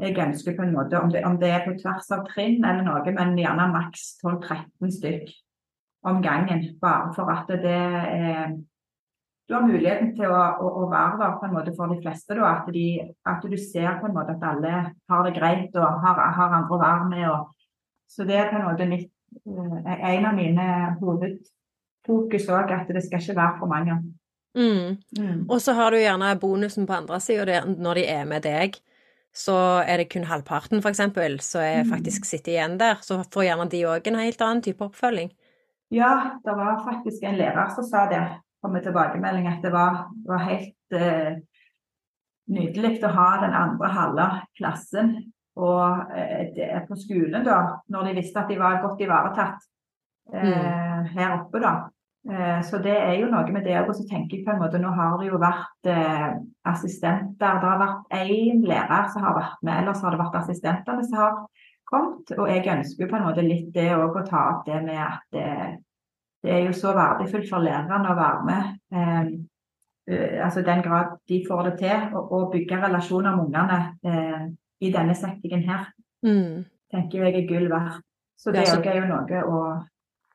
Jeg 0.00 0.16
ønsker 0.18 0.56
på 0.56 0.64
en 0.64 0.74
måte, 0.74 0.98
om 0.98 1.12
det, 1.12 1.22
om 1.28 1.36
det 1.38 1.52
er 1.52 1.62
på 1.66 1.76
tvers 1.78 2.08
av 2.16 2.24
trinn 2.26 2.64
eller 2.64 2.82
noe, 2.86 3.14
men 3.14 3.36
gjerne 3.38 3.68
maks 3.70 4.16
12-13 4.24 4.94
stykk 4.96 5.32
om 6.10 6.22
gangen. 6.24 6.64
Bare 6.80 7.12
for 7.14 7.30
at 7.30 7.50
det 7.52 7.76
er 7.76 8.56
Du 9.50 9.54
har 9.56 9.64
muligheten 9.66 10.12
til 10.14 10.30
å, 10.30 10.40
å, 10.62 10.68
å 10.78 10.84
være 10.86 11.16
der 11.18 11.32
på 11.40 11.46
en 11.48 11.54
måte 11.56 11.72
for 11.74 11.90
de 11.90 11.96
fleste. 11.98 12.36
Da, 12.38 12.52
at, 12.52 12.68
de, 12.70 12.84
at 13.26 13.42
du 13.42 13.56
ser 13.58 13.96
på 13.98 14.06
en 14.06 14.12
måte 14.14 14.36
at 14.36 14.44
alle 14.46 14.74
har 15.10 15.24
det 15.26 15.32
greit 15.34 15.74
og 15.74 16.04
har, 16.04 16.20
har 16.36 16.52
andre 16.60 16.76
å 16.76 16.78
være 16.78 17.08
med. 17.10 17.24
Og, 17.32 17.72
så 18.06 18.26
det 18.28 18.36
er 18.38 18.52
på 18.52 18.60
en 18.60 18.68
måte 18.68 18.86
mitt, 18.86 19.08
eh, 19.42 20.04
en 20.12 20.28
av 20.28 20.36
mine 20.38 20.66
hovedfokus 21.00 22.46
òg, 22.46 22.70
at 22.76 22.92
det 22.94 23.02
skal 23.08 23.24
ikke 23.24 23.34
være 23.40 23.56
for 23.58 23.72
mange. 23.72 23.96
Mm. 24.54 25.00
Mm. 25.18 25.40
Og 25.48 25.58
så 25.64 25.74
har 25.74 25.90
du 25.90 25.98
gjerne 25.98 26.28
bonusen 26.38 26.86
på 26.86 26.94
andre 27.00 27.18
sida, 27.22 27.64
når 27.66 27.98
de 27.98 28.04
er 28.12 28.28
med 28.30 28.46
deg. 28.46 28.78
Så 29.34 29.56
er 29.82 29.98
det 29.98 30.12
kun 30.12 30.28
halvparten, 30.30 30.78
for 30.82 30.90
eksempel, 30.90 31.40
så 31.42 31.58
er 31.62 31.82
Mm. 31.82 31.90
faktisk 31.90 32.24
sitter 32.24 32.52
igjen 32.52 32.78
der. 32.78 33.02
Så 33.02 33.18
får 33.34 33.48
gjerne 33.48 33.66
de 33.70 33.82
òg 33.86 34.06
en 34.06 34.20
helt 34.22 34.46
annen 34.46 34.62
type 34.62 34.86
oppfølging. 34.86 35.34
Ja, 35.90 36.38
det 36.44 36.54
var 36.54 36.78
faktisk 36.86 37.26
en 37.26 37.38
lærer 37.38 37.74
som 37.74 37.84
sa 37.84 38.06
det, 38.06 38.22
kom 38.60 38.74
med 38.76 38.84
tilbakemelding, 38.84 39.48
at 39.48 39.64
det 39.64 39.72
var, 39.74 40.02
var 40.28 40.46
helt 40.46 40.96
eh, 40.96 41.38
nydelig 42.50 42.98
å 43.06 43.12
ha 43.14 43.28
den 43.44 43.54
andre 43.56 43.92
halve 43.94 44.26
klassen 44.58 45.14
og 45.60 46.12
eh, 46.16 46.80
på 46.88 46.98
skolen, 46.98 47.44
da, 47.46 47.60
når 47.92 48.10
de 48.10 48.18
visste 48.20 48.42
at 48.42 48.50
de 48.50 48.58
var 48.60 48.82
godt 48.84 49.00
ivaretatt 49.04 49.64
eh, 50.34 51.10
her 51.14 51.34
oppe, 51.38 51.62
da. 51.62 51.74
Eh, 52.28 52.60
så 52.68 52.78
det 52.84 52.96
er 52.96 53.14
jo 53.20 53.30
noe 53.32 53.48
med 53.52 53.64
det. 53.64 53.78
Og 53.82 53.94
så 53.96 54.04
tenker 54.08 54.38
jeg 54.38 54.46
på 54.46 54.54
en 54.54 54.60
måte, 54.62 54.80
nå 54.80 54.92
har 54.96 55.16
det 55.20 55.30
jo 55.30 55.40
vært 55.40 55.90
eh, 55.90 56.30
assistenter. 56.68 57.60
Det 57.60 57.68
har 57.68 57.80
vært 57.80 58.16
én 58.20 58.64
lærer 58.68 59.10
som 59.12 59.24
har 59.26 59.36
vært 59.38 59.62
med, 59.66 59.82
ellers 59.82 60.02
har 60.04 60.14
det 60.14 60.22
vært 60.22 60.40
assistentene 60.42 61.06
som 61.06 61.20
har 61.20 61.38
kommet. 61.90 62.34
Og 62.38 62.50
jeg 62.50 62.66
ønsker 62.76 63.06
jo 63.06 63.12
på 63.12 63.20
en 63.20 63.28
måte 63.28 63.46
litt 63.46 63.70
det 63.74 63.90
òg 63.96 64.20
å 64.20 64.26
ta 64.26 64.46
opp 64.54 64.66
det 64.68 64.82
med 64.86 65.00
at 65.02 65.40
eh, 65.40 65.70
det 66.42 66.52
er 66.52 66.62
jo 66.66 66.72
så 66.72 66.92
verdifullt 66.96 67.48
for 67.50 67.60
lærerne 67.64 68.10
å 68.12 68.16
være 68.16 68.44
med. 68.48 68.74
Eh, 68.96 70.14
eh, 70.14 70.44
altså 70.44 70.62
den 70.66 70.82
grad 70.82 71.16
de 71.28 71.42
får 71.48 71.62
det 71.70 71.74
til, 71.82 72.08
og, 72.14 72.32
og 72.32 72.52
bygge 72.52 72.80
relasjoner 72.82 73.36
med 73.36 73.44
ungene 73.46 73.80
eh, 74.04 74.46
i 74.80 74.92
denne 74.94 75.14
settingen 75.14 75.66
her, 75.68 75.90
Mm. 76.24 76.64
tenker 76.92 77.22
jeg 77.24 77.34
er 77.42 77.48
gull 77.48 77.68
verdt. 77.72 78.02
Så 78.36 78.52
det 78.52 78.66
er 78.68 78.96
jo 79.00 79.06
noe 79.08 79.40
å, 79.44 79.60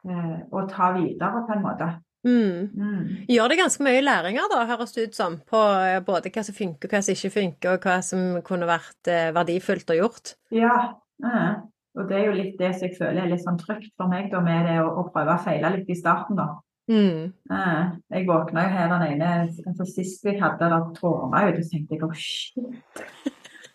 eh, 0.09 0.39
å 0.51 0.67
ta 0.69 0.91
videre, 0.93 1.43
på 1.47 1.53
en 1.53 1.61
måte. 1.63 1.87
Mm. 2.25 2.71
Mm. 2.73 3.25
Gjør 3.29 3.49
det 3.51 3.57
ganske 3.59 3.83
mye 3.85 4.01
læringer, 4.01 4.47
da, 4.49 4.63
høres 4.65 4.93
det 4.95 5.03
ut 5.09 5.15
som, 5.17 5.35
på 5.45 5.59
eh, 5.85 5.99
både 6.05 6.31
hva 6.33 6.43
som 6.45 6.55
funker, 6.57 6.89
hva 6.89 7.01
som 7.05 7.13
ikke 7.13 7.33
funker, 7.35 7.75
og 7.75 7.85
hva 7.85 7.99
som 8.05 8.41
kunne 8.45 8.65
vært 8.69 9.09
eh, 9.13 9.31
verdifullt 9.35 9.93
å 9.93 9.97
gjort. 9.99 10.33
Ja. 10.53 10.95
eh, 11.23 11.53
Og 11.95 12.09
det 12.09 12.17
er 12.19 12.25
jo 12.27 12.35
litt 12.35 12.55
det 12.59 12.73
som 12.75 12.87
jeg 12.87 12.97
føler 12.97 13.23
er 13.23 13.31
litt 13.31 13.43
sånn 13.43 13.59
trygt 13.59 13.93
for 13.95 14.11
meg, 14.11 14.27
da, 14.31 14.41
med 14.43 14.67
det 14.67 14.79
å, 14.83 14.89
å 14.99 15.07
prøve 15.13 15.35
å 15.35 15.43
feile 15.45 15.71
litt 15.77 15.91
i 15.91 15.97
starten, 15.97 16.37
da. 16.39 16.49
Mm. 16.91 17.31
Eh, 17.49 17.85
Jeg 18.13 18.27
våkna 18.27 18.67
jo 18.67 18.73
her 18.75 18.91
den 18.91 19.03
ene 19.07 19.29
altså 19.65 19.87
Sist 19.89 20.27
jeg 20.27 20.37
hadde 20.37 20.67
det 20.69 20.81
tårna 20.99 21.47
ute, 21.49 21.63
tenkte 21.65 21.97
jeg 21.97 22.05
å 22.05 22.11
shit. 22.13 23.01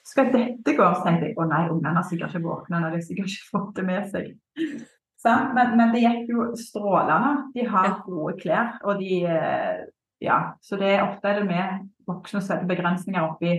Skal 0.06 0.30
dette 0.34 0.74
gå? 0.76 0.86
Så 0.94 1.06
tenkte 1.06 1.30
jeg 1.30 1.38
å 1.38 1.46
nei, 1.50 1.64
ungene 1.72 1.96
har 1.96 2.06
sikkert 2.06 2.36
ikke 2.36 2.46
våkna, 2.46 2.84
de 2.86 2.98
har 2.98 3.04
sikkert 3.06 3.32
ikke 3.32 3.50
fått 3.50 3.72
det 3.78 3.86
med 3.88 4.08
seg. 4.12 4.32
Men, 5.26 5.74
men 5.76 5.90
det 5.92 6.04
gikk 6.04 6.30
jo 6.32 6.46
strålende. 6.56 7.32
De 7.54 7.66
har 7.68 7.98
gode 8.06 8.36
klær, 8.40 8.76
og 8.84 9.02
de 9.02 9.22
eh, 9.26 9.86
Ja. 10.20 10.40
Så 10.60 10.76
det 10.76 10.90
er 10.94 11.06
ofte 11.06 11.30
er 11.30 11.40
det 11.40 11.48
med 11.48 11.86
voksne 12.08 12.42
setter 12.44 12.68
begrensninger 12.68 13.24
oppi 13.24 13.54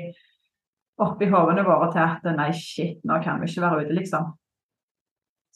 oppi 1.01 1.26
hodene 1.32 1.64
våre 1.66 1.88
til 1.93 2.03
at 2.03 2.28
nei, 2.38 2.51
shit, 2.53 2.99
nå 3.07 3.18
kan 3.24 3.39
vi 3.41 3.49
ikke 3.49 3.64
være 3.64 3.86
ute, 3.86 3.95
liksom. 3.97 4.28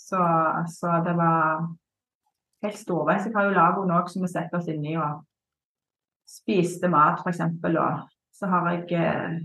Så, 0.05 0.21
så 0.69 0.99
det 1.05 1.15
var 1.17 1.65
helt 2.65 2.77
storveis. 2.77 3.25
Jeg 3.25 3.33
har 3.35 3.47
jo 3.47 3.55
lagoen 3.55 3.93
òg 3.95 4.09
som 4.11 4.25
vi 4.25 4.29
setter 4.29 4.59
oss 4.59 4.69
inni 4.69 4.95
og 5.01 5.23
spiste 6.29 6.89
mat, 6.91 7.21
f.eks. 7.23 7.41
Og 7.41 8.03
så 8.35 8.49
har 8.51 8.69
jeg 8.73 8.99
eh, 8.99 9.37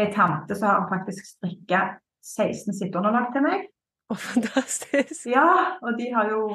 ei 0.00 0.10
tante 0.12 0.56
som 0.58 0.70
har 0.70 0.90
faktisk 0.90 1.28
strikka 1.36 1.84
16 2.24 2.76
sitteunderlag 2.76 3.30
til 3.32 3.44
meg. 3.44 3.70
Oh, 4.12 4.20
fantastisk. 4.20 5.24
Ja, 5.32 5.78
og 5.80 5.96
de 5.96 6.10
har 6.12 6.28
jo 6.28 6.50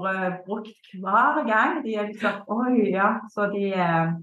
vært 0.00 0.40
brukt 0.46 0.94
hver 0.96 1.42
gang. 1.48 1.82
De 1.84 1.96
er 1.96 2.08
liksom 2.08 2.48
Oi, 2.56 2.88
ja. 2.94 3.10
Så 3.32 3.50
de 3.52 3.68
er 3.74 4.16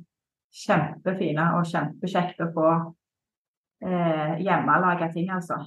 kjempefine 0.64 1.52
og 1.58 1.70
kjempekjekt 1.70 2.42
å 2.46 2.50
få 2.56 2.68
eh, 3.86 4.42
hjemmelaga 4.42 5.10
ting, 5.14 5.30
altså. 5.34 5.62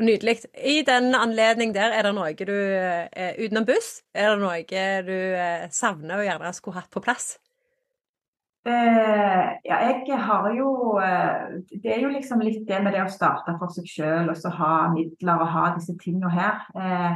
Nydelig. 0.00 0.40
I 0.56 0.80
den 0.86 1.14
anledning 1.14 1.74
der, 1.76 1.92
er 1.92 2.06
det 2.06 2.14
noe 2.16 2.32
du 2.32 2.56
eh, 2.56 3.36
Utenom 3.36 3.66
buss, 3.68 4.00
er 4.14 4.32
det 4.32 4.40
noe 4.40 4.82
du 5.04 5.16
eh, 5.36 5.68
savner 5.74 6.22
og 6.22 6.28
gjerne 6.28 6.52
skulle 6.56 6.80
hatt 6.80 6.90
på 6.92 7.02
plass? 7.04 7.34
Eh, 8.66 9.46
ja, 9.64 9.76
jeg 9.88 10.18
har 10.20 10.50
jo 10.52 10.98
eh, 11.00 11.62
Det 11.82 11.94
er 11.94 12.02
jo 12.02 12.10
liksom 12.12 12.42
litt 12.44 12.66
det 12.68 12.82
med 12.84 12.92
det 12.92 13.00
å 13.06 13.12
starte 13.12 13.54
for 13.56 13.72
seg 13.72 13.86
sjøl 13.88 14.28
og 14.28 14.36
så 14.36 14.52
ha 14.52 14.90
midler 14.92 15.40
og 15.40 15.48
ha 15.54 15.70
disse 15.78 15.96
tingene 16.02 16.28
her. 16.34 16.66
Eh, 16.76 17.14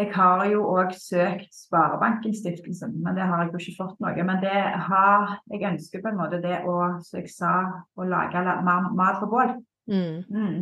jeg 0.00 0.12
har 0.14 0.44
jo 0.48 0.66
òg 0.68 0.92
søkt 0.96 1.48
Sparebanken-stiftelsen, 1.56 2.92
men 3.04 3.16
det 3.16 3.24
har 3.26 3.42
jeg 3.42 3.50
jo 3.54 3.62
ikke 3.62 3.78
fått 3.80 4.04
noe. 4.04 4.24
Men 4.24 4.44
det 4.44 4.60
har 4.88 5.40
Jeg 5.50 5.66
ønsker 5.72 6.04
på 6.04 6.12
en 6.12 6.20
måte 6.20 6.40
det 6.44 6.60
å, 6.68 6.76
som 7.04 7.20
jeg 7.20 7.32
sa, 7.32 7.54
å 7.96 8.06
lage 8.08 8.44
mat 8.44 9.18
på 9.20 9.28
bål. 9.32 9.56
Mm. 9.90 10.22
Mm. 10.28 10.60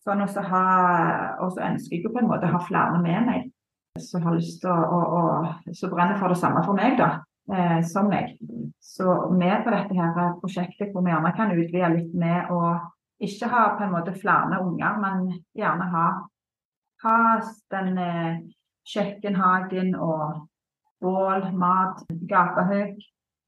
Sånn 0.00 0.22
og 0.24 0.30
så 0.32 0.42
ønsker 0.42 1.96
jeg 1.96 2.04
jo 2.06 2.12
på 2.14 2.22
en 2.22 2.30
måte 2.30 2.48
å 2.48 2.54
ha 2.54 2.60
flere 2.64 3.00
med 3.02 3.26
meg 3.26 3.48
som 4.00 4.22
har 4.22 4.36
lyst 4.38 4.62
til 4.62 4.70
å, 4.70 4.76
å, 4.76 5.00
å 5.18 5.74
Så 5.76 5.90
brenner 5.92 6.18
for 6.20 6.32
det 6.32 6.38
samme 6.40 6.62
for 6.64 6.78
meg, 6.78 6.96
da. 7.00 7.20
Eh, 7.50 7.80
som 7.84 8.08
meg. 8.08 8.36
Så 8.80 9.30
med 9.34 9.64
på 9.64 9.72
dette 9.74 9.96
her 9.96 10.36
prosjektet 10.40 10.92
hvor 10.92 11.02
vi 11.04 11.10
gjerne 11.10 11.32
kan 11.36 11.52
utvide 11.54 11.92
litt 11.96 12.12
med 12.14 12.50
å 12.54 12.76
ikke 13.20 13.48
ha 13.50 13.64
på 13.76 13.84
en 13.84 13.94
måte 13.94 14.14
flere 14.16 14.60
unger, 14.62 15.00
men 15.02 15.24
gjerne 15.58 15.88
ha, 15.92 16.04
ha 17.04 17.16
den 17.74 17.98
eh, 17.98 18.38
kjøkkenhagen 18.88 19.96
og 19.98 20.46
bål, 21.02 21.50
mat, 21.56 22.04
gapahøk 22.08 23.00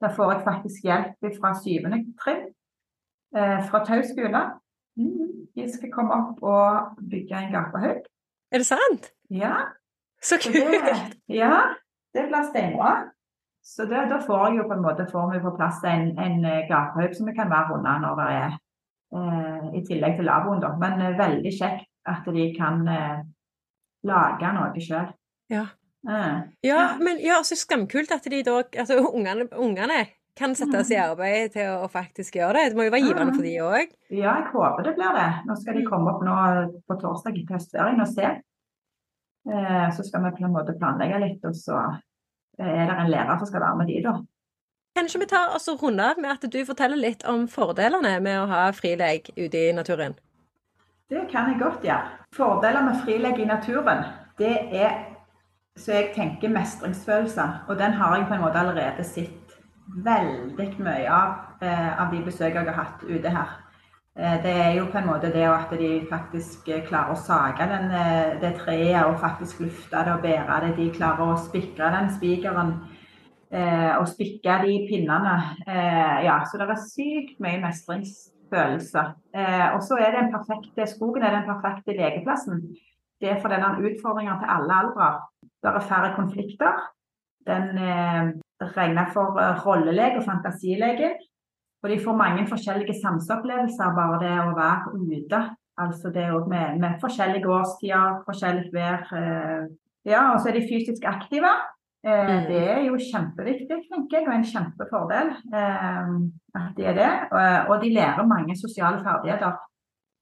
Da 0.03 0.09
får 0.11 0.33
jeg 0.33 0.45
faktisk 0.45 0.87
hjelp 0.89 1.27
fra 1.37 1.53
syvende 1.55 2.01
trinn 2.19 2.49
eh, 3.37 3.61
fra 3.69 3.85
Tau 3.87 4.03
skole. 4.03 4.41
Mm. 4.99 5.32
De 5.57 5.69
skal 5.69 5.93
komme 5.93 6.17
opp 6.17 6.43
og 6.43 6.99
bygge 7.11 7.39
en 7.39 7.53
gapehaug. 7.53 8.05
Er 8.53 8.63
det 8.63 8.69
sant? 8.69 9.11
Ja. 9.31 9.57
Så 10.23 10.39
kult! 10.43 11.17
Ja, 11.29 11.75
det 12.15 12.29
blir 12.29 12.47
steinbra. 12.49 12.93
Så 13.63 13.87
det, 13.91 14.09
da 14.11 14.19
får 14.27 14.47
jeg 14.49 14.59
jo 14.59 14.67
på 14.71 14.77
en 14.77 14.83
måte 14.83 15.07
får 15.11 15.29
vi 15.33 15.41
på 15.43 15.53
plass 15.57 15.83
en, 15.87 16.09
en 16.19 16.45
eh, 16.45 16.65
gapehaug 16.71 17.15
som 17.15 17.29
vi 17.31 17.35
kan 17.37 17.51
være 17.51 17.77
under 17.77 18.01
når 18.03 18.17
det 18.19 18.29
er 18.39 18.57
eh, 19.19 19.69
i 19.79 19.83
tillegg 19.87 20.17
til 20.19 20.27
lavvoen, 20.27 20.63
da. 20.63 20.73
Men 20.83 20.99
eh, 21.03 21.19
veldig 21.19 21.53
kjekt 21.59 21.87
at 22.11 22.27
de 22.27 22.49
kan 22.57 22.83
eh, 22.91 23.23
lage 24.09 24.51
noe 24.57 24.83
sjøl. 24.83 25.13
Ja. 25.53 25.69
Eh. 26.03 26.39
ja, 26.67 26.81
men 26.99 27.23
ja, 27.23 27.39
så 27.47 27.55
skamkult 27.55 28.11
at 28.11 28.25
de 28.27 28.41
da 28.43 28.57
Altså 28.67 28.97
ungene, 28.99 29.47
ungene 29.55 30.01
kan 30.39 30.55
settes 30.57 30.91
i 30.91 30.97
mm. 30.97 31.03
arbeid 31.11 31.53
til 31.57 31.83
å 31.83 31.91
faktisk 31.93 32.39
gjøre 32.39 32.57
det. 32.57 32.73
Det 32.73 32.79
må 32.79 32.87
jo 32.87 32.95
være 32.95 33.09
givende 33.09 33.35
for 33.37 33.47
de 33.47 33.53
òg? 33.65 33.93
Ja, 34.09 34.39
jeg 34.39 34.49
håper 34.55 34.87
det 34.87 34.95
blir 34.97 35.19
det. 35.19 35.29
Nå 35.49 35.57
skal 35.61 35.77
de 35.77 35.85
mm. 35.85 35.91
komme 35.91 36.15
opp 36.15 36.25
nå 36.27 36.39
på 36.89 36.99
torsdag 37.03 37.37
etter 37.37 37.59
høstferien 37.59 38.05
og 38.05 38.11
se. 38.11 38.33
Eh, 39.53 39.87
så 39.93 40.07
skal 40.07 40.25
vi 40.25 40.35
på 40.39 40.47
en 40.47 40.55
måte 40.55 40.77
planlegge 40.79 41.21
litt, 41.23 41.45
og 41.45 41.57
så 41.59 41.81
er 42.63 42.85
det 42.89 42.97
en 42.97 43.11
lærer 43.11 43.39
som 43.41 43.51
skal 43.51 43.65
være 43.65 43.81
med 43.81 43.91
de 43.93 44.01
da. 44.07 44.17
Kanskje 44.97 45.23
vi 45.23 45.29
tar 45.31 45.55
oss 45.57 45.71
og 45.73 45.83
runder 45.83 46.13
av 46.13 46.21
med 46.21 46.35
at 46.35 46.51
du 46.53 46.59
forteller 46.69 47.01
litt 47.01 47.25
om 47.29 47.47
fordelene 47.49 48.19
med 48.25 48.43
å 48.43 48.49
ha 48.51 48.67
frilek 48.77 49.33
ute 49.39 49.69
i 49.69 49.73
naturen? 49.73 50.19
Det 51.13 51.25
kan 51.33 51.49
jeg 51.49 51.61
godt 51.61 51.85
gjøre. 51.85 52.03
Ja. 52.13 52.29
Fordeler 52.33 52.85
med 52.85 53.01
frilek 53.05 53.41
i 53.41 53.49
naturen, 53.49 54.05
det 54.41 54.53
er 54.73 54.93
så 55.77 55.95
jeg 55.97 56.13
tenker 56.17 56.53
mestringsfølelse. 56.53 57.45
Og 57.69 57.79
den 57.81 57.97
har 57.97 58.17
jeg 58.17 58.27
på 58.29 58.37
en 58.37 58.45
måte 58.45 58.61
allerede 58.61 59.05
sett 59.05 59.42
veldig 59.89 60.69
mye 60.79 61.11
av, 61.11 61.35
eh, 61.61 62.01
av 62.01 62.11
de 62.13 62.23
besøkene 62.25 62.65
jeg 62.65 62.75
har 62.75 62.85
hatt 62.85 63.03
ute 63.03 63.29
her. 63.29 63.51
Eh, 64.17 64.43
det 64.43 64.53
er 64.53 64.75
jo 64.77 64.87
på 64.87 64.99
en 64.99 65.07
måte 65.07 65.33
det 65.33 65.45
at 65.49 65.71
de 65.71 66.07
faktisk 66.11 66.69
eh, 66.69 66.85
klarer 66.87 67.13
å 67.13 67.17
sage 67.17 67.67
den, 67.69 67.89
det 68.41 68.57
treet 68.59 69.07
og 69.07 69.21
faktisk 69.21 69.61
lufte 69.61 70.05
det 70.05 70.13
og 70.13 70.23
bære 70.23 70.61
det. 70.67 70.77
De 70.77 70.91
klarer 70.91 71.33
å 71.33 71.41
spikre 71.41 71.93
den 71.97 72.11
spikeren 72.11 72.75
og 73.53 74.07
spikke 74.09 74.55
de 74.63 74.75
pinnene. 74.89 75.35
Ja, 76.25 76.39
så 76.49 76.57
det 76.57 76.71
er 76.73 76.79
sykt 76.81 77.35
mye 77.45 77.59
mestringsfølelse. 77.61 79.03
Og 79.75 79.83
så 79.85 79.99
er 80.01 80.15
det 80.15 80.23
en 80.23 80.33
perfekte 80.33 80.87
skogen 80.89 81.23
er 81.23 81.37
den 81.37 81.45
perfekte 81.45 81.93
lekeplassen. 81.93 82.63
Det 83.21 83.29
er 83.29 83.43
for 83.43 83.53
denne 83.53 83.75
utfordringen 83.77 84.41
til 84.41 84.55
alle 84.55 84.79
aldre. 84.79 85.11
Det 85.61 85.69
er 85.69 85.85
færre 85.85 86.15
konflikter. 86.17 86.81
Den 87.45 87.77
regna 88.77 89.07
for 89.15 89.39
rollelege 89.67 90.21
og 90.21 90.27
fantasilege. 90.27 91.13
Og 91.83 91.91
de 91.91 91.99
får 92.05 92.17
mange 92.17 92.47
forskjellige 92.47 92.95
sanseopplevelser 93.03 93.95
bare 93.97 94.21
det 94.23 94.35
å 94.39 94.55
være 94.55 94.93
ute. 95.03 95.43
Altså 95.83 96.13
det 96.15 96.29
med, 96.51 96.79
med 96.79 96.99
forskjellige 97.03 97.49
årstider, 97.49 98.21
forskjellig 98.27 98.71
vær. 98.75 99.07
Eh, 99.19 99.65
ja, 100.07 100.29
og 100.33 100.41
så 100.41 100.51
er 100.51 100.59
de 100.59 100.69
fysisk 100.69 101.07
aktive. 101.11 101.51
Eh, 102.07 102.29
mm. 102.29 102.45
Det 102.51 102.61
er 102.77 102.81
jo 102.87 103.01
kjempeviktig, 103.01 103.81
tenker 103.89 104.19
jeg, 104.19 104.29
og 104.29 104.37
en 104.37 104.49
kjempefordel 104.53 105.33
at 105.59 106.79
de 106.79 106.87
er 106.87 106.99
det. 106.99 107.11
Og 107.71 107.75
de 107.83 107.93
lærer 107.97 108.31
mange 108.31 108.57
sosiale 108.61 109.03
ferdigheter 109.03 109.59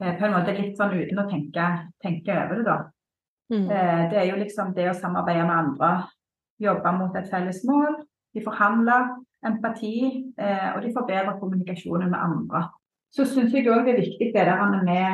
på 0.00 0.26
en 0.26 0.32
måte 0.32 0.56
litt 0.56 0.78
sånn 0.80 0.96
uten 0.96 1.20
å 1.20 1.28
tenke, 1.28 1.66
tenke 2.00 2.38
over 2.46 2.56
det, 2.56 2.64
da. 2.64 2.78
Mm. 3.50 3.66
Det 4.08 4.16
er 4.16 4.28
jo 4.30 4.38
liksom 4.38 4.70
det 4.72 4.86
å 4.88 4.96
samarbeide 4.96 5.42
med 5.44 5.56
andre, 5.58 5.90
jobbe 6.62 6.92
mot 6.96 7.16
et 7.18 7.28
felles 7.28 7.58
mål, 7.68 7.98
de 8.34 8.42
forhandler 8.44 9.08
empati, 9.46 9.94
eh, 10.38 10.68
og 10.74 10.82
de 10.84 10.92
forbedrer 10.96 11.38
kommunikasjonen 11.40 12.10
med 12.10 12.18
andre. 12.18 12.68
Så 13.10 13.26
syns 13.26 13.54
jeg 13.54 13.66
òg 13.68 13.86
det 13.86 13.94
er 13.94 14.04
viktig 14.04 14.28
det 14.34 14.44
der 14.46 14.82
med 14.84 15.06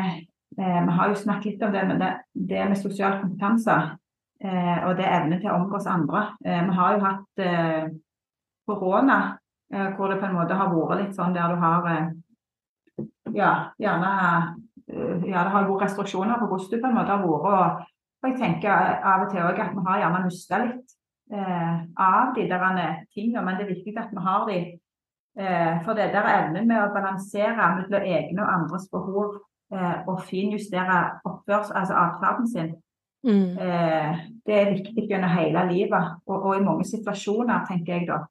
eh, 0.59 0.81
Vi 0.87 0.97
har 0.99 1.09
jo 1.09 1.15
snakket 1.15 1.53
litt 1.53 1.63
om 1.63 1.73
det 1.73 1.87
med, 1.89 2.01
det, 2.01 2.13
det 2.35 2.69
med 2.69 2.77
sosial 2.77 3.21
kompetanse. 3.21 3.77
Eh, 4.45 4.79
og 4.85 4.97
det 4.99 5.07
evne 5.09 5.39
til 5.41 5.49
å 5.49 5.57
omgås 5.63 5.87
andre. 5.89 6.27
Eh, 6.45 6.63
vi 6.67 6.77
har 6.77 6.93
jo 6.93 7.05
hatt 7.07 7.41
eh, 7.41 7.87
korona 8.69 9.39
eh, 9.73 9.89
hvor 9.97 10.13
det 10.13 10.21
på 10.21 10.29
en 10.29 10.37
måte 10.37 10.59
har 10.59 10.73
vært 10.75 11.01
litt 11.01 11.17
sånn 11.17 11.37
der 11.37 11.55
du 11.55 11.61
har 11.63 11.91
Ja, 13.37 13.73
gjerne 13.79 14.11
ja, 14.87 15.43
det 15.43 15.51
har 15.53 15.67
vært 15.67 15.83
restriksjoner 15.83 16.39
på 16.39 16.47
hvordan 16.51 16.71
du 16.71 16.81
på 16.81 16.89
en 16.89 16.99
måte 16.99 17.17
har 17.17 17.25
vært. 17.25 17.89
Og 18.23 18.29
jeg 18.31 18.39
tenker 18.41 19.01
av 19.05 19.25
og 19.25 19.33
til 19.33 19.43
òg 19.45 19.59
at 19.61 19.75
vi 19.75 19.83
har 19.89 20.03
gjerne 20.03 20.23
mista 20.25 20.61
litt 20.63 20.96
eh, 21.33 21.77
av 21.97 22.35
de 22.37 22.49
der 22.51 23.05
tingene, 23.15 23.45
men 23.45 23.57
det 23.57 23.67
er 23.67 23.75
viktig 23.75 23.97
at 23.99 24.13
vi 24.13 24.25
har 24.29 24.47
de. 24.49 24.59
Eh, 25.39 25.85
for 25.85 25.93
det 25.93 26.13
der 26.15 26.29
evnen 26.33 26.69
med 26.69 26.81
å 26.81 26.93
balansere 26.95 27.69
mellom 27.77 28.07
egne 28.09 28.41
og 28.41 28.53
andres 28.55 28.87
behov 28.93 29.35
eh, 29.73 29.99
og 30.09 30.23
finjustere 30.25 31.01
oppførs, 31.29 31.75
altså 31.77 31.99
atferden 32.01 32.49
sin, 32.49 32.71
mm. 33.27 33.59
Eh, 33.59 34.23
det 34.47 34.57
er 34.57 34.73
viktig 34.73 35.05
gjennom 35.11 35.35
hele 35.37 35.67
livet. 35.73 36.17
Og, 36.27 36.39
og, 36.39 36.57
i 36.57 36.65
mange 36.65 36.89
situasjoner, 36.89 37.67
tenker 37.69 37.99
jeg 37.99 38.09
da. 38.09 38.23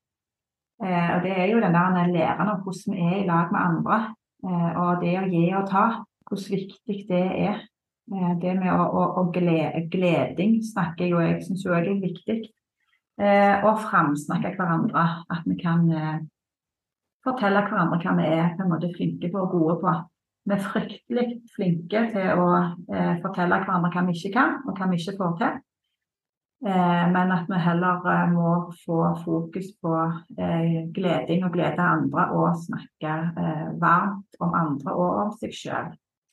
Eh, 0.83 1.09
og 1.15 1.21
det 1.23 1.37
er 1.37 1.45
jo 1.51 1.61
den 1.61 1.77
der 1.77 2.11
læren 2.11 2.49
om 2.49 2.65
hvordan 2.65 2.97
vi 2.97 3.05
er 3.11 3.21
i 3.21 3.27
lag 3.29 3.53
med 3.53 3.61
andre. 3.61 4.01
Eh, 4.45 4.71
og 4.81 5.05
det 5.05 5.15
å 5.19 5.29
gi 5.29 5.45
og 5.53 5.69
ta. 5.69 5.87
Hvor 6.25 6.41
viktig 6.41 7.05
det 7.09 7.25
er. 7.49 7.63
Det 8.41 8.51
med 8.57 8.69
å, 8.69 8.83
å, 8.85 9.03
å 9.17 9.21
glede, 9.33 9.87
gleding 9.89 10.59
snakker 10.61 11.05
jeg 11.05 11.13
jo 11.13 11.21
jeg 11.21 11.39
syns 11.45 11.63
òg 11.65 11.87
er 11.89 12.01
viktig. 12.01 12.35
Eh, 13.15 13.63
og 13.63 13.79
framsnakke 13.79 14.51
hverandre. 14.57 15.03
At 15.31 15.45
vi 15.47 15.55
kan 15.61 15.85
eh, 15.91 16.17
fortelle 17.23 17.63
hverandre 17.63 18.01
hva 18.03 18.15
vi 18.17 18.25
er 18.27 18.49
på 18.57 18.65
en 18.65 18.73
måte 18.73 18.91
flinke 18.95 19.31
på 19.31 19.45
og 19.45 19.53
gode 19.53 19.77
på. 19.83 19.93
Vi 20.45 20.53
er 20.53 20.65
fryktelig 20.65 21.29
flinke 21.55 22.01
til 22.11 22.41
å 22.43 22.49
eh, 22.91 23.15
fortelle 23.23 23.61
hverandre 23.63 23.93
hva 23.93 24.03
vi 24.09 24.17
ikke 24.19 24.33
kan, 24.35 24.59
og 24.67 24.75
hva 24.75 24.89
vi 24.91 24.99
ikke 24.99 25.17
får 25.21 25.39
til. 25.43 25.63
men 26.65 27.31
at 27.31 27.49
vi 27.49 27.57
heller 27.61 28.29
må 28.31 28.51
få 28.85 28.99
fokus 29.25 29.65
på 29.83 29.91
gleding 30.95 31.43
og 31.45 31.51
glede 31.53 31.81
andre, 31.83 32.23
og 32.31 32.55
snakke 32.57 33.11
varmt 33.81 34.39
om 34.39 34.53
andre 34.55 34.93
og 34.93 35.19
om 35.25 35.33
seg 35.37 35.53
sjøl. 35.53 35.91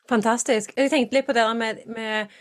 Fantastisk. 0.08 0.72
Jeg 0.76 0.90
tenkte 0.90 1.18
litt 1.18 1.26
på 1.26 1.34
det 1.36 1.44
med, 1.56 1.82
med 1.86 2.32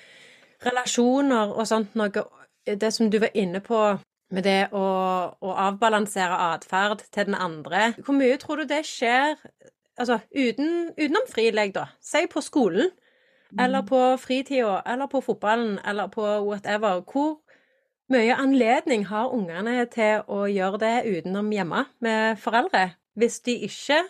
relasjoner 0.64 1.52
og 1.52 1.68
sånt 1.68 1.98
noe. 2.00 2.24
Det 2.66 2.94
som 2.94 3.10
du 3.10 3.20
var 3.20 3.36
inne 3.36 3.60
på 3.60 3.82
med 4.32 4.46
det 4.48 4.72
å, 4.72 4.86
å 5.36 5.54
avbalansere 5.68 6.38
atferd 6.54 7.04
til 7.12 7.28
den 7.30 7.38
andre. 7.38 7.92
Hvor 8.00 8.16
mye 8.18 8.40
tror 8.42 8.64
du 8.64 8.72
det 8.72 8.84
skjer 8.90 9.38
Altså 10.00 10.22
uten, 10.34 10.88
utenom 10.98 11.26
frilek, 11.30 11.74
da. 11.76 11.84
Si 12.02 12.24
på 12.32 12.42
skolen, 12.42 12.88
eller 13.60 13.84
på 13.86 14.00
fritida, 14.18 14.80
eller 14.88 15.10
på 15.12 15.20
fotballen, 15.22 15.80
eller 15.86 16.08
på 16.08 16.24
whatever. 16.48 17.04
Hvor 17.06 17.42
mye 18.10 18.36
anledning 18.36 19.06
har 19.08 19.34
ungene 19.36 19.86
til 19.92 20.24
å 20.28 20.46
gjøre 20.50 20.80
det 20.82 20.96
utenom 21.06 21.52
hjemme 21.54 21.86
med 22.00 22.40
foreldre, 22.40 22.90
hvis 23.20 23.40
de 23.46 23.60
ikke 23.68 24.02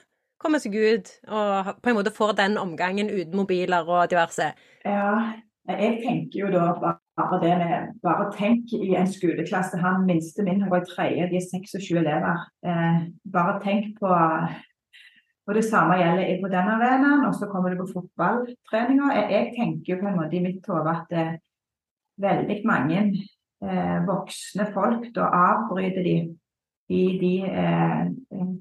kommer 0.41 0.61
seg 0.61 0.75
ut 0.75 1.11
og 1.29 1.75
på 1.83 1.91
en 1.91 1.97
måte 1.99 2.13
får 2.13 2.33
den 2.39 2.57
omgangen 2.57 3.09
uten 3.09 3.35
mobiler 3.37 3.85
og 3.85 4.09
diverse? 4.09 4.53
Ja, 4.85 5.41
jeg 5.69 5.99
tenker 6.01 6.39
jo 6.39 6.49
da 6.53 6.71
bare 6.79 7.39
det 7.41 7.53
med 7.59 7.93
Bare 8.01 8.31
tenk 8.33 8.73
i 8.73 8.95
en 8.97 9.09
skoleklasse. 9.09 9.77
Han 9.77 10.07
minste 10.07 10.43
min 10.43 10.61
har 10.63 10.71
gått 10.71 10.89
i 10.89 10.95
tredje, 10.95 11.29
de 11.29 11.37
er 11.37 11.47
26 11.47 11.99
elever. 12.01 12.43
Eh, 12.65 13.07
bare 13.33 13.59
tenk 13.63 13.93
på 13.99 14.09
og 15.47 15.55
Det 15.57 15.63
samme 15.65 15.97
gjelder 15.97 16.37
på 16.39 16.47
den 16.47 16.67
arenaen, 16.69 17.25
og 17.25 17.33
så 17.35 17.47
kommer 17.49 17.69
du 17.69 17.81
på 17.81 17.89
fotballtreninga. 17.93 19.07
Jeg, 19.17 19.25
jeg, 19.31 19.47
tenker 19.57 19.93
jo 19.93 19.97
på 19.99 20.07
en 20.07 20.19
måte 20.19 20.37
i 20.37 20.43
mitt 20.43 20.67
hode 20.69 20.93
at 20.93 21.09
det, 21.09 21.25
veldig 22.21 22.57
mange 22.69 22.99
eh, 23.63 23.97
voksne 24.07 24.67
folk 24.75 25.09
da 25.15 25.31
avbryter 25.33 26.05
de 26.05 26.15
i 26.91 27.03
de 27.21 27.33
eh, 27.47 28.05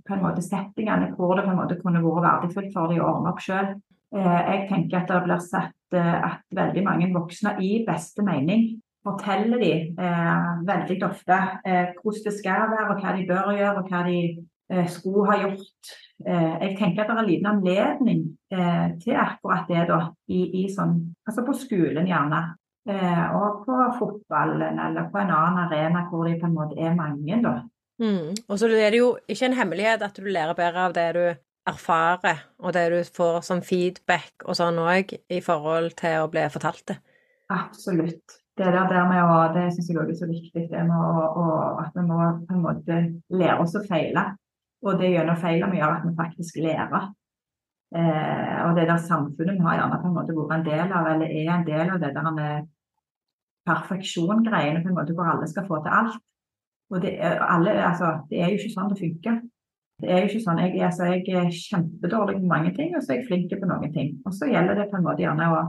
på 0.06 0.16
en 0.16 0.24
måte 0.24 0.42
settingene 0.42 1.12
hvor 1.18 1.34
det 1.36 1.44
på 1.44 1.52
en 1.52 1.60
måte 1.60 1.78
kunne 1.82 2.02
vært 2.04 2.26
verdifullt 2.26 2.74
for 2.74 2.92
de 2.92 3.00
å 3.00 3.08
ordne 3.12 3.32
opp 3.34 3.42
sjøl. 3.44 3.74
Eh, 4.10 4.40
jeg 4.50 4.66
tenker 4.66 5.00
at 5.00 5.10
det 5.10 5.22
blir 5.22 5.42
sett 5.44 5.94
eh, 5.94 6.14
at 6.26 6.42
veldig 6.54 6.82
mange 6.82 7.10
voksne 7.14 7.54
i 7.62 7.80
beste 7.86 8.24
mening 8.26 8.72
forteller 9.06 9.60
de 9.62 9.72
eh, 9.94 10.48
veldig 10.66 10.96
ofte 11.06 11.36
hvordan 11.64 12.24
det 12.26 12.32
skal 12.36 12.66
være, 12.72 12.88
og 12.90 13.00
hva 13.00 13.12
de 13.16 13.26
bør 13.28 13.52
gjøre, 13.56 13.76
og 13.78 13.90
hva 13.90 14.02
de 14.08 14.86
skulle 14.86 15.26
ha 15.26 15.36
gjort 15.40 15.96
jeg 16.20 16.74
tenker 16.78 17.02
at 17.02 17.08
det 17.08 17.14
er 17.16 17.26
liten 17.26 17.48
anledning 17.48 18.20
til 19.02 19.16
akkurat 19.18 19.64
det 19.66 19.86
da, 19.88 19.96
i, 20.30 20.44
i 20.60 20.66
sånn, 20.70 20.92
altså 21.26 21.42
på 21.46 21.54
skolen 21.56 22.06
gjerne. 22.06 22.42
Og 22.86 23.64
på 23.64 23.78
fotballen 23.96 24.78
eller 24.84 25.08
på 25.10 25.18
en 25.18 25.32
annen 25.32 25.62
arena 25.64 26.04
hvor 26.06 26.28
de 26.28 26.36
på 26.38 26.46
en 26.46 26.54
måte 26.54 26.76
er 26.78 26.92
mange, 26.94 27.40
da. 27.42 27.54
Mm. 28.04 28.36
Og 28.46 28.60
så 28.60 28.68
er 28.68 28.92
det 28.92 29.00
jo 29.00 29.14
ikke 29.32 29.48
en 29.48 29.58
hemmelighet 29.58 30.04
at 30.06 30.20
du 30.20 30.28
lærer 30.28 30.54
bedre 30.60 30.86
av 30.86 30.94
det 31.00 31.08
du 31.16 31.24
erfarer, 31.70 32.44
og 32.60 32.74
det 32.76 32.84
du 32.92 32.98
får 33.16 33.40
som 33.46 33.62
feedback 33.64 34.44
og 34.46 34.58
sånn 34.58 34.80
òg, 34.82 35.14
i 35.30 35.40
forhold 35.44 35.94
til 36.00 36.24
å 36.24 36.28
bli 36.32 36.44
fortalt 36.52 36.84
det. 36.92 36.98
Absolutt. 37.50 38.38
Det 38.60 38.66
der, 38.66 38.88
der 38.90 39.06
med 39.08 39.22
å, 39.24 39.36
det 39.54 39.70
syns 39.74 39.88
jeg 39.88 39.98
òg 39.98 40.10
er 40.12 40.18
så 40.18 40.28
viktig, 40.28 40.66
det 40.68 40.82
med 40.84 40.96
å, 40.96 41.24
å, 41.40 41.44
at 41.80 41.94
vi 41.96 42.04
må 42.04 42.18
på 42.44 42.56
en 42.56 42.64
måte 42.64 42.98
lære 43.32 43.62
oss 43.62 43.78
å 43.78 43.84
feile. 43.86 44.26
Og 44.84 45.00
det 45.00 45.12
gjennom 45.12 45.38
feilene 45.40 45.72
vi 45.72 45.80
gjør 45.80 45.96
at 45.96 46.04
vi 46.06 46.12
faktisk 46.16 46.60
lærer. 46.60 47.08
Eh, 47.90 48.58
og 48.64 48.76
det 48.76 48.86
der 48.88 49.00
samfunnet 49.02 49.58
vi 49.58 49.64
har 49.66 49.78
gjerne 49.80 49.98
på 50.00 50.08
en 50.08 50.16
måte 50.16 50.36
vært 50.36 50.52
en 50.58 50.66
del 50.68 50.92
av, 50.94 51.08
eller 51.10 51.32
er 51.40 51.48
en 51.54 51.64
del 51.66 51.94
av 51.94 52.02
det 52.02 52.12
der 52.16 52.28
med 52.36 52.68
perfeksjon-greiene, 53.68 54.82
på 54.82 54.92
en 54.92 54.98
måte 54.98 55.16
hvor 55.16 55.32
alle 55.32 55.48
skal 55.50 55.66
få 55.68 55.80
til 55.84 55.96
alt. 56.00 56.20
Og 56.90 57.02
det 57.02 57.16
er, 57.18 57.38
alle, 57.44 57.74
altså, 57.86 58.12
det 58.30 58.40
er 58.40 58.52
jo 58.52 58.60
ikke 58.60 58.74
sånn 58.74 58.92
det 58.92 59.00
funker. 59.00 59.40
Det 60.00 60.10
er 60.10 60.22
jo 60.22 60.30
ikke 60.30 60.44
sånn, 60.44 60.62
jeg, 60.64 60.78
altså, 60.86 61.10
jeg 61.10 61.36
er 61.40 61.50
kjempedårlig 61.54 62.38
på 62.38 62.50
mange 62.50 62.72
ting, 62.76 62.94
og 62.96 63.04
så 63.04 63.14
er 63.14 63.20
jeg 63.20 63.28
flink 63.28 63.52
på 63.52 63.68
noen 63.68 63.92
ting. 63.94 64.14
Og 64.24 64.34
så 64.36 64.48
gjelder 64.50 64.78
det 64.78 64.88
på 64.90 64.98
en 64.98 65.06
måte 65.06 65.24
gjerne 65.24 65.50
å 65.50 65.60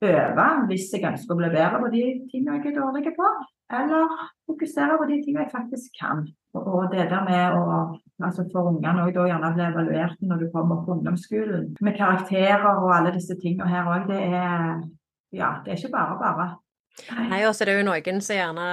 øve 0.00 0.46
hvis 0.70 0.86
jeg 0.94 1.04
ønsker 1.04 1.34
å 1.34 1.38
bli 1.40 1.48
bedre 1.52 1.80
på 1.82 1.88
de 1.92 2.04
tingene 2.30 2.60
jeg 2.60 2.70
er 2.70 2.76
dårlig 2.78 3.14
på, 3.16 3.32
eller 3.80 4.14
fokusere 4.48 4.96
på 5.00 5.08
de 5.10 5.18
tingene 5.24 5.44
jeg 5.44 5.52
faktisk 5.52 5.98
kan. 6.00 6.22
Og 6.56 6.86
det 6.92 7.10
der 7.10 7.26
med 7.26 7.58
å 7.58 7.74
altså 8.20 8.44
For 8.52 8.68
ungene 8.68 9.06
òg 9.06 9.16
gjerne 9.16 9.52
bli 9.54 9.62
evaluert 9.64 10.18
når 10.20 10.42
du 10.42 10.48
kommer 10.52 10.82
på 10.84 10.92
ungdomsskolen. 10.98 11.70
Med 11.80 11.94
karakterer 11.96 12.66
og 12.68 12.90
alle 12.92 13.14
disse 13.14 13.32
tingene 13.40 13.68
her 13.70 13.88
òg. 13.88 14.10
Det 14.10 14.18
er 14.20 14.82
ja, 15.32 15.54
det 15.64 15.72
er 15.72 15.78
ikke 15.78 15.94
bare 15.94 16.18
bare. 16.20 16.48
Nei, 17.10 17.40
og 17.48 17.54
så 17.54 17.64
er 17.64 17.70
det 17.70 17.76
jo 17.78 17.86
noen 17.88 18.20
som 18.24 18.36
gjerne 18.36 18.66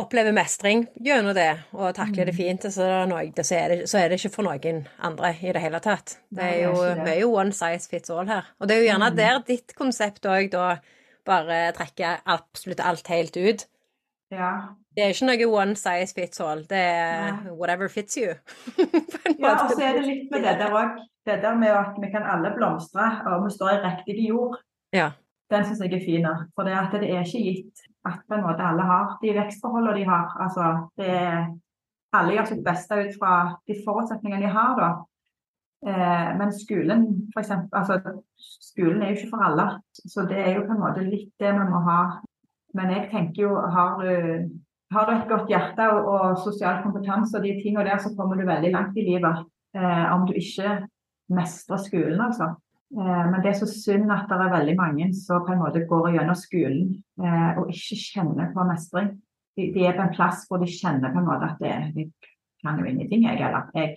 opplever 0.00 0.34
mestring 0.34 0.84
gjennom 1.02 1.34
det, 1.36 1.48
og 1.74 1.94
takler 1.96 2.28
det 2.28 2.34
mm. 2.34 2.38
fint. 2.38 2.66
Så, 2.72 2.86
noe, 3.10 3.24
så, 3.40 3.56
er 3.56 3.74
det, 3.74 3.78
så, 3.90 3.98
er 4.00 4.10
det, 4.10 4.20
ikke 4.20 4.34
for 4.36 4.46
noen 4.46 4.84
andre 4.98 5.32
i 5.40 5.54
det 5.56 5.62
hele 5.64 5.80
tatt. 5.84 6.18
Det 6.30 6.46
er 6.46 6.62
jo 6.68 6.74
mye 7.02 7.26
one 7.26 7.56
size 7.56 7.90
fits 7.90 8.12
all 8.12 8.28
her. 8.30 8.48
Og 8.60 8.70
det 8.70 8.76
er 8.76 8.84
jo 8.84 8.90
gjerne 8.90 9.10
mm. 9.12 9.18
der 9.18 9.42
ditt 9.48 9.76
konsept 9.78 10.28
òg 10.30 10.50
da 10.54 10.72
bare 11.28 11.62
trekker 11.76 12.22
absolutt 12.30 12.82
alt 12.84 13.10
helt 13.12 13.36
ut. 13.36 13.66
Ja. 14.30 14.50
Det 14.94 15.04
er 15.04 15.12
ikke 15.14 15.26
noe 15.28 15.48
one 15.62 15.76
size 15.78 16.14
fits 16.14 16.42
all. 16.42 16.64
Det 16.70 16.80
er 16.80 17.50
whatever 17.50 17.90
fits 17.90 18.18
you. 18.18 18.34
ja, 19.42 19.54
og 19.54 19.72
så 19.74 19.82
er 19.86 19.98
det 19.98 20.06
litt 20.06 20.30
med 20.32 20.46
det 20.46 20.56
der 20.62 20.74
òg. 20.74 20.98
Det 21.26 21.36
der 21.42 21.56
med 21.58 21.74
at 21.76 21.98
vi 22.00 22.08
kan 22.10 22.24
alle 22.26 22.50
blomstre, 22.56 23.06
og 23.28 23.44
vi 23.44 23.50
står 23.54 23.74
i 23.74 23.80
riktig 23.84 24.28
jord. 24.28 24.56
Ja. 24.96 25.10
Den 25.50 25.66
syns 25.66 25.82
jeg 25.82 25.94
er 25.96 26.04
fin. 26.04 26.26
For 26.54 26.68
det, 26.68 26.76
at 26.78 26.94
det 26.94 27.10
er 27.10 27.24
ikke 27.26 27.42
gitt 27.46 27.84
at 28.08 28.22
på 28.28 28.36
en 28.36 28.46
måte 28.46 28.64
alle 28.64 28.86
har 28.86 29.16
de 29.22 29.34
vekstforholdene 29.36 29.98
de 29.98 30.06
har. 30.08 30.30
Altså, 30.44 30.68
er, 31.02 31.50
alle 32.16 32.36
gjør 32.36 32.50
sitt 32.50 32.64
beste 32.66 32.98
ut 33.00 33.16
fra 33.18 33.34
de 33.68 33.76
forutsetningene 33.84 34.46
de 34.46 34.52
har, 34.54 34.78
da. 34.78 34.90
Eh, 35.90 36.30
men 36.38 36.52
skolen, 36.52 37.06
for 37.34 37.42
eksempel, 37.42 37.70
altså, 37.76 38.22
skolen 38.70 39.02
er 39.02 39.12
jo 39.12 39.18
ikke 39.18 39.32
for 39.34 39.44
alle. 39.48 39.68
Så 39.92 40.26
det 40.30 40.40
er 40.40 40.54
jo 40.56 40.66
på 40.68 40.76
en 40.76 40.82
måte 40.82 41.04
litt 41.06 41.32
det 41.42 41.52
vi 41.56 41.68
må 41.68 41.82
ha. 41.88 42.00
Men 42.78 42.92
jeg 42.94 43.08
tenker 43.12 43.48
jo, 43.48 43.54
har 43.74 43.98
du 44.00 44.50
har 44.90 45.06
du 45.06 45.12
et 45.14 45.28
godt 45.30 45.50
hjerte 45.50 45.86
og, 45.94 46.08
og 46.10 46.40
sosial 46.42 46.80
kompetanse 46.82 47.36
og 47.38 47.44
de 47.46 47.52
tingene 47.60 47.86
der, 47.86 48.00
så 48.02 48.10
kommer 48.16 48.38
du 48.38 48.46
veldig 48.46 48.72
langt 48.74 48.96
i 48.98 49.06
livet. 49.06 49.44
Eh, 49.76 50.06
om 50.14 50.26
du 50.26 50.32
ikke 50.34 50.80
mestrer 51.30 51.78
skolen, 51.84 52.18
altså. 52.20 52.54
Eh, 52.98 53.24
men 53.30 53.38
det 53.42 53.52
er 53.52 53.58
så 53.60 53.68
synd 53.70 54.10
at 54.10 54.30
det 54.30 54.36
er 54.36 54.54
veldig 54.54 54.76
mange 54.78 55.10
som 55.14 55.44
på 55.46 55.54
en 55.54 55.62
måte 55.62 55.84
går 55.86 56.10
gjennom 56.16 56.38
skolen 56.38 56.88
eh, 57.22 57.50
og 57.60 57.70
ikke 57.70 57.98
kjenner 58.02 58.50
på 58.54 58.66
mestring. 58.66 59.12
De, 59.58 59.84
er 59.84 59.94
på 59.94 60.06
en 60.06 60.14
plass 60.14 60.46
hvor 60.48 60.62
de 60.62 60.70
kjenner 60.70 61.12
på 61.12 61.20
en 61.20 61.28
måte 61.28 61.50
at 61.52 61.60
det, 61.62 61.74
de 61.94 62.06
kan 62.64 62.78
jo 62.80 62.86
ingenting, 62.88 63.26
jeg, 63.28 63.38
eller 63.38 63.70
jeg. 63.76 63.96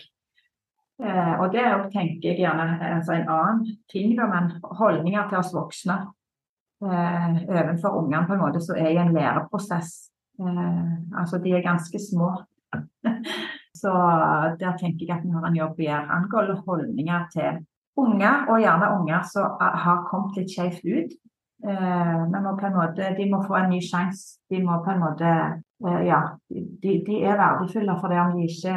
Eh, 1.01 1.33
og 1.39 1.53
det 1.53 1.63
er 1.63 1.71
jo, 1.73 1.89
tenker 1.93 2.29
jeg 2.29 2.43
gjerne 2.43 2.67
altså 2.99 3.15
en 3.17 3.31
annen 3.33 3.77
ting, 3.89 4.13
da, 4.19 4.27
men 4.29 4.51
holdninger 4.77 5.29
til 5.29 5.41
oss 5.41 5.53
voksne 5.55 5.97
eh, 6.85 7.41
overfor 7.49 8.01
ungene 8.03 8.27
på 8.29 8.37
en 8.37 8.43
måte 8.45 8.61
som 8.61 8.77
er 8.77 8.93
i 8.93 9.01
en 9.01 9.13
læreprosess 9.15 10.09
altså, 10.43 11.37
de 11.37 11.51
er 11.53 11.61
ganske 11.61 11.99
små. 12.01 12.31
Så 13.83 13.91
der 14.57 14.77
tenker 14.79 15.05
jeg 15.05 15.17
at 15.17 15.25
vi 15.25 15.33
har 15.33 15.45
en 15.45 15.57
jobb 15.57 15.77
å 15.77 15.85
gjøre 15.85 16.15
angående 16.15 16.55
holdninger 16.65 17.27
til 17.33 17.59
unger, 17.99 18.47
og 18.49 18.61
gjerne 18.61 18.89
unger 18.97 19.21
som 19.29 19.59
har 19.59 20.01
kommet 20.09 20.39
litt 20.39 20.53
skjevt 20.53 20.85
ut. 20.85 21.13
Eh, 21.63 22.23
må 22.43 22.55
på 22.59 22.71
måte, 22.75 23.13
de 23.17 23.29
må 23.31 23.39
få 23.47 23.55
en 23.61 23.69
ny 23.71 23.79
sjanse. 23.83 24.39
De 24.51 24.59
må 24.63 24.81
på 24.83 24.91
en 24.91 24.99
måte 25.03 25.29
eh, 25.29 26.01
Ja, 26.09 26.19
de, 26.51 26.97
de 27.07 27.21
er 27.23 27.39
verdifulle 27.39 27.95
for 28.01 28.11
det 28.11 28.19
om 28.19 28.35
de 28.35 28.49
ikke 28.49 28.75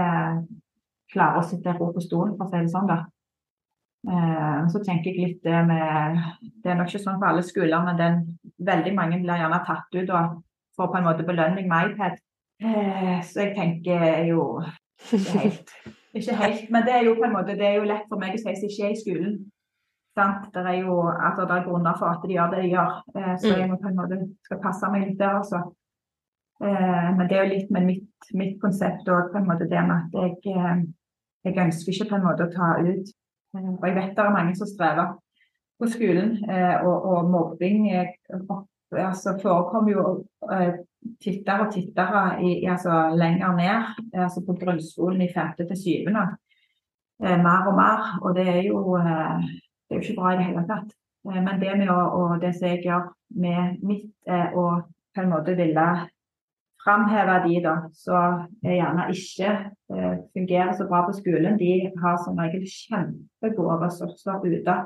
klarer 1.10 1.40
å 1.40 1.46
sitte 1.46 1.74
ro 1.74 1.90
på 1.94 2.04
stolen, 2.04 2.36
for 2.38 2.46
å 2.46 2.52
si 2.52 2.62
det 2.62 2.70
sånn. 2.70 2.90
da. 2.90 3.00
Eh, 4.06 4.60
så 4.70 4.82
tenker 4.86 5.10
jeg 5.10 5.18
litt 5.32 5.42
det 5.42 5.64
med 5.66 6.20
Det 6.62 6.70
er 6.70 6.78
nok 6.78 6.92
ikke 6.92 7.02
sånn 7.02 7.18
for 7.18 7.32
alle 7.32 7.42
skoler, 7.46 7.82
men 7.88 7.98
den, 7.98 8.22
veldig 8.70 8.94
mange 8.94 9.20
blir 9.24 9.42
gjerne 9.42 9.62
tatt 9.66 9.98
ut 9.98 10.14
og 10.14 10.40
får 10.78 10.92
på 10.92 11.00
en 11.00 11.08
måte 11.08 11.26
belønning 11.26 11.66
med 11.70 11.92
iPad. 11.94 12.22
Så 13.26 13.42
jeg 13.42 13.52
tenker 13.56 14.22
jo 14.30 14.44
ikke 15.12 15.40
helt, 15.42 15.72
ikke 16.20 16.38
helt. 16.40 16.70
Men 16.72 16.86
det 16.86 16.94
er 16.94 17.04
jo 17.06 17.14
på 17.18 17.26
en 17.26 17.34
måte, 17.36 17.58
det 17.58 17.66
er 17.68 17.78
jo 17.78 17.88
lett 17.88 18.08
for 18.10 18.20
meg 18.20 18.36
å 18.36 18.40
si 18.40 18.54
som 18.56 18.68
ikke 18.68 18.88
er 18.88 18.94
i 18.94 19.00
skolen. 19.00 19.34
Sant? 20.16 20.46
Det 20.54 20.62
er 20.64 20.78
jo 20.80 21.00
altså, 21.10 21.44
det 21.44 21.56
er 21.56 21.66
grunner 21.66 21.98
for 21.98 22.08
at 22.08 22.22
de 22.24 22.36
gjør 22.36 22.54
det 22.54 22.62
de 22.64 22.70
gjør. 22.72 22.94
Eh, 23.16 23.34
så 23.42 23.52
jeg 23.52 23.68
må 23.70 23.76
på 23.82 23.90
en 23.90 23.98
måte 23.98 24.20
skal 24.48 24.62
passe 24.62 24.92
meg 24.92 25.04
litt 25.10 25.20
der, 25.20 25.36
altså. 25.42 25.60
Eh, 26.64 27.08
men 27.18 27.28
det 27.28 27.36
er 27.36 27.44
jo 27.44 27.52
litt 27.52 27.74
med 27.76 27.88
mitt, 27.90 28.30
mitt 28.40 28.56
konsept 28.62 29.10
òg, 29.12 29.28
på 29.32 29.42
en 29.42 29.48
måte 29.50 29.68
det 29.68 29.82
med 29.84 30.08
at 30.08 30.16
jeg, 30.16 30.86
jeg 31.44 31.62
ønsker 31.66 31.92
ikke 31.92 32.10
på 32.14 32.18
en 32.18 32.26
måte 32.30 32.46
å 32.46 32.52
ta 32.54 32.72
ut 32.80 33.12
Og 33.56 33.84
jeg 33.86 33.96
vet 33.96 34.16
det 34.16 34.24
er 34.24 34.34
mange 34.34 34.56
som 34.56 34.68
strever 34.68 35.14
på 35.76 35.88
skolen, 35.92 36.32
og, 36.48 37.04
og 37.08 37.28
mobbing 37.32 37.86
altså, 37.92 39.34
forekommer 39.42 39.92
jo 39.92 40.02
tittere 41.22 41.66
og 41.66 41.72
tittere 41.74 42.22
altså, 42.70 42.96
lenger 43.16 43.54
ned, 43.56 44.02
altså 44.24 44.42
på 44.46 44.56
grunnskolen 44.60 45.22
i 45.22 45.32
femte 45.34 45.66
til 45.68 45.78
syvende. 45.82 46.26
Eh, 47.24 47.38
mer 47.40 47.68
og 47.70 47.76
mer. 47.78 48.02
Og 48.22 48.34
det 48.36 48.48
er 48.48 48.62
jo, 48.66 48.96
eh, 48.96 49.46
det 49.86 49.96
er 49.96 50.00
jo 50.00 50.04
ikke 50.04 50.20
bra 50.20 50.32
i 50.32 50.38
det 50.40 50.48
hele 50.50 50.66
tatt. 50.68 50.94
men 51.26 51.60
det 51.60 51.72
med 51.78 51.88
å, 51.90 52.00
og 52.18 52.40
det 52.40 52.52
som 52.54 52.68
jeg 52.68 52.84
gjør 52.84 53.08
med 53.34 53.80
mitt, 53.82 54.12
er 54.26 54.52
å 54.54 54.66
på 55.14 55.22
en 55.22 55.30
måte 55.32 55.56
ville 55.58 55.86
framheve 56.84 57.40
de 57.48 57.56
da, 57.64 57.72
som 57.90 58.44
gjerne 58.62 59.08
ikke 59.10 59.72
fungerer 60.36 60.70
så 60.78 60.86
bra 60.86 61.00
på 61.06 61.16
skolen. 61.16 61.58
De 61.58 61.90
har 61.98 62.20
som 62.22 62.38
regel 62.38 62.62
kjempegode 62.62 63.80
ressurser 63.82 64.46
ute 64.46 64.76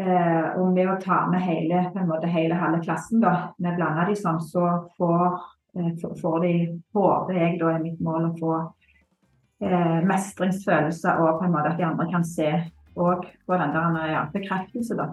Eh, 0.00 0.44
og 0.56 0.70
med 0.72 0.88
å 0.88 1.00
ta 1.00 1.18
med 1.28 1.42
hele, 1.44 1.82
måte, 2.08 2.30
hele 2.32 2.56
halve 2.56 2.80
klassen, 2.84 3.20
da, 3.20 3.52
vi 3.60 3.74
blander 3.76 4.08
de 4.08 4.16
sånn, 4.16 4.40
så 4.40 4.68
får, 4.96 5.42
eh, 5.76 5.90
får 6.20 6.38
de, 6.46 6.52
håper 6.96 7.36
jeg 7.36 7.58
da 7.60 7.74
er 7.74 7.82
mitt 7.82 8.00
mål, 8.00 8.30
å 8.30 8.38
få 8.38 8.54
eh, 9.60 10.00
mestringsfølelse 10.08 11.18
og 11.20 11.42
på 11.42 11.46
en 11.46 11.52
måte 11.52 11.74
at 11.74 11.82
de 11.82 11.86
andre 11.90 12.08
kan 12.08 12.24
se 12.24 12.48
òg 12.96 13.28
på 13.46 13.60
den 13.60 13.76
der 13.76 14.00
ja, 14.14 14.24
bekreftelse, 14.32 14.96
da. 14.96 15.10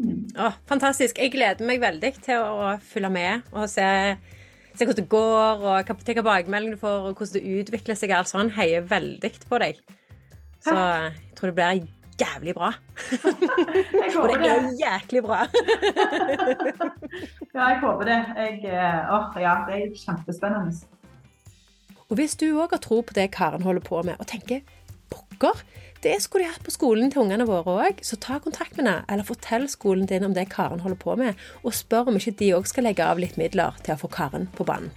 Mm. 0.00 0.22
Oh, 0.38 0.54
fantastisk. 0.70 1.18
Jeg 1.18 1.34
gleder 1.34 1.66
meg 1.66 1.82
veldig 1.82 2.14
til 2.24 2.40
å 2.40 2.76
følge 2.80 3.10
med 3.12 3.50
og 3.52 3.66
se, 3.68 3.84
se 4.72 4.86
hvordan 4.86 5.02
det 5.02 5.10
går, 5.12 5.60
og 5.60 5.90
hvilke 5.90 6.14
tilbakemeldinger 6.14 6.78
du 6.78 6.80
får, 6.80 7.10
og 7.10 7.18
hvordan 7.18 7.34
det 7.36 7.60
utvikler 7.60 7.98
seg. 7.98 8.14
alt 8.16 8.30
sånn. 8.30 8.54
Heier 8.56 8.86
veldig 8.88 9.34
på 9.50 9.60
deg. 9.60 9.82
Så 10.64 10.72
jeg 10.72 11.34
tror 11.36 11.50
det 11.50 11.58
blir 11.58 11.82
jævlig 12.20 12.54
bra. 12.54 12.70
Jeg 13.10 14.16
og 14.16 14.28
det 14.28 14.36
er 14.36 14.62
det. 14.62 14.76
jæklig 14.80 15.22
bra. 15.26 15.40
Ja, 17.54 17.66
jeg 17.66 17.80
håper 17.82 18.04
det. 18.06 18.18
Jeg, 18.36 18.60
eh, 18.70 19.14
åh, 19.14 19.36
ja, 19.42 19.54
det 19.66 19.76
er 19.80 19.94
kjempespennende. 20.04 20.86
Og 22.10 22.18
hvis 22.18 22.36
du 22.36 22.46
òg 22.58 22.74
har 22.74 22.82
tro 22.82 23.00
på 23.06 23.14
det 23.14 23.30
Karen 23.34 23.62
holder 23.62 23.82
på 23.86 24.02
med, 24.02 24.18
og 24.18 24.26
tenker 24.26 24.60
pokker, 25.10 25.62
det 26.02 26.16
skulle 26.22 26.46
de 26.46 26.52
hatt 26.54 26.64
på 26.64 26.72
skolen 26.72 27.10
til 27.12 27.22
ungene 27.22 27.46
våre 27.48 27.76
òg, 27.84 28.00
så 28.06 28.16
ta 28.16 28.38
kontakt 28.42 28.76
med 28.76 28.86
henne, 28.86 29.04
eller 29.08 29.26
fortell 29.26 29.68
skolen 29.68 30.08
din 30.08 30.24
om 30.24 30.34
det 30.34 30.48
Karen 30.50 30.80
holder 30.80 30.98
på 30.98 31.16
med, 31.20 31.38
og 31.62 31.76
spør 31.76 32.10
om 32.10 32.16
ikke 32.16 32.38
de 32.40 32.54
òg 32.56 32.66
skal 32.70 32.88
legge 32.88 33.04
av 33.04 33.20
litt 33.20 33.38
midler 33.40 33.76
til 33.84 33.94
å 33.94 34.00
få 34.00 34.10
Karen 34.10 34.48
på 34.56 34.66
banen. 34.66 34.90